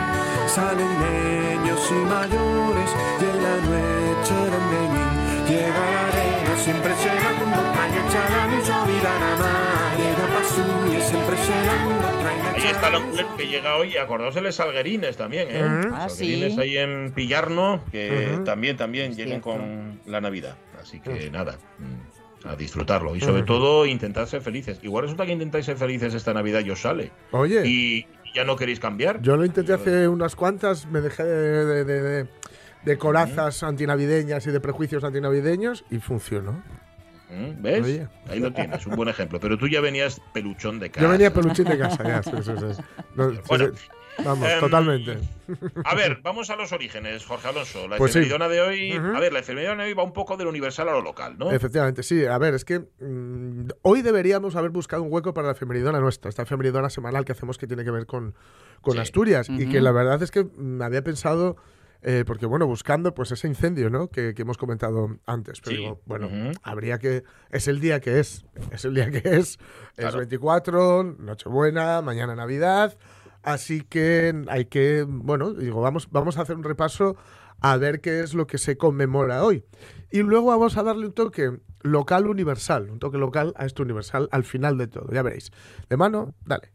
salen 0.47 0.87
niños 0.99 1.91
y 1.91 1.93
mayores 1.93 2.89
y 3.19 3.23
en 3.23 3.43
la 3.43 3.55
noche 3.57 4.33
del 4.33 4.65
Benín 4.71 5.47
llega 5.47 5.91
la 5.91 6.07
arena 6.07 6.57
siempre 6.57 6.95
será 6.95 7.29
un 7.43 7.49
montaña 7.49 8.09
chalán 8.11 8.49
y 8.53 8.65
yo 8.65 8.85
vida 8.85 9.19
nada 9.19 9.37
más 9.37 9.97
llega 9.97 10.25
pasú 10.39 10.63
y 10.87 11.01
siempre 11.01 11.37
será 11.37 11.85
un 11.85 11.93
montaña 11.93 12.45
Ahí 12.55 12.71
está 12.71 12.99
mujer 12.99 13.25
que 13.37 13.47
llega 13.47 13.75
hoy. 13.75 13.97
Acordaos 13.97 14.33
de 14.33 14.41
los 14.41 14.55
salguerines 14.55 15.17
también, 15.17 15.47
¿eh? 15.51 15.89
Ah, 15.93 16.09
sí. 16.09 16.55
ahí 16.57 16.77
en 16.77 17.11
Pillarno, 17.11 17.83
que 17.91 18.39
también, 18.43 18.77
también 18.77 19.13
lleguen 19.13 19.41
con 19.41 19.99
la 20.05 20.21
Navidad. 20.21 20.55
Así 20.81 20.99
que 20.99 21.29
nada, 21.29 21.57
a 22.47 22.55
disfrutarlo. 22.55 23.15
Y 23.15 23.21
sobre 23.21 23.43
todo, 23.43 23.85
intentar 23.85 24.27
ser 24.27 24.41
felices. 24.41 24.79
Igual 24.83 25.03
resulta 25.03 25.25
que 25.25 25.31
intentáis 25.33 25.65
ser 25.65 25.77
felices 25.77 26.13
esta 26.13 26.33
Navidad 26.33 26.61
y 26.65 26.69
os 26.71 26.81
sale. 26.81 27.11
Oye, 27.31 27.65
Y 27.65 28.05
ya 28.35 28.43
no 28.43 28.55
queréis 28.55 28.79
cambiar. 28.79 29.21
yo 29.21 29.35
lo 29.37 29.45
intenté 29.45 29.73
hace 29.73 30.07
unas 30.07 30.35
cuantas, 30.35 30.85
me 30.87 31.01
dejé 31.01 31.23
de, 31.23 31.65
de, 31.65 31.83
de- 31.85 32.01
de- 32.01 32.27
de 32.85 32.97
corazas 32.99 33.63
antinavideñas 33.63 34.45
y 34.45 34.51
de 34.51 34.59
prejuicios 34.59 35.03
antinavideños 35.03 35.83
y 35.89 35.97
funcionó. 35.97 36.61
¿Ves? 37.59 37.83
Oye. 37.83 38.07
Ahí 38.29 38.39
lo 38.39 38.53
tienes, 38.53 38.85
un 38.85 38.95
buen 38.95 39.09
ejemplo. 39.09 39.39
Pero 39.39 39.57
tú 39.57 39.67
ya 39.67 39.81
venías 39.81 40.21
peluchón 40.33 40.79
de 40.79 40.91
casa. 40.91 41.05
Yo 41.05 41.11
venía 41.11 41.33
peluchín 41.33 41.65
de 41.65 41.77
casa, 41.79 42.03
ya. 42.03 42.21
sí, 42.23 42.31
sí, 42.43 42.51
sí. 42.57 42.81
No, 43.15 43.31
sí, 43.31 43.39
Bueno. 43.47 43.71
Vamos, 44.23 44.49
Em, 44.49 44.59
totalmente. 44.59 45.17
A 45.83 45.95
ver, 45.95 46.19
vamos 46.23 46.49
a 46.49 46.55
los 46.55 46.71
orígenes, 46.71 47.25
Jorge 47.25 47.47
Alonso. 47.49 47.87
La 47.87 47.97
Pues 47.97 48.13
sí. 48.13 48.21
de 48.21 48.61
hoy. 48.61 48.91
A 48.93 49.19
ver, 49.19 49.33
la 49.33 49.39
efemeridona 49.39 49.83
de 49.83 49.89
hoy 49.89 49.93
va 49.95 50.03
un 50.03 50.13
poco 50.13 50.37
de 50.37 50.43
lo 50.45 50.49
universal 50.49 50.87
a 50.89 50.93
lo 50.93 51.01
local, 51.01 51.37
¿no? 51.37 51.51
Efectivamente, 51.51 52.01
sí. 52.03 52.25
A 52.25 52.37
ver, 52.37 52.53
es 52.53 52.63
que 52.65 52.79
mm, 52.79 53.67
hoy 53.81 54.01
deberíamos 54.01 54.55
haber 54.55 54.71
buscado 54.71 55.03
un 55.03 55.11
hueco 55.11 55.33
para 55.33 55.47
la 55.47 55.53
efemeridona 55.53 55.99
nuestra, 55.99 56.29
esta 56.29 56.43
efemeridona 56.43 56.89
semanal 56.89 57.25
que 57.25 57.33
hacemos 57.33 57.57
que 57.57 57.67
tiene 57.67 57.83
que 57.83 57.91
ver 57.91 58.05
con, 58.05 58.35
con 58.81 58.93
Sí. 58.93 58.99
Asturias. 58.99 59.47
Y 59.49 59.67
que 59.69 59.81
la 59.81 59.91
verdad 59.91 60.21
es 60.23 60.31
que 60.31 60.43
mm, 60.45 60.81
había 60.81 61.03
pensado, 61.03 61.57
eh, 62.01 62.23
porque 62.25 62.45
bueno, 62.45 62.65
buscando 62.67 63.13
pues 63.13 63.31
ese 63.31 63.47
incendio, 63.47 63.89
¿no? 63.89 64.07
Que, 64.09 64.33
que 64.33 64.43
hemos 64.43 64.57
comentado 64.57 65.17
antes. 65.25 65.59
Pero 65.61 65.75
Sí. 65.75 65.81
digo, 65.81 66.01
bueno, 66.05 66.29
habría 66.63 66.99
que. 66.99 67.23
Es 67.49 67.67
el 67.67 67.79
día 67.79 67.99
que 67.99 68.19
es. 68.19 68.45
Es 68.71 68.85
el 68.85 68.93
día 68.95 69.09
que 69.11 69.17
es. 69.19 69.35
Es 69.35 69.57
Claro. 69.97 70.17
24, 70.19 71.03
Nochebuena, 71.19 72.01
mañana 72.01 72.35
Navidad. 72.35 72.97
Así 73.45 73.81
que 73.81 74.43
hay 74.49 74.65
que, 74.65 75.05
bueno, 75.07 75.53
digo, 75.53 75.79
vamos, 75.79 76.09
vamos 76.09 76.37
a 76.37 76.41
hacer 76.41 76.55
un 76.55 76.63
repaso 76.63 77.15
a 77.61 77.77
ver 77.77 78.01
qué 78.01 78.21
es 78.21 78.33
lo 78.33 78.47
que 78.47 78.57
se 78.57 78.75
conmemora 78.75 79.43
hoy. 79.43 79.63
Y 80.11 80.23
luego 80.23 80.47
vamos 80.47 80.77
a 80.77 80.83
darle 80.83 81.05
un 81.05 81.13
toque 81.13 81.59
local 81.81 82.27
universal, 82.27 82.89
un 82.89 82.97
toque 82.97 83.19
local 83.19 83.53
a 83.55 83.67
esto 83.67 83.83
universal 83.83 84.27
al 84.31 84.45
final 84.45 84.79
de 84.79 84.87
todo, 84.87 85.11
ya 85.13 85.21
veréis. 85.21 85.51
De 85.87 85.95
mano, 85.95 86.33
dale. 86.43 86.74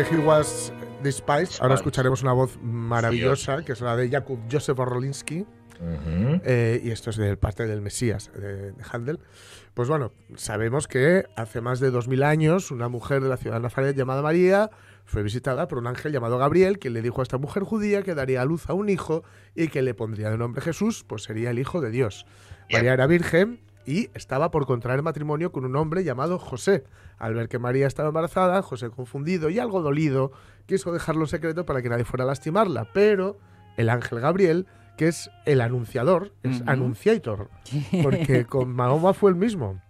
Este 0.00 0.16
He 0.16 0.18
Was 0.18 0.72
Despised, 1.04 1.60
ahora 1.60 1.76
escucharemos 1.76 2.22
una 2.22 2.32
voz 2.32 2.58
maravillosa, 2.60 3.64
que 3.64 3.72
es 3.72 3.80
la 3.80 3.94
de 3.94 4.10
Jakub 4.10 4.40
Josef 4.50 4.76
Orolinsky. 4.76 5.46
Eh, 6.44 6.80
y 6.82 6.90
esto 6.90 7.10
es 7.10 7.16
de 7.16 7.36
parte 7.36 7.66
del 7.66 7.80
Mesías 7.80 8.30
de, 8.34 8.72
de 8.72 8.84
Handel, 8.90 9.20
pues 9.74 9.88
bueno, 9.88 10.12
sabemos 10.36 10.88
que 10.88 11.26
hace 11.36 11.60
más 11.60 11.78
de 11.78 11.90
2000 11.90 12.22
años 12.22 12.70
una 12.70 12.88
mujer 12.88 13.22
de 13.22 13.28
la 13.28 13.36
ciudad 13.36 13.56
de 13.56 13.62
Nazaret 13.62 13.94
llamada 13.94 14.22
María 14.22 14.70
fue 15.04 15.22
visitada 15.22 15.68
por 15.68 15.78
un 15.78 15.86
ángel 15.86 16.12
llamado 16.12 16.38
Gabriel 16.38 16.78
que 16.78 16.90
le 16.90 17.02
dijo 17.02 17.20
a 17.20 17.22
esta 17.22 17.38
mujer 17.38 17.64
judía 17.64 18.02
que 18.02 18.14
daría 18.14 18.42
a 18.42 18.44
luz 18.44 18.68
a 18.70 18.72
un 18.72 18.88
hijo 18.88 19.22
y 19.54 19.68
que 19.68 19.82
le 19.82 19.94
pondría 19.94 20.30
de 20.30 20.38
nombre 20.38 20.62
Jesús, 20.62 21.04
pues 21.06 21.24
sería 21.24 21.50
el 21.50 21.58
hijo 21.58 21.80
de 21.80 21.90
Dios. 21.90 22.24
María 22.72 22.94
era 22.94 23.06
virgen 23.06 23.60
y 23.86 24.08
estaba 24.14 24.50
por 24.50 24.66
contraer 24.66 25.02
matrimonio 25.02 25.52
con 25.52 25.64
un 25.64 25.76
hombre 25.76 26.04
llamado 26.04 26.38
José. 26.38 26.84
Al 27.18 27.34
ver 27.34 27.48
que 27.48 27.58
María 27.58 27.86
estaba 27.86 28.08
embarazada, 28.08 28.62
José 28.62 28.90
confundido 28.90 29.50
y 29.50 29.58
algo 29.58 29.82
dolido, 29.82 30.32
quiso 30.66 30.92
dejarlo 30.92 31.26
secreto 31.26 31.66
para 31.66 31.82
que 31.82 31.88
nadie 31.88 32.04
fuera 32.04 32.24
a 32.24 32.26
lastimarla, 32.28 32.88
pero 32.92 33.38
el 33.76 33.88
ángel 33.90 34.20
Gabriel, 34.20 34.66
que 34.96 35.08
es 35.08 35.30
el 35.44 35.60
anunciador, 35.60 36.32
es 36.42 36.60
Ujú. 36.60 36.70
anunciator, 36.70 37.48
porque 38.02 38.46
con 38.46 38.72
Mahoma 38.72 39.12
fue 39.12 39.30
el 39.30 39.36
mismo. 39.36 39.80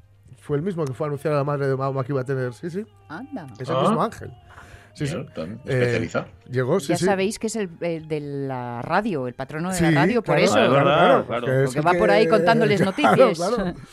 Fue 0.41 0.57
el 0.57 0.63
mismo 0.63 0.85
que 0.85 0.93
fue 0.93 1.07
a 1.07 1.09
anunciar 1.09 1.33
a 1.35 1.39
la 1.39 1.45
madre 1.45 1.67
de 1.69 1.77
Mahoma 1.77 2.05
que 2.05 2.13
iba 2.13 2.21
a 2.21 2.25
tener. 2.25 2.53
Sí, 2.55 2.69
sí, 2.71 2.85
Anda. 3.09 3.47
es 3.59 3.69
el 3.69 3.77
Ah. 3.77 3.81
mismo 3.83 4.03
ángel. 4.03 4.33
Sí, 4.95 5.05
Eh, 5.05 5.59
especializado. 5.67 6.27
Llegó, 6.49 6.79
sí, 6.81 6.89
ya 6.89 6.97
sí. 6.97 7.05
sabéis 7.05 7.39
que 7.39 7.49
es 7.49 7.57
el, 7.57 7.69
el 7.81 8.07
de 8.09 8.21
la 8.21 8.81
radio, 8.81 9.27
el 9.27 9.35
patrono 9.35 9.71
de 9.71 9.75
Sí, 9.77 9.83
la 9.85 9.91
radio, 9.91 10.23
por 10.23 10.37
claro, 10.37 10.43
eso. 10.45 10.59
Es 10.65 10.71
verdad, 10.71 11.27
claro. 11.27 11.27
porque 11.27 11.65
es 11.65 11.75
Porque 11.75 11.81
va 11.81 11.93
por 11.99 12.11
ahí 12.11 12.29
contándoles 12.29 12.81
claro, 12.97 12.97
noticias. 12.97 13.39
claro. 13.39 13.75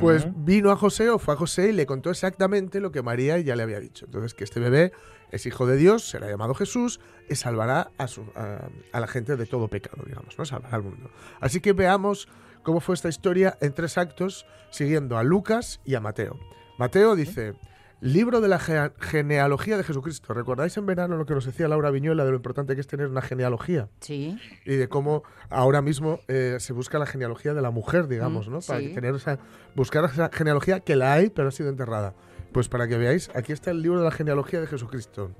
Pues 0.00 0.24
vino 0.36 0.70
a 0.70 0.76
José 0.76 1.10
o 1.10 1.18
fue 1.18 1.34
a 1.34 1.36
José 1.36 1.70
y 1.70 1.72
le 1.72 1.84
contó 1.84 2.10
exactamente 2.10 2.78
lo 2.78 2.92
que 2.92 3.02
María 3.02 3.38
ya 3.38 3.56
le 3.56 3.64
había 3.64 3.80
dicho. 3.80 4.04
Entonces, 4.04 4.34
que 4.34 4.44
este 4.44 4.60
bebé 4.60 4.92
es 5.32 5.46
hijo 5.46 5.66
de 5.66 5.76
Dios, 5.76 6.08
será 6.08 6.28
llamado 6.28 6.54
Jesús 6.54 7.00
y 7.28 7.34
salvará 7.34 7.90
a, 7.98 8.06
su- 8.06 8.30
a- 8.36 8.68
a 8.92 9.00
la 9.00 9.08
gente 9.08 9.34
de 9.36 9.46
todo 9.46 9.66
pecado, 9.66 10.04
digamos, 10.06 10.38
¿no? 10.38 10.44
Salvará 10.44 10.76
al 10.76 10.84
mundo. 10.84 11.10
Así 11.40 11.58
que 11.60 11.72
veamos 11.72 12.28
cómo 12.62 12.78
fue 12.78 12.94
esta 12.94 13.08
historia 13.08 13.58
en 13.60 13.72
tres 13.72 13.98
actos, 13.98 14.46
siguiendo 14.70 15.18
a 15.18 15.24
Lucas 15.24 15.80
y 15.84 15.96
a 15.96 16.00
Mateo. 16.00 16.38
Mateo 16.78 17.16
dice, 17.16 17.54
libro 18.00 18.40
de 18.40 18.48
la 18.48 18.58
ge- 18.58 18.92
genealogía 19.00 19.76
de 19.76 19.84
Jesucristo. 19.84 20.32
¿Recordáis 20.34 20.76
en 20.76 20.86
verano 20.86 21.16
lo 21.16 21.26
que 21.26 21.34
nos 21.34 21.44
decía 21.44 21.68
Laura 21.68 21.90
Viñuela 21.90 22.24
de 22.24 22.30
lo 22.30 22.36
importante 22.36 22.74
que 22.74 22.80
es 22.80 22.86
tener 22.86 23.08
una 23.08 23.20
genealogía? 23.22 23.88
Sí. 24.00 24.38
y 24.64 24.76
de 24.76 24.88
cómo 24.88 25.22
ahora 25.50 25.82
mismo 25.82 26.20
eh, 26.28 26.56
se 26.60 26.72
busca 26.72 26.98
la 26.98 27.06
genealogía 27.06 27.52
de 27.54 27.62
la 27.62 27.70
mujer, 27.70 28.08
digamos, 28.08 28.48
Mm, 28.48 28.52
¿no? 28.52 28.60
Para 28.60 28.80
sí. 28.80 28.88
que 28.88 28.94
tener 28.94 29.14
esa, 29.14 29.38
buscar 29.74 30.04
esa 30.04 30.30
genealogía 30.32 30.80
que 30.80 30.96
la 30.96 31.12
hay, 31.12 31.30
pero 31.30 31.48
ha 31.48 31.52
sido 31.52 31.68
enterrada. 31.68 32.14
Pues 32.52 32.68
para 32.68 32.88
que 32.88 32.96
veáis, 32.96 33.30
aquí 33.34 33.52
está 33.52 33.70
el 33.70 33.82
libro 33.82 33.98
de 33.98 34.04
la 34.04 34.10
genealogía 34.10 34.60
de 34.60 34.66
Jesucristo. 34.66 35.30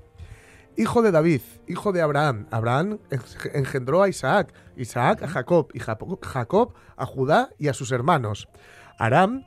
Hijo 0.77 1.01
de 1.01 1.11
David, 1.11 1.41
hijo 1.67 1.91
de 1.91 2.01
Abraham. 2.01 2.47
Abraham 2.51 2.99
eng- 3.09 3.49
engendró 3.53 4.03
a 4.03 4.07
Isaac, 4.07 4.53
Isaac 4.77 5.21
a 5.23 5.27
Jacob, 5.27 5.67
y 5.73 5.79
Jacob, 5.79 6.23
Jacob 6.23 6.73
a 6.95 7.05
Judá 7.05 7.49
y 7.57 7.67
a 7.67 7.73
sus 7.73 7.91
hermanos. 7.91 8.47
Aram, 8.97 9.43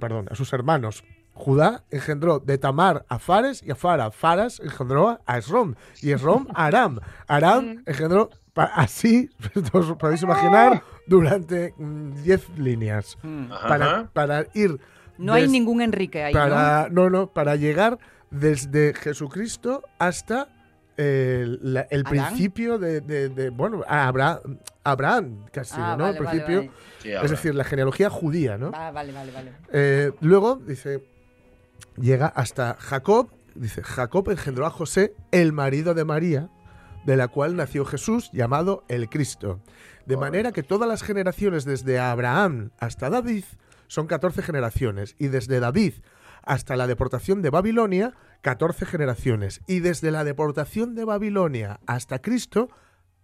perdón, 0.00 0.26
a 0.30 0.34
sus 0.34 0.52
hermanos. 0.52 1.04
Judá 1.34 1.82
engendró 1.90 2.38
de 2.38 2.58
Tamar 2.58 3.04
a 3.08 3.18
Fares 3.18 3.62
y 3.62 3.70
a 3.70 3.74
Fara. 3.74 4.10
Faras 4.10 4.60
engendró 4.60 5.20
a 5.26 5.38
Esrom 5.38 5.74
y 6.00 6.12
Esrom 6.12 6.46
a 6.54 6.66
Aram. 6.66 7.00
Aram 7.26 7.82
engendró 7.86 8.30
pa- 8.52 8.70
así, 8.74 9.28
os 9.72 9.92
podéis 9.94 10.22
imaginar, 10.22 10.82
durante 11.08 11.74
mm, 11.76 12.22
10 12.22 12.58
líneas. 12.58 13.18
Ajá. 13.50 13.68
Para, 13.68 14.10
para 14.12 14.46
ir. 14.54 14.78
No 15.18 15.32
hay 15.32 15.48
ningún 15.48 15.80
Enrique 15.82 16.22
ahí, 16.24 16.32
para, 16.32 16.88
¿no? 16.90 17.10
no, 17.10 17.26
para 17.32 17.56
llegar 17.56 17.98
desde 18.30 18.94
Jesucristo 18.94 19.82
hasta 19.98 20.48
el, 20.96 21.58
la- 21.62 21.86
el 21.90 22.00
¿Adán? 22.06 22.10
principio 22.28 22.78
de, 22.78 23.00
de- 23.00 23.28
de, 23.28 23.50
bueno, 23.50 23.82
Abraham, 23.88 24.58
Abraham 24.84 25.46
casi, 25.52 25.74
Ah, 25.78 25.96
¿no? 25.98 26.04
vale, 26.04 26.18
el 26.18 26.24
principio, 26.24 26.56
vale. 26.58 26.70
Sí, 27.00 27.10
es 27.10 27.30
decir, 27.30 27.54
la 27.54 27.64
genealogía 27.64 28.08
judía, 28.10 28.56
¿no? 28.56 28.70
Va- 28.70 28.90
vale, 28.92 29.12
vale, 29.12 29.32
vale. 29.32 29.52
Eh, 29.72 30.12
luego 30.20 30.56
dice, 30.56 31.02
llega 31.96 32.26
hasta 32.26 32.76
Jacob, 32.78 33.30
dice, 33.54 33.82
Jacob 33.82 34.30
engendró 34.30 34.66
a 34.66 34.70
José, 34.70 35.14
el 35.30 35.52
marido 35.52 35.94
de 35.94 36.04
María, 36.04 36.50
de 37.04 37.16
la 37.16 37.28
cual 37.28 37.56
nació 37.56 37.84
Jesús, 37.84 38.30
llamado 38.32 38.84
el 38.88 39.08
Cristo. 39.08 39.60
De 40.06 40.16
manera 40.16 40.52
que 40.52 40.62
todas 40.62 40.88
las 40.88 41.02
generaciones 41.02 41.64
desde 41.64 41.98
Abraham 41.98 42.70
hasta 42.78 43.10
David 43.10 43.44
son 43.86 44.06
14 44.06 44.42
generaciones, 44.42 45.14
y 45.18 45.28
desde 45.28 45.60
David 45.60 45.94
hasta 46.42 46.76
la 46.76 46.86
deportación 46.86 47.40
de 47.42 47.50
Babilonia, 47.50 48.14
14 48.42 48.84
generaciones, 48.84 49.60
y 49.66 49.80
desde 49.80 50.10
la 50.10 50.24
deportación 50.24 50.94
de 50.94 51.04
Babilonia 51.04 51.80
hasta 51.86 52.20
Cristo, 52.20 52.68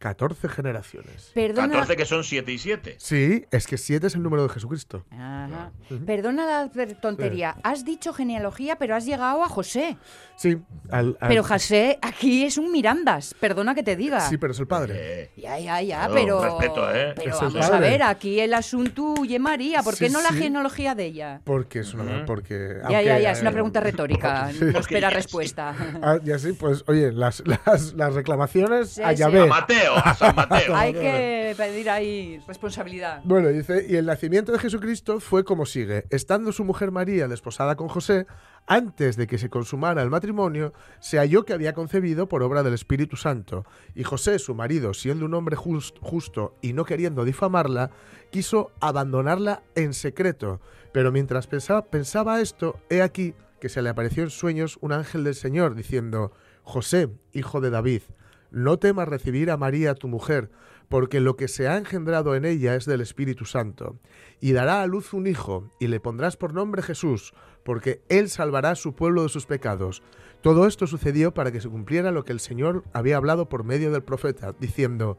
14 0.00 0.48
generaciones. 0.48 1.30
Perdona, 1.34 1.68
14 1.68 1.94
que 1.96 2.04
son 2.06 2.24
7 2.24 2.50
y 2.50 2.58
7. 2.58 2.96
Sí, 2.98 3.44
es 3.50 3.66
que 3.66 3.76
7 3.76 4.06
es 4.06 4.14
el 4.14 4.22
número 4.22 4.42
de 4.42 4.48
Jesucristo. 4.48 5.04
Ajá. 5.10 5.70
Perdona 6.06 6.46
la 6.66 6.70
tontería. 7.00 7.56
Has 7.62 7.84
dicho 7.84 8.12
genealogía, 8.14 8.76
pero 8.76 8.96
has 8.96 9.04
llegado 9.04 9.44
a 9.44 9.48
José. 9.48 9.98
Sí, 10.36 10.56
al- 10.90 11.18
al- 11.20 11.28
Pero 11.28 11.44
José 11.44 11.98
aquí 12.00 12.44
es 12.46 12.56
un 12.56 12.72
Mirandas. 12.72 13.34
Perdona 13.38 13.74
que 13.74 13.82
te 13.82 13.94
diga. 13.94 14.20
Sí, 14.20 14.38
pero 14.38 14.54
es 14.54 14.58
el 14.58 14.66
padre. 14.66 14.94
Eh, 14.96 15.30
Ya, 15.36 15.58
ya, 15.58 15.82
ya, 15.82 16.08
No, 16.08 16.14
pero. 16.14 16.42
respeto, 16.42 16.94
¿eh? 16.94 17.12
Pero 17.14 17.36
vamos 17.38 17.70
a 17.70 17.78
ver, 17.78 18.02
aquí 18.02 18.40
el 18.40 18.54
asunto 18.54 19.14
huye 19.18 19.38
María. 19.38 19.82
¿Por 19.82 19.98
qué 19.98 20.06
Sí, 20.08 20.12
no 20.14 20.22
la 20.22 20.30
sí. 20.30 20.38
genealogía 20.38 20.94
de 20.94 21.04
ella? 21.04 21.40
Porque 21.44 21.80
es 21.80 21.92
una. 21.92 22.24
Porque, 22.24 22.78
Ya, 22.84 23.02
ya, 23.02 23.10
aunque, 23.12 23.22
ya, 23.22 23.32
es 23.32 23.40
una 23.42 23.52
pregunta 23.52 23.80
retórica. 23.80 24.50
Sí. 24.58 24.64
No 24.64 24.78
espera 24.78 25.10
ya 25.10 25.14
respuesta. 25.16 25.74
ah, 26.02 26.16
y 26.24 26.30
así, 26.32 26.52
pues, 26.54 26.84
oye, 26.86 27.12
las, 27.12 27.42
las, 27.46 27.92
las 27.92 28.14
reclamaciones 28.14 28.90
Sí, 28.92 29.02
a 29.02 29.10
sí. 29.10 29.16
Yahvé. 29.16 29.40
a 29.42 29.46
Mateo, 29.46 29.89
a 29.96 30.14
San 30.14 30.34
Mateo. 30.36 30.74
Hay 30.74 30.92
que 30.92 31.54
pedir 31.56 31.90
ahí 31.90 32.42
responsabilidad. 32.46 33.20
Bueno, 33.24 33.48
dice, 33.48 33.86
y 33.88 33.96
el 33.96 34.06
nacimiento 34.06 34.52
de 34.52 34.58
Jesucristo 34.58 35.20
fue 35.20 35.44
como 35.44 35.66
sigue. 35.66 36.04
Estando 36.10 36.52
su 36.52 36.64
mujer 36.64 36.90
María 36.90 37.28
desposada 37.28 37.76
con 37.76 37.88
José, 37.88 38.26
antes 38.66 39.16
de 39.16 39.26
que 39.26 39.38
se 39.38 39.48
consumara 39.50 40.02
el 40.02 40.10
matrimonio, 40.10 40.72
se 41.00 41.18
halló 41.18 41.44
que 41.44 41.52
había 41.52 41.72
concebido 41.72 42.28
por 42.28 42.42
obra 42.42 42.62
del 42.62 42.74
Espíritu 42.74 43.16
Santo. 43.16 43.64
Y 43.94 44.04
José, 44.04 44.38
su 44.38 44.54
marido, 44.54 44.94
siendo 44.94 45.24
un 45.26 45.34
hombre 45.34 45.56
jus- 45.56 45.94
justo 46.00 46.56
y 46.60 46.72
no 46.72 46.84
queriendo 46.84 47.24
difamarla, 47.24 47.90
quiso 48.30 48.70
abandonarla 48.80 49.62
en 49.74 49.94
secreto. 49.94 50.60
Pero 50.92 51.10
mientras 51.12 51.46
pensaba, 51.46 51.86
pensaba 51.86 52.40
esto, 52.40 52.78
he 52.90 53.02
aquí 53.02 53.34
que 53.60 53.68
se 53.68 53.82
le 53.82 53.88
apareció 53.90 54.22
en 54.22 54.30
sueños 54.30 54.78
un 54.80 54.92
ángel 54.92 55.24
del 55.24 55.34
Señor, 55.34 55.74
diciendo, 55.74 56.32
José, 56.62 57.08
hijo 57.32 57.60
de 57.60 57.70
David, 57.70 58.02
no 58.50 58.78
temas 58.78 59.08
recibir 59.08 59.50
a 59.50 59.56
María 59.56 59.94
tu 59.94 60.08
mujer, 60.08 60.50
porque 60.88 61.20
lo 61.20 61.36
que 61.36 61.48
se 61.48 61.68
ha 61.68 61.76
engendrado 61.76 62.34
en 62.34 62.44
ella 62.44 62.74
es 62.74 62.84
del 62.84 63.00
Espíritu 63.00 63.44
Santo. 63.44 63.98
Y 64.40 64.52
dará 64.52 64.82
a 64.82 64.86
luz 64.86 65.12
un 65.12 65.26
hijo, 65.26 65.70
y 65.78 65.86
le 65.86 66.00
pondrás 66.00 66.36
por 66.36 66.52
nombre 66.52 66.82
Jesús, 66.82 67.32
porque 67.64 68.02
él 68.08 68.28
salvará 68.28 68.70
a 68.70 68.76
su 68.76 68.94
pueblo 68.94 69.22
de 69.22 69.28
sus 69.28 69.46
pecados. 69.46 70.02
Todo 70.40 70.66
esto 70.66 70.86
sucedió 70.86 71.32
para 71.32 71.52
que 71.52 71.60
se 71.60 71.68
cumpliera 71.68 72.10
lo 72.10 72.24
que 72.24 72.32
el 72.32 72.40
Señor 72.40 72.84
había 72.92 73.16
hablado 73.16 73.48
por 73.48 73.64
medio 73.64 73.92
del 73.92 74.02
profeta, 74.02 74.54
diciendo, 74.58 75.18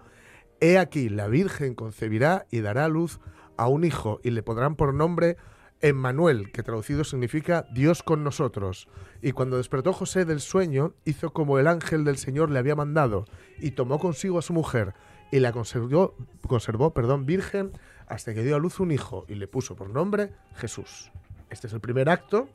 He 0.60 0.78
aquí, 0.78 1.10
la 1.10 1.28
Virgen 1.28 1.74
concebirá 1.74 2.46
y 2.52 2.60
dará 2.60 2.86
a 2.86 2.90
luz 2.90 3.20
a 3.58 3.68
un 3.68 3.84
hijo, 3.84 4.20
y 4.24 4.32
le 4.32 4.44
pondrán 4.44 4.76
por 4.76 4.94
nombre 4.94 5.38
Emmanuel, 5.82 6.52
que 6.52 6.64
traducido 6.64 7.04
significa 7.04 7.66
Dios 7.74 8.04
con 8.04 8.24
nosotros. 8.24 8.88
Y 9.22 9.32
cuando 9.32 9.58
despertó 9.58 9.94
José 9.94 10.26
del 10.26 10.40
sueño, 10.40 10.94
hizo 11.06 11.32
como 11.32 11.60
el 11.60 11.68
ángel 11.68 12.04
del 12.04 12.18
Señor 12.18 12.50
le 12.50 12.60
había 12.60 12.76
mandado, 12.76 13.26
y 13.60 13.72
tomó 13.72 14.00
consigo 14.00 14.40
a 14.40 14.42
su 14.42 14.54
mujer, 14.54 14.94
y 15.32 15.40
la 15.40 15.52
conservó, 15.52 16.16
conservó 16.48 16.94
perdón, 16.94 17.26
virgen 17.26 17.72
hasta 18.08 18.34
que 18.34 18.44
dio 18.44 18.56
a 18.56 18.60
luz 18.60 18.80
un 18.80 18.92
hijo, 18.92 19.26
y 19.28 19.36
le 19.36 19.48
puso 19.48 19.76
por 19.76 19.90
nombre 19.90 20.32
Jesús. 20.56 21.12
Este 21.50 21.68
es 21.68 21.74
el 21.74 21.80
primer 21.80 22.10
acto. 22.10 22.50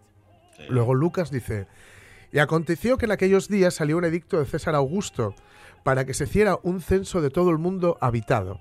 Luego 0.69 0.95
Lucas 0.95 1.31
dice, 1.31 1.67
y 2.33 2.39
aconteció 2.39 2.99
que 2.99 3.07
en 3.07 3.13
aquellos 3.13 3.49
días 3.49 3.75
salió 3.75 3.97
un 3.97 4.05
edicto 4.05 4.39
de 4.39 4.47
César 4.47 4.75
Augusto 4.75 5.35
para 5.85 6.05
que 6.05 6.15
se 6.15 6.25
hiciera 6.25 6.59
un 6.63 6.81
censo 6.81 7.21
de 7.21 7.31
todo 7.31 7.51
el 7.51 7.59
mundo 7.59 7.97
habitado. 8.01 8.61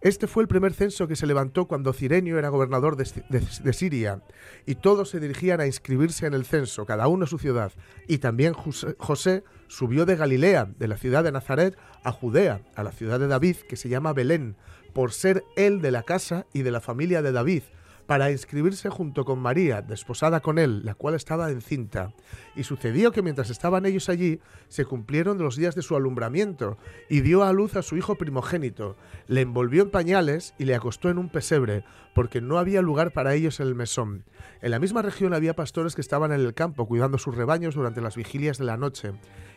Este 0.00 0.26
fue 0.26 0.42
el 0.42 0.48
primer 0.48 0.72
censo 0.74 1.08
que 1.08 1.16
se 1.16 1.26
levantó 1.26 1.66
cuando 1.66 1.92
Cirenio 1.92 2.38
era 2.38 2.48
gobernador 2.50 2.96
de, 2.96 3.08
de- 3.28 3.72
Siria, 3.72 4.22
y 4.66 4.74
todos 4.76 5.10
se 5.10 5.20
dirigían 5.20 5.60
a 5.60 5.66
inscribirse 5.66 6.26
en 6.26 6.34
el 6.34 6.44
censo, 6.44 6.86
cada 6.86 7.08
uno 7.08 7.24
a 7.24 7.28
su 7.28 7.38
ciudad. 7.38 7.72
Y 8.06 8.18
también 8.18 8.52
José 8.52 9.44
subió 9.68 10.06
de 10.06 10.16
Galilea, 10.16 10.68
de 10.78 10.88
la 10.88 10.96
ciudad 10.96 11.24
de 11.24 11.32
Nazaret, 11.32 11.76
a 12.04 12.12
Judea, 12.12 12.60
a 12.74 12.82
la 12.82 12.92
ciudad 12.92 13.18
de 13.18 13.26
David, 13.28 13.56
que 13.68 13.76
se 13.76 13.88
llama 13.88 14.12
Belén, 14.12 14.56
por 14.92 15.12
ser 15.12 15.44
él 15.56 15.80
de 15.80 15.90
la 15.90 16.02
casa 16.02 16.46
y 16.52 16.62
de 16.62 16.70
la 16.70 16.80
familia 16.80 17.20
de 17.22 17.32
David, 17.32 17.62
para 18.06 18.30
inscribirse 18.30 18.88
junto 18.88 19.24
con 19.24 19.40
María, 19.40 19.82
desposada 19.82 20.40
con 20.40 20.58
él, 20.58 20.84
la 20.84 20.94
cual 20.94 21.14
estaba 21.14 21.50
encinta. 21.50 22.14
Y 22.54 22.62
sucedió 22.62 23.10
que 23.12 23.22
mientras 23.22 23.50
estaban 23.50 23.84
ellos 23.84 24.08
allí, 24.08 24.40
se 24.68 24.84
cumplieron 24.84 25.38
los 25.38 25.56
días 25.56 25.74
de 25.74 25.82
su 25.82 25.96
alumbramiento, 25.96 26.78
y 27.08 27.20
dio 27.20 27.42
a 27.42 27.52
luz 27.52 27.76
a 27.76 27.82
su 27.82 27.96
hijo 27.96 28.14
primogénito, 28.16 28.96
le 29.26 29.40
envolvió 29.40 29.82
en 29.82 29.90
pañales 29.90 30.54
y 30.58 30.64
le 30.64 30.74
acostó 30.74 31.10
en 31.10 31.18
un 31.18 31.28
pesebre, 31.28 31.84
porque 32.14 32.40
no 32.40 32.58
había 32.58 32.80
lugar 32.80 33.12
para 33.12 33.34
ellos 33.34 33.60
en 33.60 33.66
el 33.66 33.74
mesón. 33.74 34.24
En 34.62 34.70
la 34.70 34.78
misma 34.78 35.02
región 35.02 35.34
había 35.34 35.56
pastores 35.56 35.94
que 35.94 36.00
estaban 36.00 36.32
en 36.32 36.40
el 36.40 36.54
campo 36.54 36.86
cuidando 36.86 37.18
sus 37.18 37.36
rebaños 37.36 37.74
durante 37.74 38.00
las 38.00 38.16
vigilias 38.16 38.58
de 38.58 38.64
la 38.64 38.76
noche. 38.76 39.12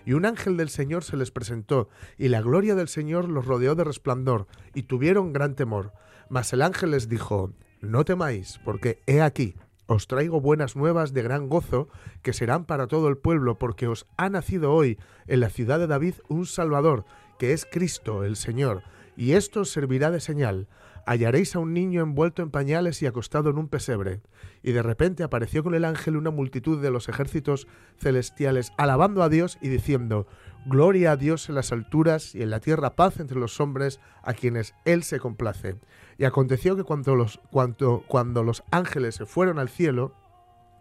Y 0.06 0.14
un 0.14 0.26
ángel 0.26 0.58
del 0.58 0.70
Señor 0.70 1.04
se 1.04 1.18
les 1.18 1.32
presentó, 1.32 1.88
y 2.18 2.30
la 2.30 2.42
gloria 2.42 2.76
del 2.76 2.88
Señor 2.88 3.30
los 3.30 3.46
rodeó 3.46 3.76
de 3.76 3.84
resplandor, 3.84 4.48
y 4.74 4.84
tuvieron 4.84 5.34
gran 5.34 5.56
temor. 5.56 5.94
Mas 6.30 6.52
el 6.52 6.62
ángel 6.62 6.92
les 6.92 7.08
dijo, 7.08 7.54
No 7.82 8.04
temáis, 8.04 8.60
porque 8.66 9.02
he 9.08 9.22
aquí, 9.22 9.56
os 9.88 10.08
traigo 10.08 10.42
buenas 10.42 10.76
nuevas 10.76 11.14
de 11.14 11.24
gran 11.24 11.48
gozo, 11.48 11.88
que 12.22 12.34
serán 12.34 12.66
para 12.66 12.88
todo 12.88 13.08
el 13.08 13.18
pueblo, 13.18 13.58
porque 13.58 13.88
os 13.88 14.06
ha 14.18 14.30
nacido 14.30 14.74
hoy 14.74 15.00
en 15.28 15.40
la 15.40 15.50
ciudad 15.50 15.80
de 15.80 15.88
David 15.88 16.16
un 16.28 16.46
Salvador, 16.46 17.06
que 17.40 17.54
es 17.54 17.66
Cristo 17.66 18.24
el 18.24 18.36
Señor, 18.36 18.84
y 19.16 19.32
esto 19.32 19.62
os 19.62 19.72
servirá 19.72 20.12
de 20.12 20.20
señal. 20.20 20.68
Hallaréis 21.06 21.56
a 21.56 21.60
un 21.60 21.74
niño 21.74 22.04
envuelto 22.04 22.44
en 22.44 22.52
pañales 22.52 23.02
y 23.02 23.08
acostado 23.08 23.50
en 23.50 23.58
un 23.58 23.68
pesebre. 23.68 24.22
Y 24.62 24.74
de 24.74 24.84
repente 24.84 25.24
apareció 25.24 25.64
con 25.64 25.74
el 25.74 25.86
ángel 25.86 26.18
una 26.18 26.30
multitud 26.30 26.82
de 26.82 26.92
los 26.92 27.10
ejércitos 27.10 27.68
celestiales, 27.98 28.72
alabando 28.78 29.24
a 29.24 29.30
Dios 29.30 29.58
y 29.60 29.70
diciendo, 29.70 30.28
Gloria 30.66 31.14
a 31.14 31.16
Dios 31.16 31.50
en 31.50 31.56
las 31.56 31.72
alturas 31.72 32.36
y 32.36 32.42
en 32.42 32.50
la 32.50 32.60
tierra 32.60 32.96
paz 32.96 33.20
entre 33.20 33.40
los 33.40 33.60
hombres 33.60 34.00
a 34.24 34.34
quienes 34.34 34.76
Él 34.86 35.04
se 35.04 35.20
complace. 35.20 35.80
Y 36.18 36.26
aconteció 36.26 36.76
que 36.76 36.84
cuando 36.84 37.16
los, 37.16 37.40
cuando, 37.52 38.04
cuando 38.08 38.44
los 38.44 38.64
ángeles 38.72 39.16
se 39.16 39.26
fueron 39.26 39.58
al 39.58 39.70
cielo, 39.70 40.14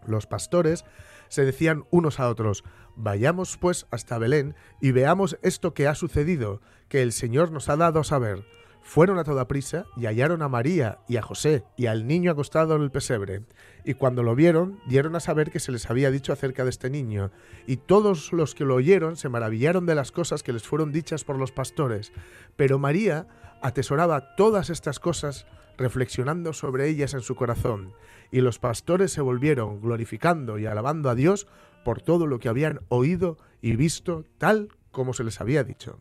los 0.05 0.27
pastores 0.27 0.85
se 1.29 1.45
decían 1.45 1.85
unos 1.91 2.19
a 2.19 2.29
otros, 2.29 2.63
Vayamos 3.01 3.55
pues 3.55 3.87
hasta 3.91 4.17
Belén 4.17 4.55
y 4.81 4.91
veamos 4.91 5.39
esto 5.41 5.73
que 5.73 5.87
ha 5.87 5.95
sucedido, 5.95 6.61
que 6.89 7.01
el 7.01 7.13
Señor 7.13 7.49
nos 7.49 7.69
ha 7.69 7.77
dado 7.77 8.01
a 8.01 8.03
saber. 8.03 8.43
Fueron 8.81 9.19
a 9.19 9.23
toda 9.23 9.47
prisa 9.47 9.85
y 9.95 10.05
hallaron 10.05 10.41
a 10.41 10.49
María 10.49 10.99
y 11.07 11.17
a 11.17 11.21
José 11.21 11.63
y 11.77 11.85
al 11.85 12.07
niño 12.07 12.31
acostado 12.31 12.75
en 12.75 12.81
el 12.81 12.91
pesebre. 12.91 13.43
Y 13.85 13.93
cuando 13.93 14.23
lo 14.23 14.35
vieron, 14.35 14.79
dieron 14.87 15.15
a 15.15 15.19
saber 15.19 15.51
que 15.51 15.59
se 15.59 15.71
les 15.71 15.89
había 15.89 16.11
dicho 16.11 16.33
acerca 16.33 16.63
de 16.63 16.71
este 16.71 16.89
niño. 16.89 17.31
Y 17.67 17.77
todos 17.77 18.33
los 18.33 18.55
que 18.55 18.65
lo 18.65 18.75
oyeron 18.75 19.15
se 19.15 19.29
maravillaron 19.29 19.85
de 19.85 19.95
las 19.95 20.11
cosas 20.11 20.41
que 20.41 20.53
les 20.53 20.67
fueron 20.67 20.91
dichas 20.91 21.23
por 21.23 21.37
los 21.37 21.51
pastores. 21.51 22.11
Pero 22.55 22.79
María 22.79 23.27
atesoraba 23.61 24.35
todas 24.35 24.69
estas 24.69 24.99
cosas, 24.99 25.45
reflexionando 25.77 26.53
sobre 26.53 26.87
ellas 26.87 27.13
en 27.13 27.21
su 27.21 27.35
corazón. 27.35 27.93
Y 28.31 28.41
los 28.41 28.59
pastores 28.59 29.11
se 29.11 29.21
volvieron 29.21 29.81
glorificando 29.81 30.57
y 30.57 30.65
alabando 30.65 31.09
a 31.09 31.15
Dios 31.15 31.47
por 31.83 32.01
todo 32.01 32.27
lo 32.27 32.39
que 32.39 32.49
habían 32.49 32.81
oído 32.89 33.37
y 33.61 33.75
visto, 33.75 34.25
tal 34.37 34.69
como 34.91 35.13
se 35.13 35.23
les 35.23 35.39
había 35.41 35.63
dicho. 35.63 35.99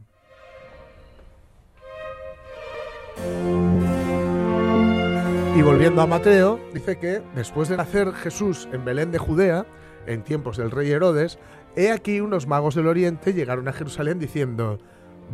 Y 5.56 5.62
volviendo 5.62 6.02
a 6.02 6.06
Mateo, 6.06 6.60
dice 6.72 6.98
que 6.98 7.20
después 7.34 7.68
de 7.68 7.76
nacer 7.76 8.12
Jesús 8.12 8.68
en 8.72 8.84
Belén 8.84 9.10
de 9.10 9.18
Judea, 9.18 9.66
en 10.06 10.22
tiempos 10.22 10.56
del 10.56 10.70
rey 10.70 10.90
Herodes, 10.90 11.38
he 11.74 11.90
aquí 11.90 12.20
unos 12.20 12.46
magos 12.46 12.74
del 12.76 12.86
oriente 12.86 13.34
llegaron 13.34 13.66
a 13.66 13.72
Jerusalén 13.72 14.18
diciendo, 14.20 14.78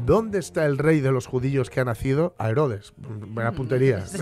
¿dónde 0.07 0.39
está 0.39 0.65
el 0.65 0.79
rey 0.79 1.01
de 1.01 1.13
los 1.13 1.27
judíos 1.27 1.69
que 1.69 1.81
ha 1.81 1.85
nacido? 1.85 2.35
A 2.39 2.49
Herodes. 2.49 2.95
Buena 2.97 3.53
puntería. 3.53 4.05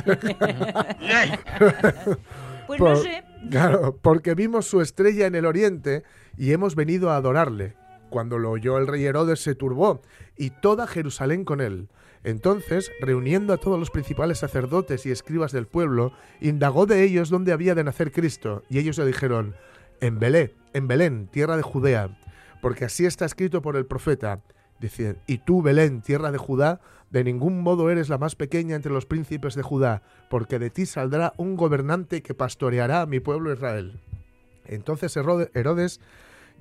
Pues 2.64 2.79
Por- 2.79 2.90
no 2.90 2.96
sé. 2.96 3.25
Claro, 3.51 3.98
porque 4.01 4.37
vimos 4.37 4.66
su 4.66 4.81
estrella 4.81 5.27
en 5.27 5.35
el 5.35 5.46
oriente 5.46 6.05
y 6.38 6.53
hemos 6.53 6.77
venido 6.77 7.11
a 7.11 7.16
adorarle. 7.16 7.75
Cuando 8.12 8.37
lo 8.37 8.51
oyó 8.51 8.77
el 8.77 8.87
rey 8.87 9.07
Herodes 9.07 9.42
se 9.42 9.55
turbó 9.55 10.03
y 10.37 10.51
toda 10.51 10.87
Jerusalén 10.87 11.46
con 11.46 11.62
él. 11.62 11.88
Entonces, 12.25 12.92
reuniendo 13.01 13.55
a 13.55 13.57
todos 13.57 13.81
los 13.81 13.90
principales 13.90 14.38
sacerdotes 14.38 15.07
y 15.07 15.11
escribas 15.11 15.51
del 15.51 15.66
pueblo, 15.66 16.12
indagó 16.38 16.85
de 16.85 17.05
ellos 17.05 17.31
dónde 17.31 17.53
había 17.53 17.75
de 17.75 17.85
nacer 17.85 18.12
Cristo, 18.12 18.64
y 18.68 18.79
ellos 18.79 18.98
le 18.98 19.07
dijeron, 19.07 19.55
en 20.03 20.18
Belén, 20.18 20.53
en 20.75 20.88
Belén, 20.88 21.27
tierra 21.27 21.57
de 21.57 21.62
Judea, 21.62 22.18
porque 22.61 22.85
así 22.85 23.07
está 23.07 23.25
escrito 23.25 23.62
por 23.62 23.77
el 23.77 23.87
profeta. 23.87 24.42
Dicen, 24.79 25.16
y 25.27 25.38
tú, 25.38 25.62
Belén, 25.62 26.03
tierra 26.03 26.31
de 26.31 26.38
Judá, 26.38 26.83
de 27.11 27.25
ningún 27.25 27.62
modo 27.62 27.88
eres 27.90 28.11
la 28.11 28.18
más 28.18 28.37
pequeña 28.37 28.77
entre 28.77 28.92
los 28.92 29.07
príncipes 29.07 29.55
de 29.55 29.62
Judá, 29.62 30.03
porque 30.29 30.59
de 30.59 30.68
ti 30.68 30.85
saldrá 30.85 31.33
un 31.38 31.57
gobernante 31.57 32.22
que 32.22 32.35
pastoreará 32.35 33.01
a 33.01 33.07
mi 33.07 33.20
pueblo 33.20 33.53
Israel. 33.53 34.01
Entonces 34.66 35.16
Herode- 35.16 35.51
Herodes 35.55 35.98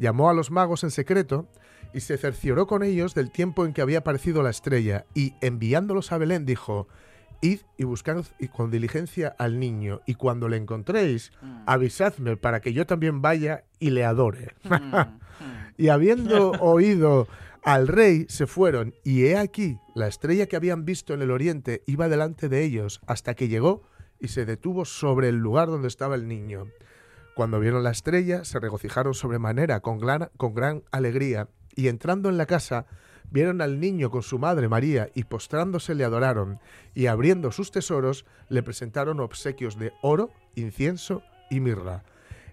llamó 0.02 0.30
a 0.30 0.34
los 0.34 0.50
magos 0.50 0.84
en 0.84 0.92
secreto 0.92 1.48
y 1.94 2.00
se 2.00 2.18
cercioró 2.18 2.66
con 2.66 2.84
ellos 2.84 3.14
del 3.14 3.32
tiempo 3.32 3.66
en 3.66 3.74
que 3.74 3.82
había 3.82 4.00
aparecido 4.00 4.42
la 4.42 4.50
estrella, 4.50 5.06
y 5.14 5.36
enviándolos 5.42 6.12
a 6.12 6.18
Belén 6.18 6.46
dijo, 6.46 6.88
Id 7.42 7.60
y 7.78 7.84
buscad 7.84 8.26
con 8.52 8.72
diligencia 8.72 9.36
al 9.38 9.60
niño, 9.60 10.02
y 10.06 10.16
cuando 10.16 10.50
le 10.50 10.58
encontréis, 10.58 11.32
avisadme 11.66 12.36
para 12.36 12.62
que 12.62 12.74
yo 12.74 12.86
también 12.86 13.22
vaya 13.22 13.66
y 13.80 13.92
le 13.92 14.04
adore. 14.04 14.56
y 15.78 15.90
habiendo 15.90 16.52
oído 16.52 17.28
al 17.64 17.88
rey, 17.88 18.26
se 18.30 18.48
fueron, 18.48 18.96
y 19.04 19.26
he 19.26 19.38
aquí, 19.38 19.78
la 19.94 20.08
estrella 20.08 20.48
que 20.48 20.56
habían 20.56 20.86
visto 20.86 21.14
en 21.14 21.22
el 21.22 21.30
oriente 21.30 21.84
iba 21.86 22.10
delante 22.10 22.50
de 22.50 22.64
ellos, 22.64 23.02
hasta 23.06 23.36
que 23.36 23.50
llegó 23.50 23.84
y 24.20 24.30
se 24.30 24.46
detuvo 24.46 24.86
sobre 24.86 25.30
el 25.30 25.38
lugar 25.38 25.68
donde 25.68 25.90
estaba 25.90 26.16
el 26.16 26.28
niño. 26.28 26.68
Cuando 27.34 27.60
vieron 27.60 27.84
la 27.84 27.92
estrella, 27.92 28.44
se 28.44 28.60
regocijaron 28.60 29.14
sobremanera 29.14 29.80
con 29.80 30.00
gran, 30.00 30.84
alegría, 30.92 31.48
y 31.76 31.88
entrando 31.88 32.30
en 32.30 32.38
la 32.38 32.46
casa, 32.46 32.86
vieron 33.30 33.62
al 33.62 33.80
niño 33.80 34.12
con 34.12 34.22
su 34.22 34.38
madre 34.38 34.68
María, 34.68 35.10
y 35.16 35.24
postrándose 35.24 35.96
le 35.96 36.04
adoraron, 36.04 36.60
y 36.94 37.06
abriendo 37.06 37.52
sus 37.52 37.72
tesoros, 37.72 38.26
le 38.50 38.64
presentaron 38.64 39.22
obsequios 39.22 39.80
de 39.80 39.94
oro, 40.02 40.32
incienso 40.56 41.24
y 41.50 41.62
mirra. 41.62 42.04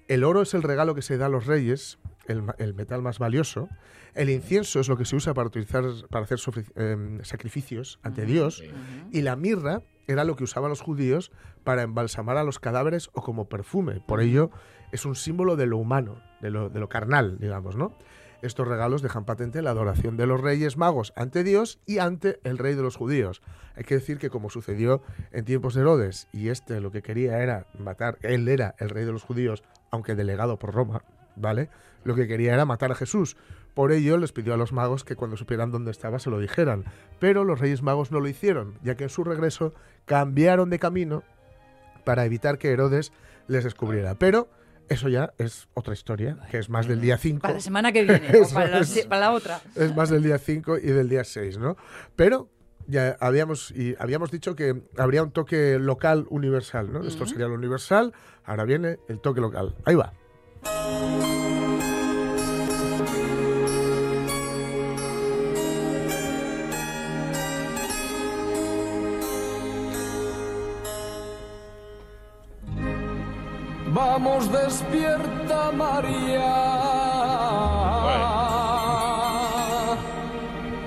El 0.06 0.24
oro 0.24 0.42
es 0.42 0.54
el 0.54 0.62
regalo 0.62 0.94
que 0.94 1.02
se 1.02 1.18
da 1.18 1.26
a 1.26 1.30
los 1.30 1.46
reyes, 1.46 1.98
el, 2.32 2.74
metal 2.74 3.02
más 3.02 3.18
valioso. 3.18 3.68
El 4.14 4.30
incienso 4.30 4.80
es 4.80 4.88
lo 4.88 4.96
que 4.96 5.04
se 5.04 5.16
usa 5.16 5.34
para, 5.34 5.46
utilizar, 5.48 5.84
para 6.10 6.24
hacer 6.24 6.38
sofri- 6.38 6.70
em, 6.76 7.22
sacrificios 7.24 7.98
ante 8.02 8.24
Dios. 8.26 8.62
Y 9.12 9.22
la 9.22 9.36
mirra 9.36 9.82
era 10.06 10.24
lo 10.24 10.36
que 10.36 10.44
usaban 10.44 10.70
los 10.70 10.80
judíos 10.80 11.30
para 11.64 11.82
embalsamar 11.82 12.36
a 12.36 12.44
los 12.44 12.58
cadáveres 12.58 13.10
o 13.12 13.22
como 13.22 13.48
perfume. 13.48 14.00
Por 14.06 14.20
ello, 14.20 14.50
es 14.92 15.04
un 15.04 15.14
símbolo 15.14 15.56
de 15.56 15.66
lo 15.66 15.76
humano, 15.76 16.22
de 16.40 16.50
lo, 16.50 16.70
de 16.70 16.80
lo 16.80 16.88
carnal, 16.88 17.38
digamos, 17.38 17.76
¿no? 17.76 17.96
Estos 18.40 18.68
regalos 18.68 19.02
dejan 19.02 19.24
patente 19.24 19.62
la 19.62 19.70
adoración 19.70 20.16
de 20.16 20.24
los 20.26 20.40
reyes 20.40 20.76
magos 20.76 21.12
ante 21.16 21.42
Dios 21.42 21.80
y 21.86 21.98
ante 21.98 22.38
el 22.44 22.56
rey 22.56 22.76
de 22.76 22.82
los 22.82 22.96
judíos. 22.96 23.42
Hay 23.74 23.82
que 23.82 23.96
decir 23.96 24.18
que 24.18 24.30
como 24.30 24.48
sucedió 24.48 25.02
en 25.32 25.44
tiempos 25.44 25.74
de 25.74 25.80
Herodes, 25.80 26.28
y 26.32 26.48
este 26.48 26.80
lo 26.80 26.92
que 26.92 27.02
quería 27.02 27.42
era 27.42 27.66
matar, 27.78 28.16
él 28.22 28.48
era 28.48 28.76
el 28.78 28.90
rey 28.90 29.04
de 29.04 29.10
los 29.12 29.24
judíos, 29.24 29.64
aunque 29.90 30.14
delegado 30.14 30.56
por 30.56 30.72
Roma, 30.72 31.02
¿vale? 31.38 31.70
Lo 32.04 32.14
que 32.14 32.26
quería 32.26 32.54
era 32.54 32.64
matar 32.64 32.92
a 32.92 32.94
Jesús. 32.94 33.36
Por 33.74 33.92
ello 33.92 34.16
les 34.16 34.32
pidió 34.32 34.54
a 34.54 34.56
los 34.56 34.72
magos 34.72 35.04
que 35.04 35.16
cuando 35.16 35.36
supieran 35.36 35.70
dónde 35.70 35.90
estaba 35.90 36.18
se 36.18 36.30
lo 36.30 36.38
dijeran. 36.40 36.84
Pero 37.18 37.44
los 37.44 37.60
reyes 37.60 37.82
magos 37.82 38.10
no 38.10 38.20
lo 38.20 38.28
hicieron, 38.28 38.78
ya 38.82 38.96
que 38.96 39.04
en 39.04 39.10
su 39.10 39.24
regreso 39.24 39.72
cambiaron 40.04 40.70
de 40.70 40.78
camino 40.78 41.22
para 42.04 42.24
evitar 42.24 42.58
que 42.58 42.70
Herodes 42.70 43.12
les 43.46 43.64
descubriera. 43.64 44.14
Pero 44.14 44.48
eso 44.88 45.08
ya 45.08 45.32
es 45.38 45.68
otra 45.74 45.92
historia, 45.92 46.38
que 46.50 46.58
es 46.58 46.70
más 46.70 46.86
del 46.88 47.00
día 47.00 47.18
5. 47.18 47.42
Para 47.42 47.54
la 47.54 47.60
semana 47.60 47.92
que 47.92 48.04
viene, 48.04 48.40
o 48.42 48.48
para 48.52 48.80
la, 48.80 48.86
para 49.08 49.32
otra. 49.32 49.60
Es 49.74 49.94
más 49.94 50.08
del 50.08 50.22
día 50.22 50.38
5 50.38 50.78
y 50.78 50.86
del 50.86 51.08
día 51.08 51.24
6, 51.24 51.58
¿no? 51.58 51.76
Pero 52.16 52.48
ya 52.86 53.16
habíamos, 53.20 53.70
y 53.72 53.94
habíamos 53.98 54.30
dicho 54.30 54.56
que 54.56 54.82
habría 54.96 55.22
un 55.22 55.30
toque 55.30 55.78
local 55.78 56.26
universal, 56.30 56.90
¿no? 56.90 57.04
Esto 57.04 57.26
sería 57.26 57.46
lo 57.46 57.54
universal, 57.54 58.14
ahora 58.44 58.64
viene 58.64 58.98
el 59.08 59.20
toque 59.20 59.40
local. 59.40 59.76
Ahí 59.84 59.94
va. 59.94 60.14
Vamos, 73.98 74.50
despierta 74.52 75.72
María. 75.72 76.54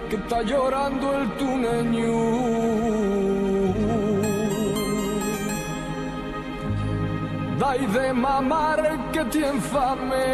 Que 0.10 0.15
está 0.17 0.41
llorando 0.44 1.13
el 1.17 1.30
tuneño. 1.38 2.31
Dai 7.71 7.86
de 7.88 8.12
mamar 8.12 8.81
que 9.13 9.23
tiene 9.31 9.53
infame. 9.55 10.27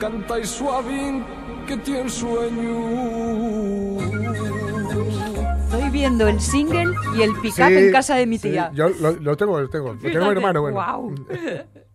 Canta 0.00 0.40
y 0.40 0.44
suavín 0.44 1.24
que 1.64 1.76
tiene 1.76 2.10
sueño. 2.10 2.74
Dai 5.70 5.90
viendo 5.90 6.26
el 6.26 6.40
single 6.40 6.92
y 7.16 7.22
el 7.22 7.30
pick-up 7.40 7.68
Sí, 7.68 7.76
en 7.78 7.92
casa 7.92 8.16
de 8.16 8.26
mi 8.26 8.38
sí, 8.38 8.50
tía. 8.50 8.72
yo 8.74 8.88
lo, 8.88 9.12
lo 9.12 9.36
tengo, 9.36 9.60
lo 9.60 9.70
tengo. 9.70 9.92
Lo 9.94 10.00
tengo 10.00 10.08
Fíjate, 10.10 10.32
hermano, 10.32 10.60
bueno. 10.62 10.74
guau. 10.74 11.14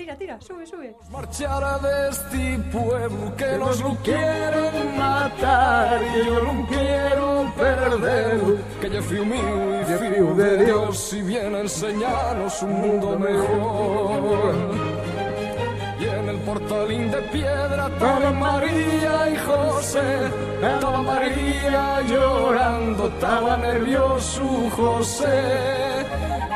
tira, 0.00 0.16
tira, 0.16 0.40
sube, 0.40 0.66
sube. 0.66 0.96
Marchar 1.10 1.80
de 1.82 2.08
este 2.08 2.58
pueblo 2.72 3.36
que 3.36 3.58
nos 3.58 3.80
lo 3.80 3.94
quieren 3.96 4.96
matar 4.96 6.00
y 6.02 6.26
yo 6.26 6.42
no 6.42 6.66
quiero 6.66 7.52
perder 7.54 8.40
que 8.80 8.90
yo 8.90 9.02
fui 9.02 9.20
mío 9.20 9.80
y 9.80 9.84
fui 9.84 10.08
de 10.42 10.64
Dios 10.64 11.12
y 11.12 11.22
viene 11.22 11.56
a 11.58 11.60
enseñarnos 11.60 12.62
un 12.62 12.72
mundo 12.80 13.18
mejor. 13.18 14.54
Y 16.00 16.04
en 16.04 16.28
el 16.30 16.38
portalín 16.48 17.10
de 17.10 17.20
piedra 17.36 17.88
estaba 17.92 18.32
María 18.32 19.14
y 19.34 19.36
José. 19.36 20.30
Estaba 20.62 21.02
María 21.02 22.00
llorando 22.08 23.08
estaba 23.08 23.56
nervioso 23.58 24.44
José. 24.76 26.06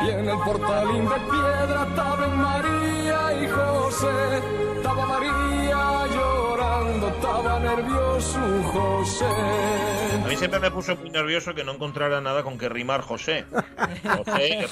Y 0.03 0.09
en 0.09 0.29
el 0.29 0.39
portalín 0.39 1.05
de 1.05 1.19
piedra 1.29 1.85
estaba 1.89 2.27
María 2.27 2.84
José 3.95 4.07
estaba 4.75 5.05
María 5.05 6.05
llorando 6.13 7.07
estaba 7.07 7.59
nervioso 7.61 8.39
José 8.63 9.25
A 9.25 10.27
mí 10.27 10.35
siempre 10.35 10.59
me 10.59 10.69
puso 10.69 10.97
muy 10.97 11.09
nervioso 11.09 11.55
que 11.55 11.63
no 11.63 11.71
encontrara 11.75 12.19
nada 12.19 12.43
con 12.43 12.57
que 12.57 12.67
rimar 12.67 12.99
José. 12.99 13.45
José, 14.03 14.59
que 14.59 14.67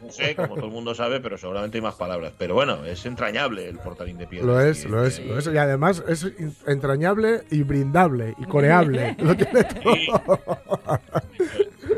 José, 0.00 0.36
como 0.36 0.54
todo 0.54 0.66
el 0.66 0.70
mundo 0.70 0.94
sabe, 0.94 1.18
pero 1.18 1.36
seguramente 1.36 1.78
hay 1.78 1.82
más 1.82 1.96
palabras. 1.96 2.34
Pero 2.38 2.54
bueno, 2.54 2.84
es 2.84 3.04
entrañable 3.04 3.68
el 3.68 3.78
portalín 3.78 4.16
de 4.16 4.28
piedra. 4.28 4.46
Lo 4.46 4.60
es, 4.60 4.84
lo 4.84 5.04
es, 5.04 5.18
lo 5.24 5.38
es. 5.40 5.48
Y 5.48 5.58
además 5.58 6.04
es 6.06 6.28
entrañable 6.64 7.42
y 7.50 7.64
brindable 7.64 8.36
y 8.38 8.44
coreable. 8.44 9.16
Lo 9.18 9.36
tiene 9.36 9.64
todo. 9.82 10.24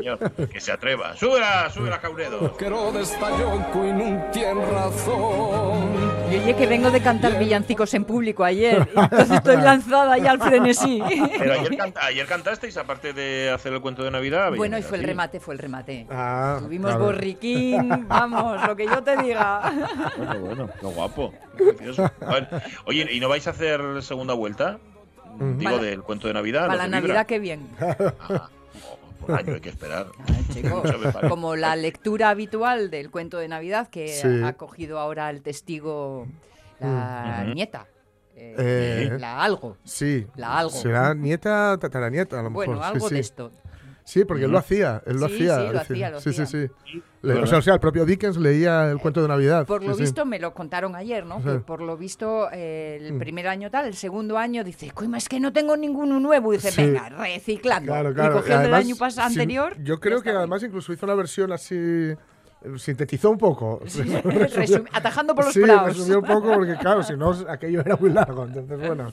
Señor, 0.01 0.31
que 0.49 0.59
se 0.59 0.71
atreva. 0.71 1.15
¡Súbela, 1.15 1.69
súbela, 1.69 1.99
Cauredo! 2.01 2.55
y 2.59 3.91
no 3.93 4.25
tiene 4.31 4.65
razón 4.71 5.89
Y 6.31 6.37
oye, 6.37 6.55
que 6.55 6.65
vengo 6.67 6.89
de 6.91 7.01
cantar 7.01 7.37
villancicos 7.37 7.93
en 7.93 8.05
público 8.05 8.43
ayer, 8.43 8.87
entonces 8.95 9.31
estoy 9.31 9.55
lanzada 9.61 10.17
ya 10.17 10.31
al 10.31 10.39
frenesí. 10.39 11.01
Pero 11.37 11.53
ayer, 11.53 11.77
canta- 11.77 12.05
ayer 12.05 12.25
cantasteis, 12.25 12.77
aparte 12.77 13.13
de 13.13 13.51
hacer 13.51 13.73
el 13.73 13.81
cuento 13.81 14.03
de 14.03 14.11
Navidad. 14.11 14.51
Bueno, 14.55 14.77
y 14.77 14.81
fue 14.81 14.97
el 14.97 15.03
remate, 15.03 15.39
fue 15.39 15.53
el 15.53 15.59
remate. 15.59 16.07
Ah, 16.09 16.57
Tuvimos 16.61 16.91
claro. 16.91 17.05
borriquín, 17.05 18.07
vamos, 18.07 18.65
lo 18.65 18.75
que 18.75 18.85
yo 18.85 19.03
te 19.03 19.17
diga. 19.17 19.71
Bueno, 20.17 20.39
bueno, 20.39 20.69
qué 20.79 20.85
guapo. 20.87 21.33
Bueno, 22.25 22.47
oye, 22.85 23.07
¿y 23.11 23.19
no 23.19 23.29
vais 23.29 23.45
a 23.47 23.51
hacer 23.51 23.81
segunda 24.01 24.33
vuelta? 24.33 24.79
Digo, 25.39 25.71
Para- 25.71 25.83
del 25.83 26.01
cuento 26.03 26.27
de 26.27 26.33
Navidad. 26.33 26.67
Para 26.67 26.75
la. 26.83 26.87
Navidad, 26.87 27.25
qué 27.25 27.39
bien. 27.39 27.67
Ah, 28.29 28.49
oh, 29.21 29.25
por 29.27 29.39
año 29.39 29.53
hay 29.55 29.61
que 29.61 29.69
esperar. 29.69 30.07
Chico, 30.53 30.83
como 31.29 31.55
la 31.55 31.75
lectura 31.75 32.29
habitual 32.29 32.89
del 32.89 33.09
cuento 33.11 33.37
de 33.37 33.47
Navidad 33.47 33.87
que 33.89 34.07
Sí. 34.09 34.41
ha 34.43 34.53
cogido 34.53 34.99
ahora 34.99 35.29
el 35.29 35.41
testigo 35.41 36.27
la 36.79 37.43
Ujú. 37.45 37.53
nieta. 37.53 37.85
eh, 38.35 38.55
Eh, 39.13 39.17
la 39.19 39.43
algo. 39.43 39.77
Sí. 39.83 40.25
La 40.35 40.57
algo. 40.57 40.71
Será 40.71 41.13
nieta, 41.13 41.77
tataranieta, 41.79 42.39
a 42.39 42.43
lo 42.43 42.49
mejor. 42.49 42.65
Bueno, 42.65 42.83
algo 42.83 43.07
sí. 43.07 43.13
de 43.15 43.19
esto. 43.21 43.51
Sí, 44.03 44.25
porque 44.25 44.45
él 44.45 44.51
lo 44.51 44.57
hacía, 44.57 45.01
él 45.05 45.17
lo 45.17 45.27
Sí, 45.27 45.35
hacía. 45.35 45.55
sí, 45.57 45.61
lo 45.61 45.71
es 45.71 45.75
hacía, 45.81 46.11
decir, 46.11 46.11
lo 46.11 46.19
sí, 46.21 46.33
sí, 46.33 46.41
hacía. 46.41 46.67
sí. 46.85 47.01
Le- 47.23 47.33
o, 47.35 47.45
sea, 47.45 47.59
o 47.59 47.61
sea, 47.61 47.75
el 47.75 47.79
propio 47.79 48.03
Dickens 48.03 48.35
leía 48.37 48.89
el 48.89 48.97
cuento 48.97 49.21
de 49.21 49.27
Navidad. 49.27 49.65
Por 49.67 49.83
lo 49.83 49.91
sí, 49.91 49.97
sí. 49.97 50.01
visto, 50.03 50.25
me 50.25 50.39
lo 50.39 50.53
contaron 50.55 50.95
ayer, 50.95 51.23
¿no? 51.25 51.41
Que 51.43 51.59
por 51.59 51.81
lo 51.81 51.95
visto, 51.95 52.49
eh, 52.51 52.97
el 52.99 53.13
Mm. 53.13 53.19
primer 53.19 53.47
año 53.47 53.69
tal, 53.69 53.85
el 53.85 53.93
segundo 53.93 54.39
año, 54.39 54.63
dice, 54.63 54.89
coño, 54.91 55.15
es 55.17 55.29
que 55.29 55.39
no 55.39 55.53
tengo 55.53 55.77
ninguno 55.77 56.19
nuevo. 56.19 56.51
Y 56.51 56.57
dice, 56.57 56.71
Sí. 56.71 56.81
venga, 56.83 57.09
reciclando. 57.09 57.91
Claro, 57.91 58.09
Y 58.11 58.13
claro. 58.15 58.33
cogió 58.37 58.55
el 58.55 58.61
del 58.63 58.73
además, 58.73 59.17
año 59.17 59.25
anterior. 59.27 59.75
yo 59.83 59.99
creo 59.99 60.21
que 60.23 60.31
además 60.31 60.63
incluso 60.63 60.91
hizo 60.93 61.05
una 61.05 61.13
versión 61.15 61.51
así. 61.51 62.15
Sintetizó 62.77 63.31
un 63.31 63.37
poco. 63.37 63.79
Resum- 63.85 64.87
atajando 64.93 65.33
por 65.33 65.45
los 65.45 65.53
sí, 65.53 65.61
praos. 65.61 65.87
resumió 65.97 66.19
un 66.19 66.25
poco 66.25 66.53
porque, 66.53 66.75
claro, 66.77 67.01
si 67.03 67.15
no, 67.17 67.31
aquello 67.49 67.81
era 67.81 67.95
muy 67.95 68.11
largo. 68.11 68.45
Entonces, 68.45 68.79
bueno. 68.79 69.11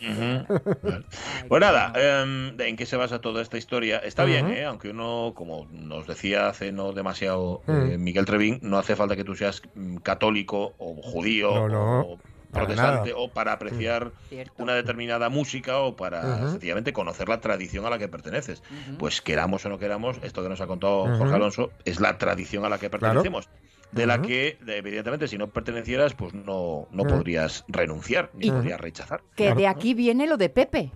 Vale. 0.83 1.05
Pues 1.49 1.61
nada, 1.61 1.93
em, 1.97 2.61
¿en 2.61 2.77
qué 2.77 2.85
se 2.85 2.97
basa 2.97 3.21
toda 3.21 3.41
esta 3.41 3.57
historia? 3.57 3.99
Está 3.99 4.25
bien, 4.25 4.47
Ujú. 4.47 4.55
¿eh? 4.55 4.65
aunque 4.67 4.91
uno, 4.91 5.33
como 5.35 5.67
nos 5.73 6.07
decía 6.07 6.49
hace 6.49 6.73
no 6.73 6.93
demasiado 6.93 7.63
Mm. 7.67 7.91
eh, 7.93 7.99
Miguel 7.99 8.25
Trevín, 8.27 8.59
no 8.63 8.79
hace 8.79 8.97
falta 8.97 9.17
que 9.17 9.25
tú 9.25 9.35
seas 9.35 9.63
mm, 9.75 9.97
católico 9.99 10.75
o 10.79 10.95
judío 11.03 11.55
No, 11.55 11.69
no, 11.69 12.01
o 12.01 12.19
protestante 12.53 13.11
nada. 13.11 13.21
o 13.21 13.31
para 13.33 13.53
apreciar 13.53 14.13
Cierto. 14.29 14.63
una 14.63 14.75
determinada 14.75 15.29
música 15.29 15.79
o 15.79 15.97
para 15.97 16.49
sencillamente 16.51 16.93
conocer 16.93 17.29
la 17.29 17.41
tradición 17.41 17.85
a 17.87 17.91
la 17.91 17.99
que 17.99 18.09
perteneces. 18.09 18.63
Pues 18.99 19.21
queramos 19.21 19.65
o 19.67 19.69
no 19.69 19.79
queramos, 19.79 20.17
esto 20.23 20.43
que 20.43 20.49
nos 20.49 20.61
ha 20.61 20.67
contado 20.67 21.05
Ujú. 21.05 21.19
Jorge 21.19 21.35
Alonso 21.35 21.71
es 21.85 22.01
la 22.01 22.19
tradición 22.19 22.65
a 22.65 22.69
la 22.69 22.79
que 22.79 22.89
Claro. 22.89 23.01
pertenecemos. 23.23 23.49
De 23.93 24.05
la 24.07 24.21
que, 24.21 24.59
de- 24.61 24.77
evidentemente, 24.77 25.29
si 25.29 25.39
no 25.39 25.49
pertenecieras, 25.49 26.13
pues 26.15 26.35
no, 26.35 26.89
no 26.91 27.05
podrías 27.05 27.65
renunciar 27.69 28.31
ni 28.35 28.51
podrías 28.51 28.79
rechazar. 28.81 29.23
Que 29.35 29.45
Claro. 29.47 29.61
de 29.61 29.67
aquí 29.67 29.95
viene 29.95 30.27
lo 30.27 30.37
de 30.37 30.51
Pepe. 30.51 30.93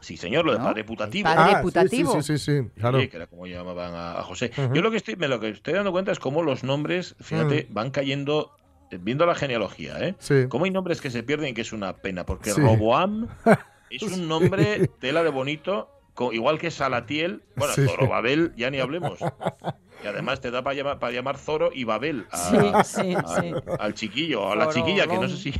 Sí, 0.00 0.16
señor, 0.16 0.46
lo 0.46 0.52
de 0.52 0.58
¿No? 0.58 0.64
padre 0.64 0.82
putativo. 0.82 1.24
Padre 1.24 1.52
Ah, 1.52 1.56
sí, 1.58 1.62
putativo. 1.62 2.12
Sí, 2.14 2.22
sí, 2.22 2.38
sí, 2.38 2.62
sí, 2.62 2.68
claro. 2.80 3.00
Sí, 3.00 3.08
que 3.08 3.16
era 3.18 3.26
como 3.26 3.46
llamaban 3.46 3.94
a, 3.94 4.18
a 4.18 4.22
José. 4.22 4.50
Yo 4.72 4.80
lo 4.80 4.90
que 4.90 4.96
estoy, 4.96 5.16
me 5.16 5.28
lo 5.28 5.38
que 5.40 5.50
estoy 5.50 5.74
dando 5.74 5.92
cuenta 5.92 6.10
es 6.10 6.18
cómo 6.18 6.42
los 6.42 6.64
nombres, 6.64 7.16
fíjate, 7.20 7.66
Mm. 7.68 7.74
van 7.74 7.90
cayendo, 7.90 8.50
viendo 8.98 9.26
la 9.26 9.34
genealogía, 9.34 9.98
¿eh? 10.00 10.14
Sí. 10.18 10.46
Cómo 10.48 10.64
hay 10.64 10.70
nombres 10.70 11.00
que 11.00 11.10
se 11.10 11.22
pierden 11.22 11.50
y 11.50 11.54
que 11.54 11.60
es 11.62 11.72
una 11.72 11.96
pena, 11.96 12.24
porque 12.26 12.50
Sí. 12.50 12.60
Roboam 12.60 13.28
es 13.90 14.02
un 14.02 14.28
nombre 14.28 14.88
tela 15.00 15.22
de 15.22 15.30
bonito, 15.30 15.90
igual 16.32 16.58
que 16.58 16.70
Salatiel, 16.70 17.42
bueno. 17.56 17.74
Zorobabel, 17.74 18.52
ya 18.56 18.70
ni 18.70 18.78
hablemos. 18.80 19.18
Y 20.02 20.06
además 20.06 20.40
te 20.40 20.50
da 20.50 20.62
para 20.62 20.74
llamar, 20.74 20.98
para 20.98 21.12
llamar 21.12 21.36
Zoro 21.36 21.70
y 21.74 21.84
Babel 21.84 22.26
a- 22.30 22.36
Sí, 22.84 23.02
sí, 23.02 23.14
a- 23.14 23.40
sí. 23.40 23.52
al 23.78 23.94
chiquillo, 23.94 24.42
o 24.42 24.52
a 24.52 24.56
la 24.56 24.68
chiquilla, 24.70 25.06
que 25.06 25.18
no 25.18 25.28
sé 25.28 25.36
si. 25.36 25.52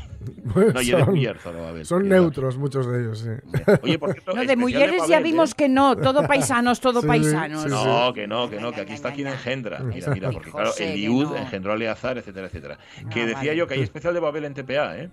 Pues 0.53 0.74
No, 0.74 0.80
y 0.82 0.91
eres 0.91 1.05
son, 1.05 1.14
Mier, 1.14 1.38
Zorobabel. 1.38 1.86
son 1.86 2.01
Cuidado. 2.01 2.22
neutros 2.22 2.57
muchos 2.59 2.91
de 2.91 3.01
ellos, 3.03 3.18
sí. 3.20 3.28
Oye, 3.82 3.99
por 3.99 4.12
cierto, 4.12 4.32
No, 4.34 4.45
de 4.45 4.57
mujeres 4.57 5.03
ya 5.07 5.16
Babel, 5.18 5.22
vimos 5.24 5.51
¿eh? 5.51 5.55
que 5.59 5.68
no, 5.68 5.97
todo 5.97 6.26
paisanos, 6.26 6.80
todo 6.80 7.03
Sí, 7.03 7.07
paisanos. 7.07 7.62
sí, 7.62 7.68
No, 7.68 8.12
que 8.12 8.26
no, 8.26 8.51
que 8.51 8.59
no, 8.59 8.72
que 8.72 8.80
aquí 8.80 8.95
está 8.95 9.12
quien 9.12 9.28
engendra. 9.28 9.80
Mira, 9.80 10.12
mira, 10.12 10.30
porque 10.30 10.51
claro, 10.51 10.70
que 10.76 10.93
Eliud 10.95 11.28
no. 11.28 11.36
engendró 11.36 11.72
a 11.72 11.76
Eleazar, 11.76 12.18
etcétera, 12.18 12.47
etcétera. 12.49 12.78
Que 13.12 13.22
Ah, 13.22 13.26
decía 13.26 13.36
vale. 13.51 13.57
yo 13.57 13.66
que 13.66 13.74
hay 13.74 13.82
especial 13.82 14.14
de 14.14 14.20
Babel 14.20 14.45
en 14.47 14.55
TPA, 14.55 14.99
¿eh? 14.99 15.11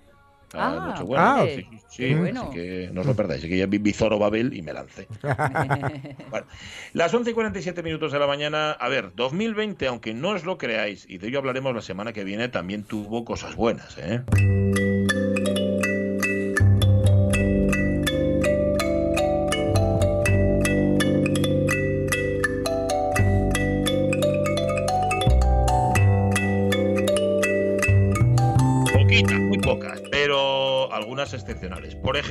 A 0.53 0.67
Ah, 0.67 0.87
Nochebuena. 0.89 1.35
Ah, 1.35 1.45
sí, 1.45 1.67
sí, 1.71 1.79
sí, 1.89 2.13
bueno. 2.13 2.43
así 2.43 2.51
que 2.55 2.89
no 2.93 3.01
os 3.01 3.07
lo 3.07 3.15
perdáis. 3.15 3.39
Así 3.41 3.49
que 3.49 3.57
ya 3.57 3.65
vi, 3.65 3.77
vi 3.79 3.91
Zoro 3.93 4.17
Babel 4.19 4.53
y 4.53 4.61
me 4.61 4.73
lancé. 4.73 5.07
Bueno, 6.29 6.45
las 6.93 7.13
11 7.13 7.31
y 7.31 7.33
47 7.33 7.83
minutos 7.83 8.11
de 8.11 8.19
la 8.19 8.27
mañana. 8.27 8.71
A 8.71 8.89
ver, 8.89 9.11
2020, 9.15 9.87
aunque 9.87 10.13
no 10.13 10.29
os 10.29 10.45
lo 10.45 10.57
creáis, 10.57 11.05
y 11.09 11.17
de 11.17 11.27
ello 11.27 11.39
hablaremos 11.39 11.73
la 11.75 11.81
semana 11.81 12.13
que 12.13 12.23
viene, 12.23 12.47
también 12.49 12.83
tuvo 12.83 13.23
cosas 13.25 13.55
buenas, 13.55 13.97
¿eh? 13.97 14.21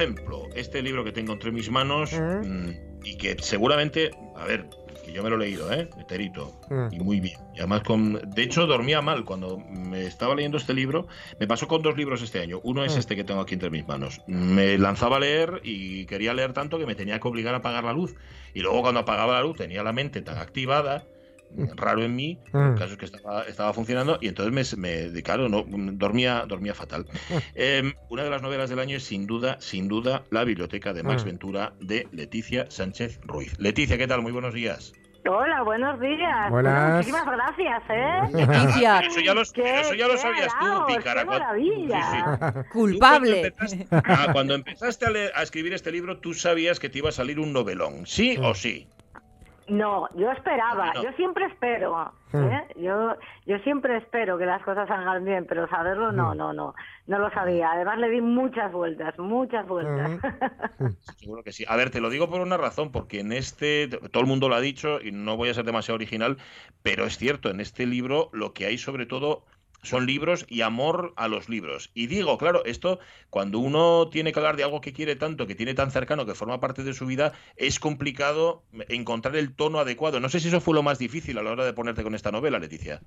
Ejemplo, 0.01 0.49
este 0.55 0.83
libro 0.83 1.05
que 1.05 1.13
tengo 1.13 1.33
entre 1.33 1.51
mis 1.53 1.71
manos 1.71 2.13
Ujú. 2.13 2.23
mm, 2.47 2.75
y 3.05 3.17
que 3.17 3.37
seguramente, 3.41 4.11
a 4.37 4.45
ver, 4.45 4.69
que 5.05 5.13
yo 5.13 5.23
me 5.23 5.31
lo 5.31 5.37
he 5.37 5.39
leído, 5.41 5.73
¿eh? 5.73 5.89
Mm. 6.69 6.93
Y 6.95 6.99
muy 7.01 7.21
bien. 7.21 7.39
Y 7.55 7.59
además, 7.59 7.83
con, 7.83 8.15
de 8.29 8.43
hecho, 8.43 8.67
dormía 8.67 9.01
mal 9.01 9.25
cuando 9.25 9.59
me 9.59 10.05
estaba 10.07 10.35
leyendo 10.35 10.59
este 10.59 10.75
libro. 10.75 11.07
Me 11.39 11.47
pasó 11.47 11.69
con 11.69 11.83
dos 11.83 11.97
libros 11.97 12.23
este 12.23 12.41
año. 12.41 12.61
Uno 12.65 12.85
es 12.85 12.97
Mm. 12.97 12.99
este 12.99 13.17
que 13.17 13.25
tengo 13.25 13.41
aquí 13.41 13.55
entre 13.55 13.71
mis 13.71 13.87
manos. 13.87 14.21
Me 14.27 14.77
lanzaba 14.79 15.17
a 15.17 15.21
leer 15.21 15.61
y 15.63 16.07
quería 16.07 16.35
leer 16.35 16.53
tanto 16.53 16.79
que 16.79 16.87
me 16.87 16.95
tenía 16.95 17.21
que 17.21 17.29
obligar 17.29 17.55
a 17.55 17.59
apagar 17.59 17.85
la 17.85 17.93
luz. 17.93 18.15
Y 18.55 18.61
luego 18.61 18.83
cuando 18.83 19.01
apagaba 19.01 19.35
la 19.35 19.43
luz 19.43 19.57
tenía 19.57 19.83
la 19.83 19.93
mente 19.93 20.23
tan 20.23 20.39
activada 20.39 21.05
raro 21.77 22.03
en 22.03 22.15
mí, 22.17 22.39
Mm. 22.53 22.57
el 22.73 22.75
caso 22.75 22.93
es 22.93 22.97
que 22.99 23.05
estaba, 23.07 23.43
estaba 23.45 23.73
funcionando 23.73 24.19
y 24.21 24.29
entonces 24.29 24.77
me, 24.79 25.09
me 25.11 25.23
claro, 25.23 25.49
no, 25.49 25.65
dormía, 25.67 26.45
dormía 26.47 26.75
fatal. 26.75 27.07
Eh, 27.55 27.93
una 28.11 28.23
de 28.25 28.31
las 28.31 28.43
novelas 28.43 28.69
del 28.71 28.79
año 28.79 28.97
es 28.97 29.05
sin 29.05 29.27
duda, 29.27 29.57
sin 29.61 29.89
duda, 29.89 30.25
La 30.31 30.45
biblioteca 30.45 30.93
de 30.93 31.03
Max 31.03 31.23
Mm. 31.23 31.27
Ventura 31.27 31.73
de 31.81 32.07
Leticia 32.13 32.67
Sánchez 32.71 33.21
Ruiz. 33.25 33.59
Leticia, 33.59 33.97
¿qué 33.99 34.07
tal? 34.07 34.23
Muy 34.23 34.33
buenos 34.33 34.55
días. 34.55 34.93
Hola, 35.29 35.63
buenos 35.63 35.99
días. 35.99 36.51
Buenas. 36.51 36.73
Bueno, 36.83 36.97
muchísimas 36.99 37.27
gracias, 37.27 37.83
¿eh? 37.91 38.21
Leticia, 38.33 39.01
Eso 39.07 39.21
ya 39.21 39.35
lo, 39.35 39.43
Qué- 39.53 39.81
eso 39.81 39.95
ya 39.95 40.07
lo 40.07 40.13
qué 40.13 40.19
sabías 40.21 40.53
tú, 40.61 40.67
qué 40.87 40.95
pícara. 40.97 41.25
Cuando- 41.25 41.45
maravilla. 41.45 42.03
Sí, 42.13 42.19
sí. 42.19 42.61
Tú 42.63 42.69
culpable. 42.73 43.31
Cuando 43.31 43.47
empezaste, 43.49 43.87
ah, 43.91 44.29
cuando 44.33 44.55
empezaste 44.55 45.07
a, 45.07 45.11
leer- 45.11 45.33
a 45.35 45.43
escribir 45.43 45.73
este 45.73 45.91
libro, 45.91 46.19
tú 46.19 46.33
sabías 46.33 46.79
que 46.79 46.89
te 46.89 46.99
iba 46.99 47.09
a 47.09 47.13
salir 47.13 47.41
un 47.41 47.53
novelón, 47.53 48.07
¿sí 48.07 48.37
o 48.41 48.55
sí? 48.55 48.87
No, 49.69 50.09
yo 50.15 50.31
esperaba, 50.31 50.93
No. 50.95 51.03
yo 51.03 51.13
siempre 51.13 51.47
espero. 51.47 52.13
Hmm. 52.33 52.45
¿eh? 52.45 52.69
Yo, 52.77 53.17
yo 53.47 53.59
siempre 53.61 53.97
espero 53.97 54.39
que 54.39 54.47
las 54.47 54.63
cosas 54.63 54.87
salgan 54.89 55.25
bien, 55.25 55.47
pero 55.49 55.69
saberlo 55.69 56.13
no, 56.13 56.33
Hmm. 56.35 56.37
no, 56.37 56.53
no, 56.53 56.75
no 57.07 57.19
lo 57.19 57.31
sabía. 57.31 57.73
Además 57.73 57.99
le 57.99 58.09
di 58.11 58.21
muchas 58.21 58.71
vueltas, 58.73 59.19
muchas 59.19 59.67
vueltas. 59.67 60.11
Seguro 61.19 61.43
que 61.43 61.53
sí. 61.53 61.65
A 61.69 61.77
ver, 61.77 61.91
te 61.91 62.01
lo 62.01 62.11
digo 62.11 62.29
por 62.31 62.41
una 62.41 62.57
razón, 62.57 62.93
porque 62.93 63.21
en 63.21 63.33
este, 63.33 63.89
todo 63.89 64.21
el 64.23 64.29
mundo 64.29 64.49
lo 64.49 64.55
ha 64.55 64.61
dicho 64.61 65.01
y 65.01 65.11
no 65.13 65.37
voy 65.37 65.49
a 65.49 65.55
ser 65.55 65.65
demasiado 65.65 65.97
original, 65.97 66.37
pero 66.83 67.05
es 67.05 67.17
cierto, 67.19 67.51
en 67.51 67.61
este 67.61 67.87
libro 67.87 68.29
lo 68.33 68.53
que 68.53 68.67
hay 68.67 68.79
sobre 68.79 69.07
todo 69.07 69.45
son 69.83 70.07
libros 70.07 70.47
y 70.49 70.63
amor 70.63 71.13
a 71.17 71.29
los 71.29 71.49
libros. 71.49 71.91
Y 71.95 72.07
digo, 72.07 72.39
claro, 72.39 72.65
esto 72.65 72.99
cuando 73.31 73.59
uno 73.59 74.09
tiene 74.11 74.33
que 74.33 74.39
hablar 74.39 74.57
de 74.57 74.65
algo 74.65 74.81
que 74.81 74.93
quiere 74.93 75.17
tanto, 75.17 75.47
que 75.47 75.55
tiene 75.55 75.75
tan 75.75 75.91
cercano, 75.91 76.27
que 76.27 76.35
forma 76.35 76.61
parte 76.61 76.83
de 76.83 76.95
su 76.95 77.07
vida, 77.07 77.33
es 77.57 77.79
complicado 77.79 78.65
encontrar 78.89 79.37
el 79.37 79.55
tono 79.55 79.79
adecuado. 79.79 80.21
No 80.21 80.29
sé 80.29 80.41
si 80.41 80.49
eso 80.49 80.61
fue 80.61 80.75
lo 80.75 80.83
más 80.83 80.99
difícil 80.99 81.39
a 81.39 81.43
la 81.43 81.51
hora 81.53 81.65
de 81.65 81.73
ponerte 81.73 82.03
con 82.03 82.15
esta 82.15 82.33
novela, 82.33 82.59
Leticia. 82.59 83.01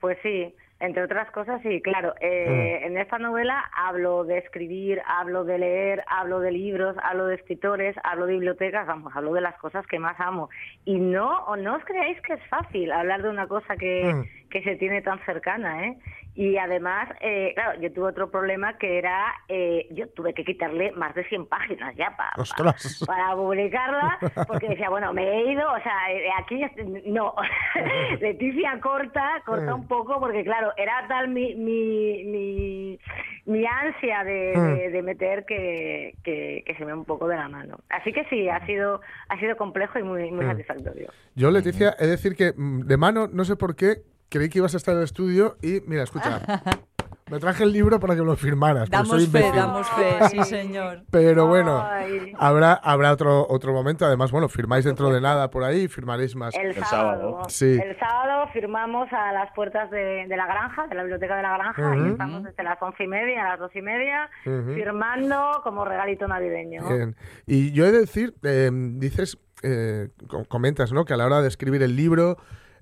Pues 0.00 0.16
sí, 0.22 0.54
entre 0.80 1.02
otras 1.02 1.28
cosas, 1.32 1.60
sí, 1.62 1.80
claro. 1.82 2.14
eh, 2.20 2.82
En 2.84 2.96
esta 2.98 3.18
novela 3.18 3.64
hablo 3.74 4.22
de 4.24 4.38
escribir, 4.38 5.02
hablo 5.06 5.44
de 5.44 5.58
leer, 5.58 6.04
hablo 6.06 6.38
de 6.38 6.52
libros, 6.52 6.96
hablo 7.02 7.26
de 7.26 7.34
escritores, 7.34 7.96
hablo 8.04 8.26
de 8.26 8.34
bibliotecas, 8.34 8.86
vamos, 8.86 9.12
hablo 9.16 9.32
de 9.34 9.40
las 9.40 9.56
cosas 9.56 9.84
que 9.88 9.98
más 9.98 10.18
amo. 10.20 10.50
Y 10.84 11.00
no, 11.00 11.44
o 11.46 11.56
no 11.56 11.74
os 11.74 11.84
creáis 11.84 12.20
que 12.22 12.34
es 12.34 12.46
fácil 12.48 12.92
hablar 12.92 13.22
de 13.22 13.28
una 13.28 13.48
cosa 13.48 13.76
que, 13.76 14.12
Mm. 14.14 14.48
que 14.50 14.62
se 14.62 14.76
tiene 14.76 15.02
tan 15.02 15.18
cercana, 15.24 15.84
¿eh? 15.86 15.98
Y 16.40 16.56
además, 16.56 17.08
eh, 17.20 17.50
claro, 17.56 17.80
yo 17.80 17.92
tuve 17.92 18.10
otro 18.10 18.30
problema 18.30 18.78
que 18.78 18.96
era, 18.96 19.34
eh, 19.48 19.88
yo 19.90 20.08
tuve 20.10 20.34
que 20.34 20.44
quitarle 20.44 20.92
más 20.92 21.12
de 21.16 21.24
100 21.24 21.46
páginas 21.46 21.96
ya 21.96 22.16
para 22.16 22.30
Ostras. 22.36 23.02
para 23.04 23.34
publicarla, 23.34 24.18
porque 24.46 24.68
decía, 24.68 24.88
bueno, 24.94 25.12
me 25.12 25.24
he 25.28 25.50
ido, 25.50 25.68
o 25.68 25.80
sea, 25.82 26.12
eh, 26.12 26.28
aquí 26.40 26.60
no, 27.06 27.34
Leticia 28.20 28.78
corta, 28.80 29.42
corta 29.44 29.74
un 29.74 29.88
poco, 29.88 30.20
porque 30.20 30.44
claro, 30.44 30.72
era 30.76 31.04
tal 31.08 31.26
mi, 31.28 31.56
mi, 31.56 32.22
mi, 32.24 32.98
mi 33.46 33.66
ansia 33.66 34.22
de, 34.22 34.52
de- 34.60 34.90
de 34.90 35.02
meter 35.02 35.44
que, 35.44 36.14
que, 36.22 36.62
que 36.64 36.74
se 36.76 36.84
me 36.84 36.94
un 36.94 37.04
poco 37.04 37.26
de 37.26 37.34
la 37.36 37.48
mano. 37.48 37.78
Así 37.90 38.12
que 38.12 38.24
sí, 38.26 38.48
ha 38.48 38.64
sido, 38.64 39.00
ha 39.28 39.40
sido 39.40 39.56
complejo 39.56 39.98
y 39.98 40.04
muy, 40.04 40.30
muy 40.30 40.46
satisfactorio. 40.46 41.10
Yo, 41.34 41.50
Leticia, 41.50 41.96
he 41.98 42.04
de 42.04 42.10
decir 42.12 42.36
que 42.36 42.52
mm, 42.56 42.82
de 42.86 42.96
mano, 42.96 43.26
no 43.26 43.44
sé 43.44 43.56
por 43.56 43.74
qué, 43.74 44.02
creí 44.28 44.48
que 44.48 44.58
ibas 44.58 44.74
a 44.74 44.76
estar 44.76 44.92
en 44.92 44.98
el 44.98 45.04
estudio 45.04 45.56
y, 45.62 45.80
mira, 45.86 46.02
escucha, 46.02 46.40
me 47.30 47.38
traje 47.38 47.62
el 47.64 47.72
libro 47.72 48.00
para 48.00 48.14
que 48.14 48.22
lo 48.22 48.36
firmaras. 48.36 48.88
soy 48.88 49.26
Damos 49.26 49.28
fe, 49.28 49.50
damos 49.54 49.90
fe, 49.90 50.18
sí 50.30 50.42
señor. 50.44 51.02
Pero 51.10 51.46
bueno, 51.46 51.82
Ay. 51.82 52.32
habrá, 52.38 52.72
habrá 52.72 53.12
otro, 53.12 53.46
otro 53.50 53.72
momento. 53.74 54.06
Además, 54.06 54.30
bueno, 54.32 54.48
firmáis 54.48 54.84
dentro 54.86 55.10
de 55.10 55.20
nada 55.20 55.50
por 55.50 55.62
ahí, 55.64 55.88
firmaréis 55.88 56.34
más. 56.36 56.54
El, 56.54 56.68
El 56.68 56.84
sábado. 56.84 57.42
Sí. 57.48 57.78
El 57.82 57.98
sábado 57.98 58.48
firmamos 58.54 59.12
a 59.12 59.32
las 59.32 59.52
puertas 59.54 59.90
de, 59.90 60.26
de 60.26 60.36
la 60.38 60.46
granja, 60.46 60.86
de 60.86 60.94
la 60.94 61.02
biblioteca 61.02 61.36
de 61.36 61.42
la 61.42 61.56
granja, 61.58 61.96
y 61.96 62.08
estamos 62.12 62.44
desde 62.44 62.62
las 62.62 62.80
once 62.80 63.04
y 63.04 63.08
media 63.08 63.44
a 63.44 63.48
las 63.50 63.58
dos 63.60 63.76
y 63.76 63.82
media, 63.82 64.30
firmando 64.74 65.60
como 65.62 65.84
regalito 65.84 66.26
navideño. 66.28 66.88
Bien. 66.88 67.16
Y 67.46 67.72
yo 67.72 67.84
he 67.86 67.92
de 67.92 68.00
decir, 68.00 68.34
eh, 68.42 68.70
dices, 68.72 69.38
eh, 69.62 70.08
co- 70.28 70.44
comentas, 70.44 70.92
¿no? 70.92 71.04
Que 71.04 71.14
a 71.14 71.16
la 71.16 71.26
hora 71.26 71.42
de 71.42 71.48
escribir 71.48 71.82
el 71.82 71.96
libro, 71.96 72.36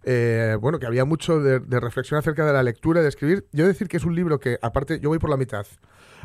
eh, 0.07 0.57
bueno, 0.61 0.79
que 0.79 0.87
había 0.87 1.05
mucho 1.05 1.41
de, 1.41 1.59
de 1.61 1.81
reflexión 1.81 2.19
acerca 2.19 2.47
de 2.47 2.53
la 2.55 2.63
lectura 2.63 3.01
y 3.01 3.03
de 3.03 3.09
escribir. 3.11 3.47
Yo 3.53 3.67
decir 3.67 3.89
que 3.89 3.99
es 3.99 4.05
un 4.05 4.15
libro 4.15 4.41
que, 4.41 4.59
aparte, 4.63 4.99
yo 5.01 5.11
voy 5.11 5.19
por 5.19 5.29
la 5.29 5.37
mitad. 5.37 5.67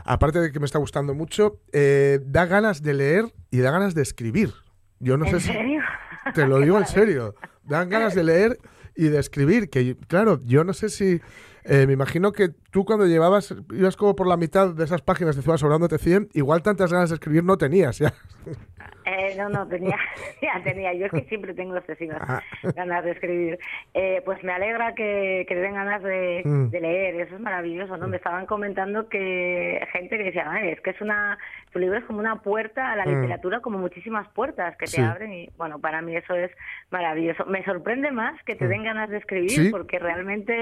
Aparte 0.06 0.40
de 0.40 0.52
que 0.52 0.60
me 0.60 0.66
está 0.66 0.80
gustando 0.80 1.14
mucho, 1.14 1.60
eh, 1.74 2.20
da 2.26 2.46
ganas 2.46 2.82
de 2.82 2.94
leer 2.94 3.26
y 3.52 3.60
da 3.60 3.72
ganas 3.72 3.94
de 3.94 4.02
escribir. 4.04 4.54
Yo 5.00 5.18
no 5.18 5.26
¿En 5.26 5.32
sé 5.32 5.40
si. 5.42 5.48
serio? 5.54 5.82
Te 6.34 6.48
lo 6.48 6.60
digo 6.60 6.78
en 6.78 6.86
serio. 6.86 7.36
Dan 7.64 7.90
ganas 7.90 8.16
de 8.16 8.24
leer 8.24 8.58
y 8.96 9.10
de 9.10 9.20
escribir. 9.20 9.70
Que, 9.70 9.98
claro, 10.08 10.40
yo 10.46 10.64
no 10.64 10.74
sé 10.74 10.90
si. 10.90 11.20
eh, 11.64 11.86
me 11.88 11.94
imagino 11.94 12.32
que 12.32 12.52
tú 12.72 12.86
cuando 12.86 13.06
llevabas, 13.06 13.54
ibas 13.72 13.96
como 13.98 14.16
por 14.16 14.28
la 14.28 14.38
mitad 14.38 14.74
de 14.74 14.84
esas 14.84 15.02
páginas, 15.02 15.36
te 15.36 15.42
ibas 15.44 15.60
sobrándote 15.60 15.98
100, 15.98 16.30
igual 16.34 16.64
tantas 16.64 16.92
ganas 16.92 17.10
de 17.10 17.16
escribir 17.16 17.44
no 17.44 17.58
tenías 17.58 18.00
ya. 18.00 18.14
Eh, 19.04 19.34
no, 19.36 19.50
no, 19.50 19.68
tenía, 19.68 19.98
ya 20.42 20.62
tenía. 20.64 20.94
Yo 20.94 21.08
es 21.08 21.12
que 21.12 21.22
siempre 21.24 21.54
tengo 21.56 21.76
excesivas 21.76 22.22
Ah. 22.22 22.42
ganas 22.76 23.04
de 23.04 23.12
escribir. 23.12 23.60
Eh, 23.96 24.22
pues 24.24 24.44
me 24.44 24.54
alegra 24.54 24.94
que, 24.94 25.46
que 25.50 25.56
den 25.56 25.74
ganas 25.74 26.04
de, 26.04 26.42
Mm. 26.46 26.70
de 26.70 26.82
leer. 26.82 27.16
Eso 27.22 27.36
es 27.36 27.42
maravilloso, 27.42 27.98
¿no? 27.98 28.08
Me 28.08 28.18
estaban 28.18 28.46
comentando 28.46 29.10
que 29.10 29.86
gente 29.92 30.18
que 30.18 30.24
decía, 30.26 30.46
"Ay, 30.50 30.70
es 30.70 30.82
que 30.82 30.92
es 30.92 31.02
una, 31.02 31.38
tu 31.74 31.80
libro 31.80 31.98
es 31.98 32.06
como 32.06 32.20
una 32.20 32.38
puerta 32.42 32.92
a 32.92 32.96
la 32.96 33.06
Mm. 33.06 33.22
literatura, 33.22 33.60
como 33.60 33.80
muchísimas 33.80 34.28
puertas 34.30 34.78
que 34.78 34.86
te 34.86 34.92
Sí. 34.92 35.02
abren. 35.02 35.34
Y 35.34 35.50
bueno, 35.58 35.80
para 35.80 36.02
mí 36.04 36.16
eso 36.16 36.36
es 36.36 36.52
maravilloso. 36.92 37.46
Me 37.48 37.64
sorprende 37.66 38.12
más 38.12 38.42
que 38.44 38.56
te 38.56 38.68
den 38.68 38.84
ganas 38.84 39.10
de 39.10 39.18
escribir, 39.18 39.52
Mm. 39.60 39.64
Sí. 39.66 39.70
porque 39.72 39.98
realmente, 40.00 40.54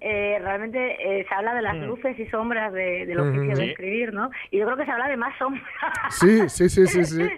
eh, 0.00 0.38
realmente 0.40 1.20
eh, 1.20 1.26
se 1.28 1.34
habla 1.34 1.51
de 1.54 1.62
las 1.62 1.76
luces 1.76 2.18
y 2.18 2.26
sombras 2.26 2.72
de, 2.72 3.06
del 3.06 3.20
oficio 3.20 3.42
Ujú. 3.52 3.56
de 3.58 3.70
escribir, 3.70 4.12
¿no? 4.12 4.30
Y 4.50 4.58
yo 4.58 4.64
creo 4.66 4.76
que 4.76 4.84
se 4.84 4.90
habla 4.90 5.08
de 5.08 5.16
más 5.16 5.36
sombras. 5.38 5.64
Sí, 6.10 6.48
sí, 6.48 6.68
sí, 6.68 6.86
sí, 6.86 7.04
sí. 7.04 7.22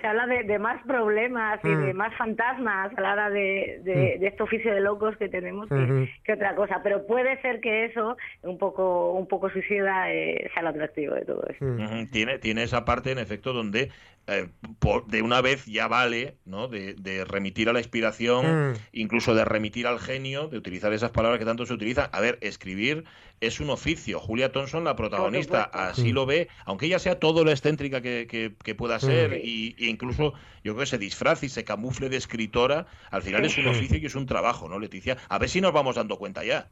Se 0.00 0.06
habla 0.06 0.26
de, 0.26 0.44
de 0.44 0.58
más 0.58 0.80
problemas 0.86 1.58
y 1.64 1.68
de 1.68 1.92
Mm. 1.92 1.96
más 1.96 2.14
fantasmas 2.16 2.92
a 2.96 3.00
la 3.00 3.12
hora 3.12 3.30
de, 3.30 3.80
de- 3.82 4.18
de 4.20 4.26
este 4.28 4.42
oficio 4.42 4.72
de 4.72 4.80
locos 4.80 5.16
que 5.16 5.28
tenemos 5.28 5.68
que, 5.68 6.08
que 6.24 6.32
otra 6.34 6.54
cosa. 6.54 6.80
Pero 6.82 7.06
puede 7.06 7.40
ser 7.42 7.60
que 7.60 7.86
eso, 7.86 8.16
un 8.42 8.56
poco, 8.56 9.12
un 9.12 9.26
poco 9.26 9.50
suicida, 9.50 10.12
eh, 10.12 10.48
sea 10.54 10.62
lo 10.62 10.68
atractivo 10.68 11.14
de 11.14 11.24
todo 11.24 11.42
esto. 11.48 11.64
Mm. 11.64 12.06
Tiene, 12.12 12.38
tiene 12.38 12.62
esa 12.62 12.84
parte, 12.84 13.10
en 13.10 13.18
efecto, 13.18 13.52
donde 13.52 13.90
eh, 14.26 14.48
por- 14.78 15.06
de 15.06 15.22
una 15.22 15.40
vez 15.40 15.66
ya 15.66 15.88
vale, 15.88 16.36
¿no? 16.44 16.68
De, 16.68 16.94
de 16.94 17.24
remitir 17.24 17.68
a 17.68 17.72
la 17.72 17.80
inspiración, 17.80 18.70
Mm. 18.70 18.74
incluso 18.92 19.34
de 19.34 19.44
remitir 19.44 19.86
al 19.86 19.98
genio, 19.98 20.46
de 20.48 20.56
utilizar 20.58 20.92
esas 20.92 21.10
palabras 21.10 21.38
que 21.40 21.46
tanto 21.46 21.66
se 21.66 21.74
utilizan. 21.74 22.08
A 22.12 22.20
ver, 22.20 22.38
escribir 22.42 23.04
es 23.40 23.58
un 23.60 23.70
oficio. 23.70 24.20
Julia 24.20 24.52
Thompson, 24.52 24.84
la 24.84 24.96
protagonista, 24.96 25.64
así 25.72 26.12
lo 26.12 26.26
ve, 26.26 26.48
aunque 26.66 26.86
ella 26.86 26.98
sea 26.98 27.18
todo 27.18 27.42
lo 27.44 27.50
excéntrica 27.50 28.00
que, 28.02 28.26
que- 28.28 28.52
que 28.62 28.74
pueda 28.74 28.98
ser, 29.00 29.40
y, 29.42 29.74
y 29.78 29.88
incluso 29.88 30.34
yo 30.62 30.72
creo 30.74 30.80
que 30.80 30.86
se 30.86 30.98
disfrace 30.98 31.46
y 31.46 31.48
se 31.48 31.64
camufle 31.64 32.08
de 32.08 32.16
escritora, 32.16 32.86
al 33.10 33.22
final 33.22 33.44
es 33.44 33.56
un 33.58 33.68
oficio 33.68 33.96
y 33.98 34.06
es 34.06 34.14
un 34.14 34.26
trabajo, 34.26 34.68
¿no, 34.68 34.78
Leticia? 34.78 35.16
A 35.28 35.38
ver 35.38 35.48
si 35.48 35.60
nos 35.60 35.72
vamos 35.72 35.96
dando 35.96 36.16
cuenta 36.18 36.44
ya. 36.44 36.68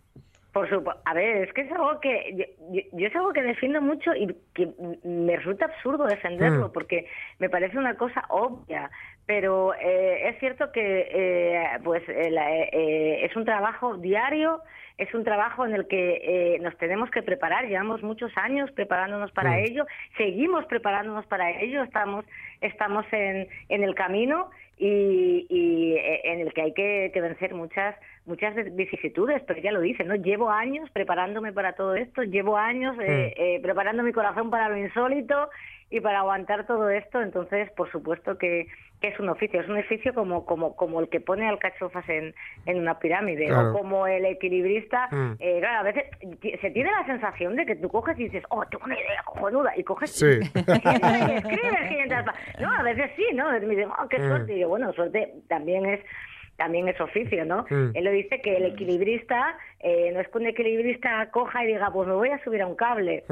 Por 0.52 0.68
supuesto. 0.68 1.00
A 1.04 1.14
ver, 1.14 1.44
es 1.48 1.52
que 1.52 1.60
es 1.60 1.72
algo 1.72 2.00
que 2.00 2.34
yo, 2.34 2.44
yo- 2.72 2.82
yo 2.98 3.06
es 3.06 3.14
algo 3.14 3.32
que 3.32 3.42
defiendo 3.42 3.80
mucho 3.80 4.14
y 4.14 4.34
que 4.54 4.68
me 5.04 5.36
resulta 5.36 5.66
absurdo 5.66 6.04
defenderlo 6.06 6.68
Mm. 6.68 6.72
porque 6.72 7.06
me 7.38 7.48
parece 7.48 7.78
una 7.78 7.96
cosa 7.96 8.24
obvia. 8.30 8.90
Pero 9.26 9.74
eh, 9.74 10.30
es 10.30 10.38
cierto 10.40 10.72
que 10.72 11.06
eh, 11.12 11.64
pues 11.84 12.02
eh, 12.08 12.30
la- 12.30 12.50
eh, 12.56 12.70
eh, 12.72 13.24
es 13.26 13.36
un 13.36 13.44
trabajo 13.44 13.98
diario, 13.98 14.62
es 14.98 15.14
un 15.14 15.24
trabajo 15.24 15.64
en 15.64 15.74
el 15.74 15.86
que 15.86 16.20
eh, 16.22 16.58
nos 16.60 16.76
tenemos 16.76 17.10
que 17.10 17.22
preparar. 17.22 17.66
Llevamos 17.66 18.02
muchos 18.02 18.32
años 18.36 18.70
preparándonos 18.72 19.30
para 19.32 19.52
Mm. 19.52 19.64
ello, 19.64 19.86
seguimos 20.16 20.66
preparándonos 20.66 21.24
para 21.26 21.50
ello, 21.60 21.82
estamos 21.84 22.24
estamos 22.60 23.06
en, 23.12 23.46
en 23.68 23.82
el 23.84 23.94
camino 23.94 24.50
y, 24.76 25.46
y, 25.48 25.94
eh, 25.94 26.20
en 26.24 26.40
el 26.40 26.52
que 26.52 26.62
hay 26.62 26.72
que, 26.72 27.10
que 27.14 27.20
vencer 27.20 27.54
muchas 27.54 27.94
muchas 28.26 28.54
de- 28.54 28.64
vicisitudes, 28.64 29.40
pero 29.46 29.60
ya 29.60 29.72
lo 29.72 29.80
dice, 29.80 30.04
¿no? 30.04 30.14
Llevo 30.14 30.50
años 30.50 30.90
preparándome 30.90 31.52
para 31.52 31.72
todo 31.72 31.94
esto, 31.94 32.22
llevo 32.24 32.56
años 32.58 32.94
eh, 33.00 33.32
eh, 33.36 33.60
preparando 33.62 34.02
mi 34.02 34.12
corazón 34.12 34.50
para 34.50 34.68
lo 34.68 34.76
insólito 34.76 35.48
y 35.90 36.00
para 36.00 36.18
aguantar 36.18 36.66
todo 36.66 36.90
esto, 36.90 37.22
entonces, 37.22 37.70
por 37.70 37.90
supuesto 37.90 38.36
que, 38.36 38.66
que 39.00 39.08
es 39.08 39.20
un 39.20 39.28
oficio, 39.28 39.60
es 39.60 39.68
un 39.68 39.78
oficio 39.78 40.12
como 40.12 40.44
como 40.44 40.74
como 40.74 41.00
el 41.00 41.08
que 41.08 41.20
pone 41.20 41.48
alcachofas 41.48 42.08
en, 42.08 42.34
en 42.66 42.78
una 42.78 42.98
pirámide, 42.98 43.46
Claro. 43.46 43.70
o 43.70 43.78
como 43.78 44.06
el 44.06 44.24
equilibrista, 44.24 45.08
Mm. 45.12 45.32
eh, 45.38 45.58
claro, 45.60 45.78
a 45.80 45.82
veces 45.84 46.04
se 46.60 46.70
tiene 46.70 46.90
la 46.90 47.06
sensación 47.06 47.54
de 47.56 47.64
que 47.66 47.76
tú 47.76 47.88
coges 47.88 48.18
y 48.18 48.24
dices, 48.24 48.42
oh, 48.50 48.64
tengo 48.66 48.84
una 48.86 48.94
idea 48.98 49.22
cojonuda, 49.24 49.72
y 49.76 49.84
coges 49.84 50.10
Sí. 50.18 50.26
y 50.26 51.32
escribes 51.32 51.88
500 51.88 52.22
pa- 52.24 52.34
No, 52.60 52.72
a 52.72 52.82
veces 52.82 53.10
sí, 53.16 53.24
¿no? 53.34 53.50
Me 53.52 53.60
dicen, 53.60 53.88
oh, 53.90 54.08
qué 54.08 54.18
Mm. 54.18 54.28
suerte. 54.28 54.56
Y 54.56 54.60
yo, 54.60 54.68
bueno, 54.68 54.92
suerte 54.92 55.32
también 55.48 55.86
es 55.86 56.00
también 56.58 56.86
es 56.88 57.00
oficio, 57.00 57.44
¿no? 57.46 57.64
Mm. 57.70 57.92
Él 57.94 58.04
lo 58.04 58.10
dice 58.10 58.40
que 58.42 58.56
el 58.56 58.64
equilibrista, 58.66 59.56
eh, 59.80 60.10
no 60.12 60.20
es 60.20 60.28
que 60.28 60.38
un 60.38 60.46
equilibrista 60.46 61.30
coja 61.30 61.64
y 61.64 61.68
diga, 61.68 61.90
pues 61.92 62.06
me 62.08 62.14
voy 62.14 62.28
a 62.30 62.42
subir 62.44 62.60
a 62.62 62.66
un 62.66 62.74
cable 62.74 63.24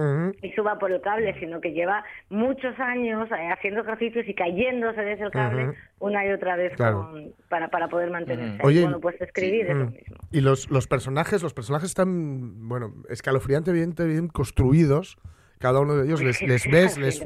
y 0.43 0.53
suba 0.53 0.79
por 0.79 0.93
el 0.93 1.01
cable, 1.01 1.35
sino 1.41 1.61
que 1.61 1.73
lleva 1.73 2.05
muchos 2.31 2.79
años 2.79 3.29
eh, 3.33 3.49
haciendo 3.53 3.81
ejercicios 3.83 4.27
y 4.29 4.33
cayéndose 4.35 5.01
desde 5.03 5.25
el 5.25 5.31
cable 5.33 5.73
una 5.99 6.25
y 6.25 6.31
otra 6.31 6.57
vez 6.57 6.73
Claro. 6.77 7.09
con- 7.11 7.33
para, 7.49 7.69
para 7.69 7.89
poder 7.89 8.11
mantenerse. 8.11 8.59
Oye, 8.65 8.81
Y 8.81 8.83
bueno, 8.85 9.01
pues 9.01 9.21
escribir 9.21 9.67
es 9.69 9.77
lo 9.77 9.87
mismo. 9.87 10.17
Y 10.31 10.41
los, 10.41 10.71
los 10.71 10.87
personajes, 10.87 11.43
los 11.43 11.53
personajes 11.53 11.89
están, 11.91 12.69
bueno, 12.69 12.93
escalofriantemente 13.11 14.05
bien 14.07 14.29
construidos. 14.29 15.19
Cada 15.59 15.81
uno 15.81 15.97
de 15.97 16.05
ellos 16.07 16.23
les, 16.23 16.43
les 16.43 16.67
ves, 16.71 16.99
les, 16.99 17.23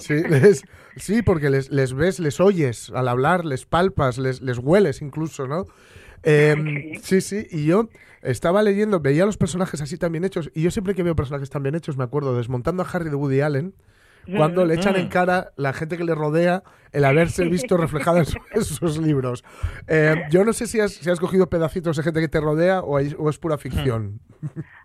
sí, 0.00 0.14
les- 0.28 0.62
sí, 0.96 1.22
porque 1.22 1.48
les, 1.50 1.70
les 1.70 1.92
ves, 1.94 2.18
les 2.18 2.40
oyes 2.40 2.90
al 2.94 3.08
hablar, 3.08 3.44
les 3.44 3.66
palpas, 3.66 4.18
les, 4.18 4.40
les 4.42 4.58
hueles 4.58 5.00
incluso, 5.02 5.46
¿no? 5.46 5.66
Eh, 6.24 6.98
sí, 7.02 7.20
sí, 7.20 7.46
y 7.50 7.66
yo 7.66 7.88
estaba 8.22 8.62
leyendo, 8.62 9.00
veía 9.00 9.26
los 9.26 9.36
personajes 9.36 9.80
así 9.80 9.96
tan 9.98 10.12
bien 10.12 10.24
hechos, 10.24 10.50
y 10.54 10.62
yo 10.62 10.70
siempre 10.70 10.94
que 10.94 11.02
veo 11.02 11.16
personajes 11.16 11.50
tan 11.50 11.62
bien 11.62 11.74
hechos 11.74 11.96
me 11.96 12.04
acuerdo, 12.04 12.36
desmontando 12.36 12.82
a 12.82 12.86
Harry 12.88 13.10
de 13.10 13.16
Woody 13.16 13.40
Allen, 13.40 13.74
cuando 14.36 14.64
le 14.64 14.74
echan 14.74 14.94
en 14.94 15.06
Mm. 15.06 15.08
cara 15.08 15.52
la 15.56 15.72
gente 15.72 15.96
que 15.96 16.04
le 16.04 16.14
rodea 16.14 16.62
el 16.92 17.04
haberse 17.04 17.44
visto 17.48 17.76
reflejada 17.76 18.20
en, 18.20 18.26
su- 18.26 18.38
en 18.54 18.64
sus 18.64 18.98
libros. 18.98 19.42
Eh, 19.88 20.14
yo 20.30 20.44
no 20.44 20.52
sé 20.52 20.68
si 20.68 20.78
has, 20.78 20.92
si 20.92 21.10
has 21.10 21.18
cogido 21.18 21.48
pedacitos 21.50 21.96
de 21.96 22.04
gente 22.04 22.20
que 22.20 22.28
te 22.28 22.40
rodea 22.40 22.82
o, 22.82 22.96
hay- 22.98 23.16
o 23.18 23.28
es 23.28 23.38
pura 23.38 23.58
ficción. 23.58 24.20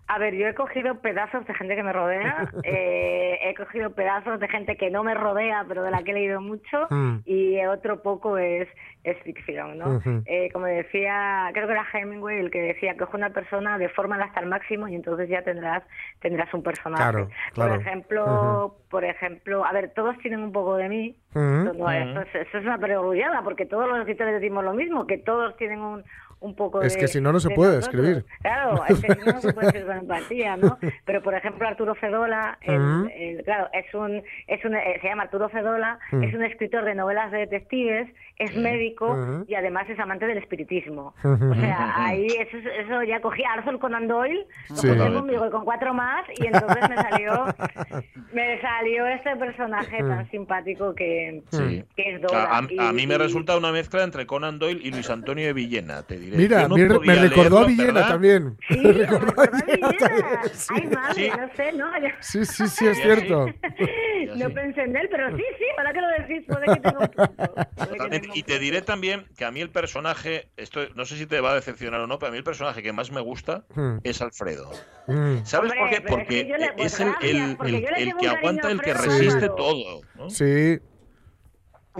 A 0.06 0.18
ver, 0.18 0.34
yo 0.34 0.46
he 0.46 0.54
cogido 0.54 1.00
pedazos 1.00 1.46
de 1.46 1.54
gente 1.54 1.76
que 1.76 1.82
me 1.82 1.92
rodea, 1.92 2.48
eh, 2.64 3.38
he 3.42 3.54
cogido 3.54 3.90
pedazos 3.90 4.40
de 4.40 4.48
gente 4.48 4.76
que 4.76 4.90
no 4.90 5.04
me 5.04 5.14
rodea, 5.14 5.64
pero 5.68 5.82
de 5.82 5.90
la 5.90 6.02
que 6.02 6.12
he 6.12 6.14
leído 6.14 6.40
mucho, 6.40 6.86
Mm. 6.90 7.18
y 7.26 7.64
otro 7.66 8.02
poco 8.02 8.38
es, 8.38 8.68
es 9.04 9.16
ficción, 9.22 9.78
¿no? 9.78 10.00
Eh, 10.26 10.48
como 10.52 10.66
decía, 10.66 11.50
creo 11.52 11.66
que 11.66 11.72
era 11.72 11.86
Hemingway 11.92 12.38
el 12.38 12.50
que 12.50 12.60
decía, 12.62 12.96
coge 12.96 13.16
una 13.16 13.30
persona, 13.30 13.78
defórmala 13.78 14.24
hasta 14.26 14.40
el 14.40 14.46
máximo 14.46 14.88
y 14.88 14.94
entonces 14.94 15.28
ya 15.28 15.42
tendrás 15.42 15.82
tendrás 16.20 16.52
un 16.54 16.62
personaje. 16.62 17.02
Claro, 17.02 17.28
claro. 17.52 17.72
Por 17.74 17.80
ejemplo, 17.80 18.76
por 18.90 19.04
ejemplo, 19.04 19.64
a 19.64 19.72
ver, 19.72 19.90
todos 19.94 20.16
tienen 20.18 20.40
un 20.40 20.52
poco 20.52 20.76
de 20.76 20.88
mí, 20.88 21.16
esto, 21.28 21.72
no, 21.74 21.90
esto 21.90 22.20
es, 22.22 22.34
esto 22.34 22.58
es 22.58 22.64
una 22.64 22.78
perogrullada, 22.78 23.42
porque 23.42 23.66
todos 23.66 23.88
los 23.88 23.98
escritores 23.98 24.40
decimos 24.40 24.64
lo 24.64 24.72
mismo, 24.72 25.06
que 25.06 25.18
todos 25.18 25.56
tienen 25.56 25.80
un, 25.80 26.04
un 26.40 26.54
poco 26.54 26.82
Es 26.82 26.94
de 26.94 27.00
que 27.00 27.08
si 27.08 27.20
no, 27.20 27.32
no 27.32 27.40
se 27.40 27.48
de 27.48 27.54
puede 27.54 27.76
nosotros. 27.76 28.04
escribir. 28.06 28.24
Claro, 28.42 28.82
es 28.88 29.00
que 29.00 29.12
si 29.14 29.18
no, 29.20 29.32
no 29.32 29.40
se 29.40 29.52
puede 29.52 29.66
escribir 29.68 29.86
con 29.88 29.96
empatía, 29.98 30.56
¿no? 30.56 30.78
Pero, 31.04 31.22
por 31.22 31.34
ejemplo, 31.34 31.66
Arturo 31.68 31.94
Fedola, 31.96 32.58
el- 32.62 33.42
claro, 33.44 33.68
es 33.72 33.92
un, 33.94 34.22
es 34.46 34.64
un, 34.64 34.74
eh, 34.76 34.98
se 35.02 35.08
llama 35.08 35.24
Arturo 35.24 35.48
Fedola, 35.48 35.98
Mm. 36.12 36.22
es 36.22 36.34
un 36.34 36.44
escritor 36.44 36.84
de 36.84 36.94
novelas 36.94 37.30
de 37.32 37.38
detectives, 37.38 38.08
es 38.38 38.56
médico 38.56 39.44
y 39.48 39.54
además 39.54 39.88
es 39.90 39.98
amante 39.98 40.26
del 40.26 40.38
espiritismo. 40.38 41.12
O 41.24 41.54
sea, 41.54 41.94
ahí 42.06 42.26
eso, 42.26 42.56
eso 42.56 43.02
ya 43.02 43.20
cogí 43.20 43.42
a 43.44 43.54
Arthur 43.54 43.78
Conan 43.80 44.06
Doyle, 44.06 44.46
lo 44.70 44.76
Sí. 44.76 44.86
puse 44.88 45.12
conmigo 45.12 45.46
y 45.46 45.50
con 45.50 45.64
cuatro 45.64 45.92
más 45.92 46.24
y 46.38 46.46
entonces 46.46 46.88
me 46.88 46.96
salió, 46.96 47.46
me 48.32 48.60
salió 48.60 49.06
este 49.08 49.34
personaje 49.36 50.02
Mm. 50.02 50.08
tan 50.08 50.30
simpático 50.30 50.94
que, 50.94 51.42
Sí. 51.50 51.84
que 51.96 52.14
es 52.14 52.22
Dora. 52.22 52.44
A, 52.44 52.58
a- 52.58 52.66
Y- 52.70 52.78
a 52.78 52.92
mí 52.92 53.06
me 53.06 53.14
y- 53.14 53.18
resulta 53.18 53.56
una 53.56 53.72
mezcla 53.72 54.04
entre 54.04 54.26
Conan 54.26 54.58
Doyle 54.58 54.80
y 54.82 54.90
Luis 54.92 55.10
Antonio 55.10 55.46
de 55.46 55.52
Villena, 55.52 56.02
te 56.04 56.16
Mira, 56.36 56.68
no 56.68 56.76
me, 56.76 56.82
me 56.86 57.14
recordó 57.14 57.58
a 57.58 57.60
leerlo, 57.62 57.66
Villena 57.66 57.92
¿verdad? 57.92 58.08
también. 58.08 58.56
Sí, 58.68 58.76
Me 58.78 58.82
me 58.84 58.92
recordó 58.92 59.26
recordó 59.26 59.42
a 59.42 59.44
a 59.44 59.50
Villena 59.66 59.88
Villena. 59.88 60.42
sí. 60.52 60.74
Ay, 60.74 60.86
madre, 60.88 61.14
Sí. 61.14 61.30
no 61.38 61.48
sé, 61.56 61.72
¿no? 61.72 61.86
Sí, 62.20 62.44
sí, 62.44 62.68
sí, 62.68 62.86
es 62.86 62.96
cierto. 62.98 63.46
no 64.36 64.50
pensé 64.50 64.82
en 64.82 64.96
él, 64.96 65.08
pero 65.10 65.36
sí, 65.36 65.42
sí, 65.58 65.64
ahora 65.76 65.92
que 65.92 66.00
lo 66.00 66.08
decís, 66.08 66.44
puede 66.48 66.66
que 66.66 66.80
tenga 66.80 66.98
un 66.98 67.08
punto. 67.08 67.54
Puede 67.76 68.20
que 68.22 68.28
un 68.28 68.36
Y 68.36 68.42
te 68.42 68.58
diré 68.58 68.82
también 68.82 69.26
que 69.36 69.44
a 69.44 69.50
mí 69.50 69.60
el 69.60 69.70
personaje, 69.70 70.48
esto 70.56 70.80
no 70.94 71.04
sé 71.04 71.16
si 71.16 71.26
te 71.26 71.40
va 71.40 71.52
a 71.52 71.54
decepcionar 71.54 72.00
o 72.00 72.06
no, 72.06 72.18
pero 72.18 72.28
a 72.28 72.32
mí 72.32 72.38
el 72.38 72.44
personaje 72.44 72.82
que 72.82 72.92
más 72.92 73.10
me 73.10 73.20
gusta 73.20 73.64
Hmm. 73.74 73.98
es 74.04 74.20
Alfredo. 74.22 74.70
Mm. 75.06 75.44
¿Sabes 75.44 75.72
Hombre, 75.72 75.78
por 75.80 75.88
qué? 75.90 76.00
pero 76.00 76.06
es 76.08 76.10
Porque 76.24 76.46
que 76.46 76.58
le- 76.58 76.72
pues 76.72 76.94
es 76.94 77.00
el, 77.00 77.08
el- 77.22 77.56
porque 77.56 77.76
el- 77.76 77.84
el 77.84 77.94
tengo 77.94 78.18
que 78.18 78.28
aguanta, 78.28 78.70
el 78.70 78.80
que 78.80 78.94
resiste 78.94 79.48
todo. 79.48 80.00
¿no? 80.16 80.30
Sí. 80.30 80.78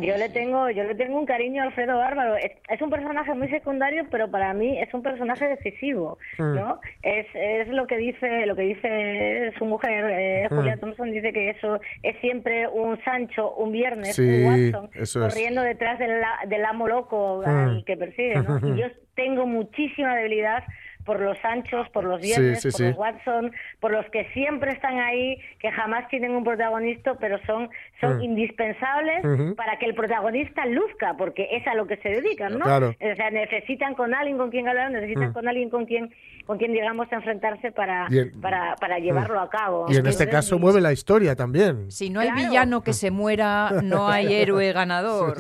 Yo 0.01 0.17
le 0.17 0.29
tengo, 0.29 0.71
yo 0.71 0.85
le 0.85 0.95
tengo 0.95 1.19
un 1.19 1.27
cariño 1.27 1.63
a 1.63 1.67
Alfredo 1.67 1.99
Bárbaro. 1.99 2.37
Es, 2.37 2.53
es 2.69 2.81
un 2.83 2.91
personaje 2.91 3.33
muy 3.35 3.49
secundario, 3.49 4.05
pero 4.11 4.31
para 4.31 4.53
mí 4.55 4.79
es 4.81 4.93
un 4.95 5.03
personaje 5.03 5.47
decisivo, 5.49 6.19
Mm. 6.39 6.55
¿no? 6.55 6.81
Es, 7.03 7.27
es 7.35 7.69
lo 7.69 7.87
que 7.87 7.97
dice, 7.97 8.47
lo 8.47 8.55
que 8.57 8.63
dice 8.63 9.53
su 9.59 9.65
mujer, 9.65 10.05
eh, 10.11 10.49
Mm. 10.51 10.57
Julia 10.57 10.77
Thompson 10.79 11.11
dice 11.11 11.33
que 11.33 11.51
eso 11.51 11.81
es 12.03 12.17
siempre 12.21 12.69
un 12.69 13.03
Sancho, 13.05 13.55
un 13.55 13.73
viernes, 13.73 14.15
Sí, 14.17 14.23
un 14.45 14.47
Watson 14.75 14.91
es. 14.95 15.13
corriendo 15.17 15.63
detrás 15.63 15.99
del, 15.99 16.21
la- 16.21 16.41
del 16.47 16.65
amo 16.65 16.89
loco 16.89 17.43
Mm. 17.45 17.49
al 17.49 17.85
que 17.85 17.97
persigue, 17.97 18.35
¿no? 18.37 18.59
Y 18.75 18.81
yo 18.81 18.87
tengo 19.15 19.47
muchísima 19.47 20.15
debilidad 20.17 20.63
por 21.09 21.21
los 21.21 21.39
Sanchos, 21.39 21.89
por 21.89 22.05
los 22.05 22.21
viernes, 22.21 22.61
sí, 22.61 22.69
por 22.71 22.77
sí. 22.79 22.85
los 22.89 22.97
Watson, 22.99 23.51
por 23.81 23.93
los 23.93 24.05
que 24.11 24.27
siempre 24.35 24.73
están 24.73 24.99
ahí, 24.99 25.39
que 25.59 25.71
jamás 25.73 26.07
tienen 26.09 26.33
un 26.33 26.45
protagonista, 26.45 27.15
pero 27.19 27.39
son, 27.47 27.71
son 28.01 28.19
Mm. 28.19 28.23
indispensables 28.23 29.55
para 29.57 29.79
que 29.79 29.87
el 29.87 29.95
protagonista 29.95 30.67
luzca, 30.67 31.15
porque 31.17 31.49
es 31.53 31.67
a 31.67 31.75
lo 31.75 31.87
que 31.87 31.97
se 31.97 32.11
dedican, 32.11 32.59
¿no? 32.59 32.65
Claro. 32.67 32.89
O 33.01 33.17
sea, 33.17 33.31
necesitan 33.31 33.95
con 33.95 34.13
alguien 34.15 34.37
con 34.37 34.51
quien 34.51 34.69
hablar, 34.69 34.91
necesitan 34.91 35.31
Mm. 35.31 35.33
con 35.33 35.49
alguien 35.49 35.71
con 35.71 35.87
quien, 35.87 36.13
con 36.47 36.59
quien 36.59 36.73
digamos, 36.73 37.11
enfrentarse 37.11 37.73
para, 37.73 38.07
para, 38.43 38.77
para 38.77 38.99
llevarlo 38.99 39.41
a 39.41 39.49
cabo. 39.49 39.87
Y 39.89 39.97
en 39.97 40.07
este 40.07 40.29
caso 40.29 40.59
mueve 40.59 40.81
la 40.83 40.93
historia 40.93 41.35
también. 41.37 41.91
Si 41.91 42.11
no 42.11 42.21
hay 42.21 42.29
Claro. 42.29 42.49
villano 42.49 42.83
que 42.83 42.93
se 42.93 43.11
muera, 43.11 43.71
no 43.83 44.09
hay 44.11 44.35
héroe 44.35 44.73
ganador. 44.73 45.35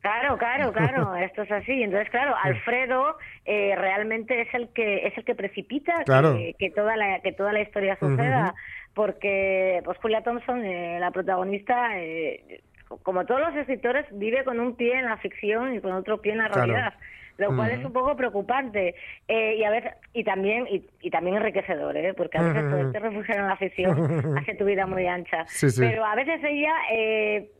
Claro, 0.00 0.38
claro, 0.38 0.72
claro, 0.72 1.16
esto 1.16 1.42
es 1.42 1.50
así. 1.50 1.82
Entonces, 1.82 2.08
claro, 2.10 2.34
Alfredo 2.42 3.16
eh, 3.46 3.74
realmente 3.76 4.42
es 4.42 4.54
el 4.54 4.68
que 4.68 5.06
es 5.06 5.16
el 5.16 5.24
que 5.24 5.34
precipita 5.34 6.04
Claro. 6.04 6.34
que, 6.36 6.54
que 6.58 6.70
toda 6.70 6.96
la 6.96 7.20
que 7.20 7.32
toda 7.32 7.52
la 7.52 7.60
historia 7.62 7.96
suceda, 7.98 8.54
porque 8.94 9.80
pues 9.84 9.98
Julia 9.98 10.22
Thompson, 10.22 10.64
eh, 10.64 10.98
la 11.00 11.10
protagonista, 11.10 11.98
eh, 11.98 12.60
como 13.02 13.24
todos 13.24 13.40
los 13.40 13.56
escritores, 13.56 14.04
vive 14.12 14.44
con 14.44 14.60
un 14.60 14.76
pie 14.76 14.98
en 14.98 15.06
la 15.06 15.16
ficción 15.18 15.74
y 15.74 15.80
con 15.80 15.92
otro 15.92 16.20
pie 16.20 16.32
en 16.32 16.38
la 16.38 16.50
Claro. 16.50 16.92
Lo 17.40 17.56
cual 17.56 17.70
es 17.70 17.82
un 17.84 17.92
poco 17.92 18.14
preocupante 18.16 18.94
eh, 19.26 19.56
y 19.56 19.64
a 19.64 19.70
veces 19.70 19.92
y 20.12 20.24
también 20.24 20.66
y, 20.68 20.86
y 21.00 21.10
también 21.10 21.36
enriquecedor, 21.36 21.96
¿eh? 21.96 22.12
porque 22.12 22.36
a 22.36 22.42
veces 22.42 22.62
Ujú. 22.62 22.70
poderte 22.70 22.98
refugiar 22.98 23.38
en 23.38 23.46
la 23.46 23.56
ficción 23.56 24.36
hace 24.38 24.54
tu 24.56 24.66
vida 24.66 24.86
muy 24.86 25.06
ancha. 25.06 25.46
Sí, 25.46 25.70
sí. 25.70 25.80
Pero 25.80 26.04
a 26.04 26.14
veces 26.14 26.38
ella 26.44 26.74
eh, 26.92 27.50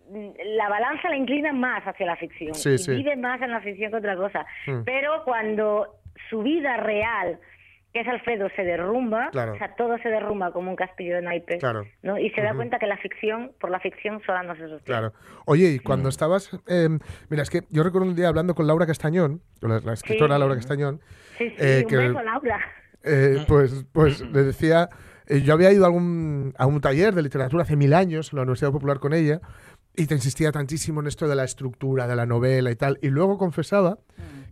la 0.56 0.68
balanza 0.68 1.08
la 1.08 1.16
inclina 1.16 1.52
más 1.54 1.82
hacia 1.84 2.04
la 2.04 2.16
ficción 2.16 2.54
Sí, 2.54 2.76
y 2.92 2.96
vive 2.96 3.16
más 3.16 3.40
en 3.40 3.50
la 3.52 3.60
ficción 3.60 3.90
que 3.90 3.96
otra 3.96 4.16
cosa. 4.16 4.44
Mm. 4.66 4.82
Pero 4.84 5.24
cuando 5.24 5.96
su 6.28 6.42
vida 6.42 6.76
real, 6.76 7.38
que 7.93 8.01
es 8.01 8.09
Alfredo, 8.09 8.49
se 8.55 8.62
derrumba, 8.62 9.30
Claro. 9.32 9.55
o 9.55 9.57
sea, 9.59 9.74
todo 9.74 9.99
se 9.99 10.09
derrumba 10.09 10.53
como 10.53 10.70
un 10.70 10.76
castillo 10.76 11.16
de 11.16 11.22
naipes, 11.22 11.59
Claro. 11.59 11.84
¿no? 12.03 12.18
Y 12.18 12.30
se 12.30 12.41
da 12.41 12.55
cuenta 12.55 12.78
que 12.78 12.86
la 12.86 12.97
ficción, 12.99 13.53
por 13.61 13.70
la 13.70 13.80
ficción 13.80 14.20
sola 14.24 14.43
no 14.45 14.55
se 14.55 14.61
sostiene. 14.68 14.84
Claro. 14.84 15.12
Oye, 15.47 15.70
y 15.70 15.78
cuando 15.80 16.09
estabas. 16.09 16.51
eh, 16.68 16.88
mira, 17.28 17.43
es 17.43 17.51
que 17.51 17.62
yo 17.70 17.82
recuerdo 17.82 18.07
un 18.09 18.14
día 18.14 18.28
hablando 18.28 18.55
con 18.55 18.66
Laura 18.66 18.86
Castañón, 18.86 19.41
con 19.61 19.70
la, 19.70 19.80
la 19.80 19.93
escritora 19.95 20.34
Sí. 20.36 20.41
Laura 20.41 20.55
Castañón, 20.55 21.01
Sí, 21.38 21.49
sí, 21.51 21.57
Eh, 21.59 21.80
un 21.84 21.88
que- 21.91 21.97
beso, 21.97 22.22
Laura. 22.22 22.61
eh, 23.03 23.45
pues, 23.49 23.84
pues 23.93 24.20
le 24.20 24.43
decía. 24.45 24.88
eh, 25.26 25.43
yo 25.43 25.55
había 25.55 25.72
ido 25.72 25.84
a 25.84 25.86
algún, 25.86 26.55
a 26.59 26.66
un 26.66 26.80
taller 26.80 27.14
de 27.14 27.22
literatura 27.22 27.62
hace 27.62 27.76
mil 27.76 27.95
años 27.95 28.32
en 28.32 28.36
la 28.36 28.43
Universidad 28.43 28.72
Popular 28.72 28.99
con 28.99 29.12
ella 29.14 29.41
y 30.01 30.07
te 30.07 30.14
insistía 30.14 30.51
tantísimo 30.51 31.01
en 31.01 31.09
esto 31.09 31.28
de 31.28 31.34
la 31.34 31.44
estructura, 31.44 32.07
de 32.07 32.16
la 32.16 32.24
novela 32.24 32.70
y 32.70 32.76
tal. 32.76 32.98
Y 33.03 33.09
luego 33.09 33.36
confesaba 33.36 33.98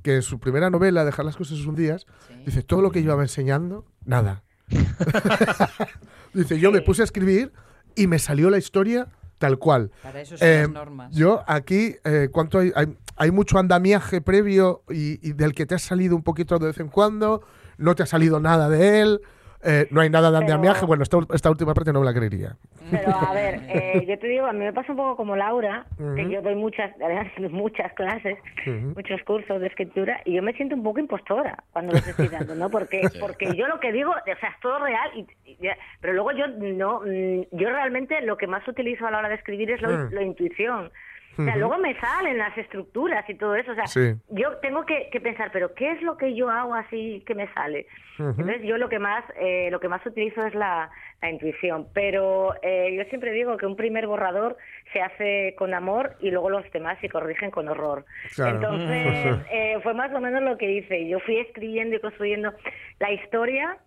que 0.02 0.16
en 0.16 0.22
su 0.22 0.38
primera 0.38 0.68
novela, 0.68 1.06
Dejar 1.06 1.24
las 1.24 1.36
cosas 1.36 1.60
un 1.60 1.74
días, 1.74 2.06
dice, 2.44 2.62
todo 2.62 2.82
lo 2.82 2.90
que 2.90 3.02
yo 3.02 3.12
iba 3.14 3.22
enseñando, 3.22 3.86
nada. 4.04 4.42
dice, 6.34 6.58
yo 6.58 6.70
me 6.70 6.82
puse 6.82 7.00
a 7.00 7.06
escribir 7.06 7.50
y 7.94 8.06
me 8.08 8.18
salió 8.18 8.50
la 8.50 8.58
historia 8.58 9.08
tal 9.38 9.58
cual. 9.58 9.90
Para 10.02 10.20
eso 10.20 10.36
son 10.36 10.46
Eh, 10.46 10.60
las 10.62 10.70
normas. 10.70 11.14
Yo 11.14 11.42
aquí, 11.46 11.96
eh, 12.04 12.28
¿cuánto 12.30 12.58
hay? 12.58 12.70
hay? 12.74 12.94
hay 13.16 13.30
mucho 13.30 13.58
andamiaje 13.58 14.20
previo 14.20 14.82
y, 14.90 15.26
y 15.26 15.32
del 15.32 15.54
que 15.54 15.64
te 15.64 15.74
has 15.74 15.82
salido 15.82 16.14
un 16.14 16.22
poquito 16.22 16.58
de 16.58 16.66
vez 16.66 16.78
en 16.80 16.88
cuando, 16.88 17.42
no 17.78 17.94
te 17.94 18.02
ha 18.02 18.06
salido 18.06 18.38
nada 18.38 18.68
de 18.68 19.00
él, 19.00 19.20
eh, 19.64 19.86
no 19.90 20.00
hay 20.00 20.10
nada 20.10 20.30
de 20.30 20.38
andamiaje. 20.38 20.86
Bueno, 20.86 21.02
esta, 21.02 21.18
esta 21.34 21.50
última 21.50 21.74
parte 21.74 21.92
no 21.92 22.00
me 22.00 22.06
la 22.06 22.14
creería. 22.14 22.56
Pero 22.90 23.14
a 23.14 23.32
ver, 23.34 23.60
eh, 23.68 24.04
yo 24.06 24.18
te 24.18 24.26
digo, 24.28 24.46
a 24.46 24.52
mí 24.52 24.60
me 24.60 24.72
pasa 24.72 24.92
un 24.92 24.98
poco 24.98 25.16
como 25.16 25.36
Laura, 25.36 25.86
que 26.16 26.28
yo 26.30 26.40
doy 26.42 26.54
muchas, 26.54 26.92
muchas 27.50 27.92
clases, 27.94 28.38
muchos 28.66 29.22
cursos 29.24 29.60
de 29.60 29.66
escritura, 29.66 30.20
y 30.24 30.34
yo 30.34 30.42
me 30.42 30.52
siento 30.54 30.74
un 30.74 30.82
poco 30.82 31.00
impostora 31.00 31.62
cuando 31.72 31.92
los 31.92 32.06
estoy 32.06 32.28
dando, 32.28 32.54
¿no? 32.54 32.70
Porque, 32.70 33.02
porque 33.20 33.54
yo 33.56 33.66
lo 33.68 33.78
que 33.80 33.92
digo, 33.92 34.10
o 34.12 34.24
sea, 34.24 34.48
es 34.50 34.60
todo 34.60 34.78
real, 34.78 35.10
y, 35.44 35.56
pero 36.00 36.12
luego 36.14 36.32
yo 36.32 36.46
no, 36.48 37.00
mm, 37.00 37.42
yo 37.52 37.68
realmente 37.70 38.20
lo 38.22 38.36
que 38.36 38.46
más 38.46 38.66
utilizo 38.68 39.06
a 39.06 39.10
la 39.10 39.18
hora 39.18 39.28
de 39.28 39.34
escribir 39.34 39.70
es 39.70 39.82
lo- 39.82 39.88
Mm. 39.88 40.12
la 40.12 40.22
intuición. 40.22 40.90
O 41.38 41.42
sea, 41.44 41.52
Ujú. 41.52 41.58
luego 41.60 41.78
me 41.78 41.94
salen 42.00 42.36
las 42.38 42.56
estructuras 42.58 43.28
y 43.30 43.34
todo 43.34 43.54
eso. 43.54 43.70
O 43.72 43.74
sea, 43.76 43.86
Sí. 43.86 44.14
yo 44.30 44.56
tengo 44.58 44.84
que, 44.84 45.08
que 45.12 45.20
pensar, 45.20 45.50
pero 45.52 45.72
¿qué 45.74 45.92
es 45.92 46.02
lo 46.02 46.16
que 46.16 46.34
yo 46.34 46.50
hago 46.50 46.74
así 46.74 47.22
que 47.26 47.34
me 47.34 47.46
sale? 47.54 47.86
Entonces 48.18 48.62
yo 48.64 48.76
lo 48.78 48.88
que 48.88 48.98
más 48.98 49.24
eh, 49.40 49.68
lo 49.70 49.78
que 49.78 49.86
más 49.88 50.04
utilizo 50.04 50.44
es 50.44 50.52
la, 50.56 50.90
la 51.22 51.30
intuición, 51.30 51.86
pero 51.94 52.52
eh, 52.62 52.92
yo 52.96 53.04
siempre 53.04 53.30
digo 53.30 53.56
que 53.56 53.66
un 53.66 53.76
primer 53.76 54.08
borrador 54.08 54.56
se 54.92 55.00
hace 55.00 55.54
con 55.56 55.72
amor 55.72 56.16
y 56.18 56.32
luego 56.32 56.50
los 56.50 56.68
demás 56.72 56.98
se 57.00 57.08
corrigen 57.08 57.52
con 57.52 57.68
horror. 57.68 58.04
Claro. 58.34 58.56
Entonces 58.56 59.36
eh, 59.52 59.78
fue 59.84 59.94
más 59.94 60.12
o 60.12 60.20
menos 60.20 60.42
lo 60.42 60.58
que 60.58 60.68
hice. 60.72 61.06
Yo 61.06 61.20
fui 61.20 61.38
escribiendo 61.38 61.94
y 61.94 62.00
construyendo 62.00 62.52
la 62.98 63.12
historia 63.12 63.78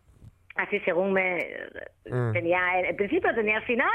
así 0.55 0.79
según 0.81 1.13
me 1.13 1.39
Mm. 2.05 2.33
tenía 2.33 2.79
en 2.81 2.95
principio 2.95 3.33
tenía 3.33 3.57
el 3.57 3.63
final 3.63 3.87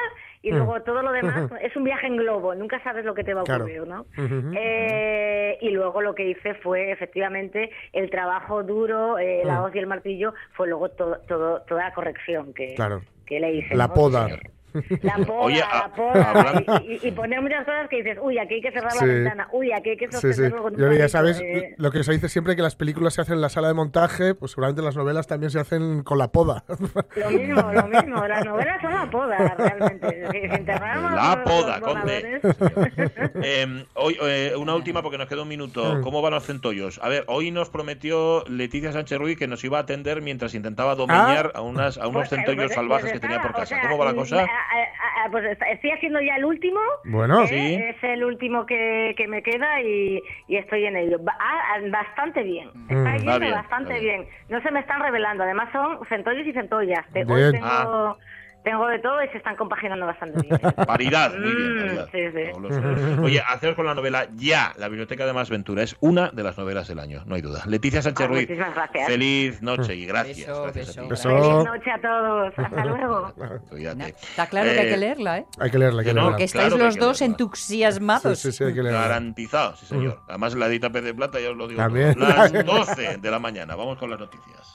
y 0.43 0.53
Mm. 0.53 0.57
luego 0.57 0.81
todo 0.83 1.03
lo 1.03 1.13
demás 1.13 1.51
es 1.61 1.75
un 1.77 1.85
viaje 1.85 2.07
en 2.07 2.17
globo 2.17 2.55
nunca 2.55 2.83
sabes 2.83 3.05
lo 3.05 3.15
que 3.15 3.25
te 3.25 3.35
va 3.35 3.41
a 3.43 3.45
Claro. 3.45 3.65
ocurrir 3.65 3.87
no. 3.87 4.07
Eh, 4.55 5.59
y 5.61 5.71
luego 5.71 6.01
lo 6.03 6.15
que 6.15 6.25
hice 6.31 6.55
fue 6.57 6.91
efectivamente 6.93 7.71
el 7.93 8.11
trabajo 8.11 8.63
duro 8.63 9.19
eh, 9.19 9.43
la 9.45 9.61
Mm. 9.61 9.65
hoz 9.65 9.75
y 9.75 9.79
el 9.79 9.87
martillo 9.87 10.35
fue 10.53 10.69
luego 10.69 10.89
todo, 10.91 11.19
todo 11.29 11.63
toda 11.63 11.85
la 11.85 11.95
corrección 11.95 12.55
que, 12.55 12.75
Claro. 12.75 13.03
que 13.27 13.41
le 13.41 13.53
hice 13.53 13.75
La 13.75 13.89
¿no? 13.89 13.95
poda. 13.95 14.29
La 15.03 15.15
poda, 15.27 15.41
Oye, 15.41 15.59
la 15.61 15.93
poda. 15.95 16.31
hablando- 16.31 16.83
Y, 16.87 16.93
y- 17.03 17.09
y 17.09 17.11
poner 17.13 17.41
muchas 17.43 17.65
cosas 17.65 17.89
que 17.89 17.97
dices, 17.97 18.19
uy, 18.23 18.39
aquí 18.39 18.55
hay 18.55 18.61
que 18.63 18.73
cerrar 18.73 18.93
Sí. 18.93 19.07
la 19.07 19.13
ventana, 19.13 19.49
uy, 19.53 19.73
aquí 19.73 19.91
hay 19.91 19.97
que 19.97 20.07
Sí, 20.07 20.13
sí. 20.17 20.21
sostenerlo 20.29 20.63
con 20.63 20.75
un 20.83 20.97
ya 20.97 21.09
sabes 21.09 21.41
eh. 21.41 21.75
lo 21.79 21.91
que 21.91 22.03
se 22.05 22.13
dice 22.13 22.29
siempre 22.29 22.57
que 22.57 22.63
las 22.63 22.77
películas 22.77 23.15
se 23.15 23.21
hacen 23.23 23.35
en 23.35 23.41
la 23.41 23.49
sala 23.49 23.69
de 23.69 23.75
montaje, 23.75 24.35
pues 24.35 24.53
seguramente 24.53 24.83
las 24.83 24.97
novelas 24.97 25.27
también 25.27 25.51
se 25.51 25.59
hacen 25.61 26.03
con 26.03 26.19
la 26.19 26.29
poda. 26.29 26.65
Lo 27.17 27.31
mismo, 27.31 27.73
lo 27.73 27.87
mismo. 27.89 28.27
Las 28.27 28.45
novelas 28.45 28.81
son 28.81 28.93
la 28.95 29.11
poda, 29.11 29.55
realmente. 29.59 30.29
Si, 30.31 30.39
si 30.41 30.55
enterráramos 30.55 31.13
La 31.13 31.45
poda, 31.45 31.79
los 31.79 31.89
conde. 31.89 32.41
Eh, 33.43 33.85
hoy, 33.95 34.17
eh, 34.23 34.53
una 34.57 34.75
última 34.75 35.03
porque 35.03 35.19
nos 35.19 35.29
queda 35.29 35.43
un 35.43 35.49
minuto. 35.49 35.97
Mm. 35.97 36.03
¿Cómo 36.03 36.23
van 36.23 36.33
los 36.35 36.45
centollos? 36.45 36.99
A 37.03 37.09
ver, 37.09 37.25
hoy 37.29 37.51
nos 37.51 37.71
prometió 37.71 38.45
Leticia 38.49 38.93
Sánchez 38.93 39.19
Ruiz 39.19 39.39
que 39.39 39.47
nos 39.47 39.63
iba 39.65 39.79
a 39.79 39.83
atender 39.83 40.23
mientras 40.23 40.55
intentaba 40.55 40.95
domeñar 40.95 41.53
a, 41.55 41.61
unas, 41.61 41.99
a 41.99 42.09
unos 42.09 42.29
Pues, 42.29 42.33
eh, 42.33 42.37
centollos 42.37 42.65
pues, 42.67 42.75
salvajes 42.75 43.03
pues 43.05 43.13
que 43.15 43.21
tenía 43.21 43.43
por 43.43 43.53
casa. 43.53 43.63
o 43.63 43.67
sea, 43.67 43.81
¿Cómo 43.83 43.99
va 43.99 44.05
la 44.07 44.15
cosa? 44.15 44.47
A- 44.71 45.23
a- 45.23 45.27
a- 45.27 45.31
pues 45.31 45.45
est- 45.45 45.63
estoy 45.71 45.91
haciendo 45.91 46.21
ya 46.21 46.37
el 46.37 46.45
último. 46.45 46.81
Bueno. 47.05 47.43
¿eh? 47.45 47.47
Sí. 47.49 47.75
Es 47.75 48.03
el 48.05 48.25
último 48.25 48.67
que, 48.67 49.15
que 49.17 49.27
me 49.29 49.43
queda 49.43 49.81
y, 49.83 50.21
y 50.49 50.57
estoy 50.57 50.85
en 50.87 50.97
ello. 50.97 51.19
Ba- 51.21 51.37
ah, 51.41 51.79
bastante 51.91 52.43
bien. 52.43 52.69
Está 52.89 52.95
Mm. 52.95 53.17
yendo 53.17 53.31
Va 53.33 53.39
bien, 53.39 53.53
bastante 53.55 54.01
bien. 54.01 54.21
bien. 54.23 54.29
No 54.49 54.61
se 54.63 54.71
me 54.71 54.81
están 54.81 55.01
revelando. 55.01 55.45
Además 55.45 55.69
son 55.73 55.99
centollos 56.09 56.47
y 56.47 56.53
centollas. 56.53 57.05
Hoy 57.15 57.53
tengo, 57.53 57.67
Ah. 57.67 58.17
Tengo 58.67 58.85
de 58.89 58.99
todo 58.99 59.23
y 59.23 59.29
se 59.29 59.39
están 59.39 59.55
compaginando 59.55 60.07
bastante 60.07 60.41
bien. 60.43 60.59
Paridad, 60.87 61.33
muy 61.39 61.55
bien, 61.55 61.77
Mm, 61.77 61.79
paridad. 61.79 62.09
sí, 62.11 62.19
sí. 62.35 63.21
Oye, 63.23 63.41
haceros 63.47 63.77
con 63.77 63.87
la 63.87 63.95
novela 63.95 64.27
ya. 64.35 64.73
La 64.77 64.89
Biblioteca 64.89 65.25
de 65.25 65.33
Más 65.33 65.49
Ventura 65.51 65.85
es 65.85 65.95
una 66.01 66.31
de 66.31 66.43
las 66.43 66.59
novelas 66.59 66.89
del 66.89 66.99
año, 66.99 67.23
no 67.27 67.37
hay 67.37 67.43
duda. 67.43 67.63
Leticia 67.67 68.03
Sánchez 68.03 68.25
Ah, 68.25 68.29
Ruiz, 68.29 68.41
muchísimas 68.49 68.75
gracias. 68.75 69.07
feliz 69.07 69.63
noche 69.63 69.95
y 69.95 70.05
gracias. 70.07 70.37
Beso, 70.49 70.63
gracias 70.65 70.87
beso. 70.89 71.01
a 71.01 71.03
ti. 71.05 71.09
Beso. 71.11 71.29
Feliz 71.29 71.65
noche 71.65 71.91
a 71.93 72.01
todos. 72.01 72.53
Hasta 72.59 72.85
luego. 72.87 73.33
Cuídate. 73.71 74.09
Está 74.09 74.47
claro 74.49 74.71
que 74.73 74.81
hay 74.81 74.87
Eh, 74.87 74.91
que 74.91 74.97
leerla, 74.97 75.39
¿eh? 75.39 75.47
Hay 75.61 75.71
que 75.71 75.79
leerla, 75.79 76.01
hay 76.01 76.07
que 76.07 76.13
leerla. 76.15 76.31
Porque 76.31 76.45
estáis 76.45 76.69
claro 76.75 76.85
los 76.85 76.97
dos 76.97 77.21
leerla. 77.21 77.33
entusiasmados. 77.35 78.39
Sí, 78.41 78.51
sí, 78.51 78.59
sí, 78.59 78.65
hay 78.65 78.75
que 78.75 78.83
leerla. 78.83 79.01
Garantizado, 79.03 79.77
sí 79.77 79.87
señor. 79.87 80.21
Además 80.29 80.55
la 80.57 80.67
edita 80.67 80.91
Pez 80.91 81.05
de 81.05 81.15
Plata, 81.15 81.39
ya 81.39 81.51
os 81.51 81.57
lo 81.57 81.69
digo. 81.69 81.81
También. 81.81 82.15
todo. 82.15 82.27
Las 82.29 82.53
12 82.65 83.19
de 83.19 83.31
la 83.31 83.39
mañana. 83.39 83.77
Vamos 83.77 83.97
con 83.99 84.11
las 84.11 84.19
noticias. 84.19 84.73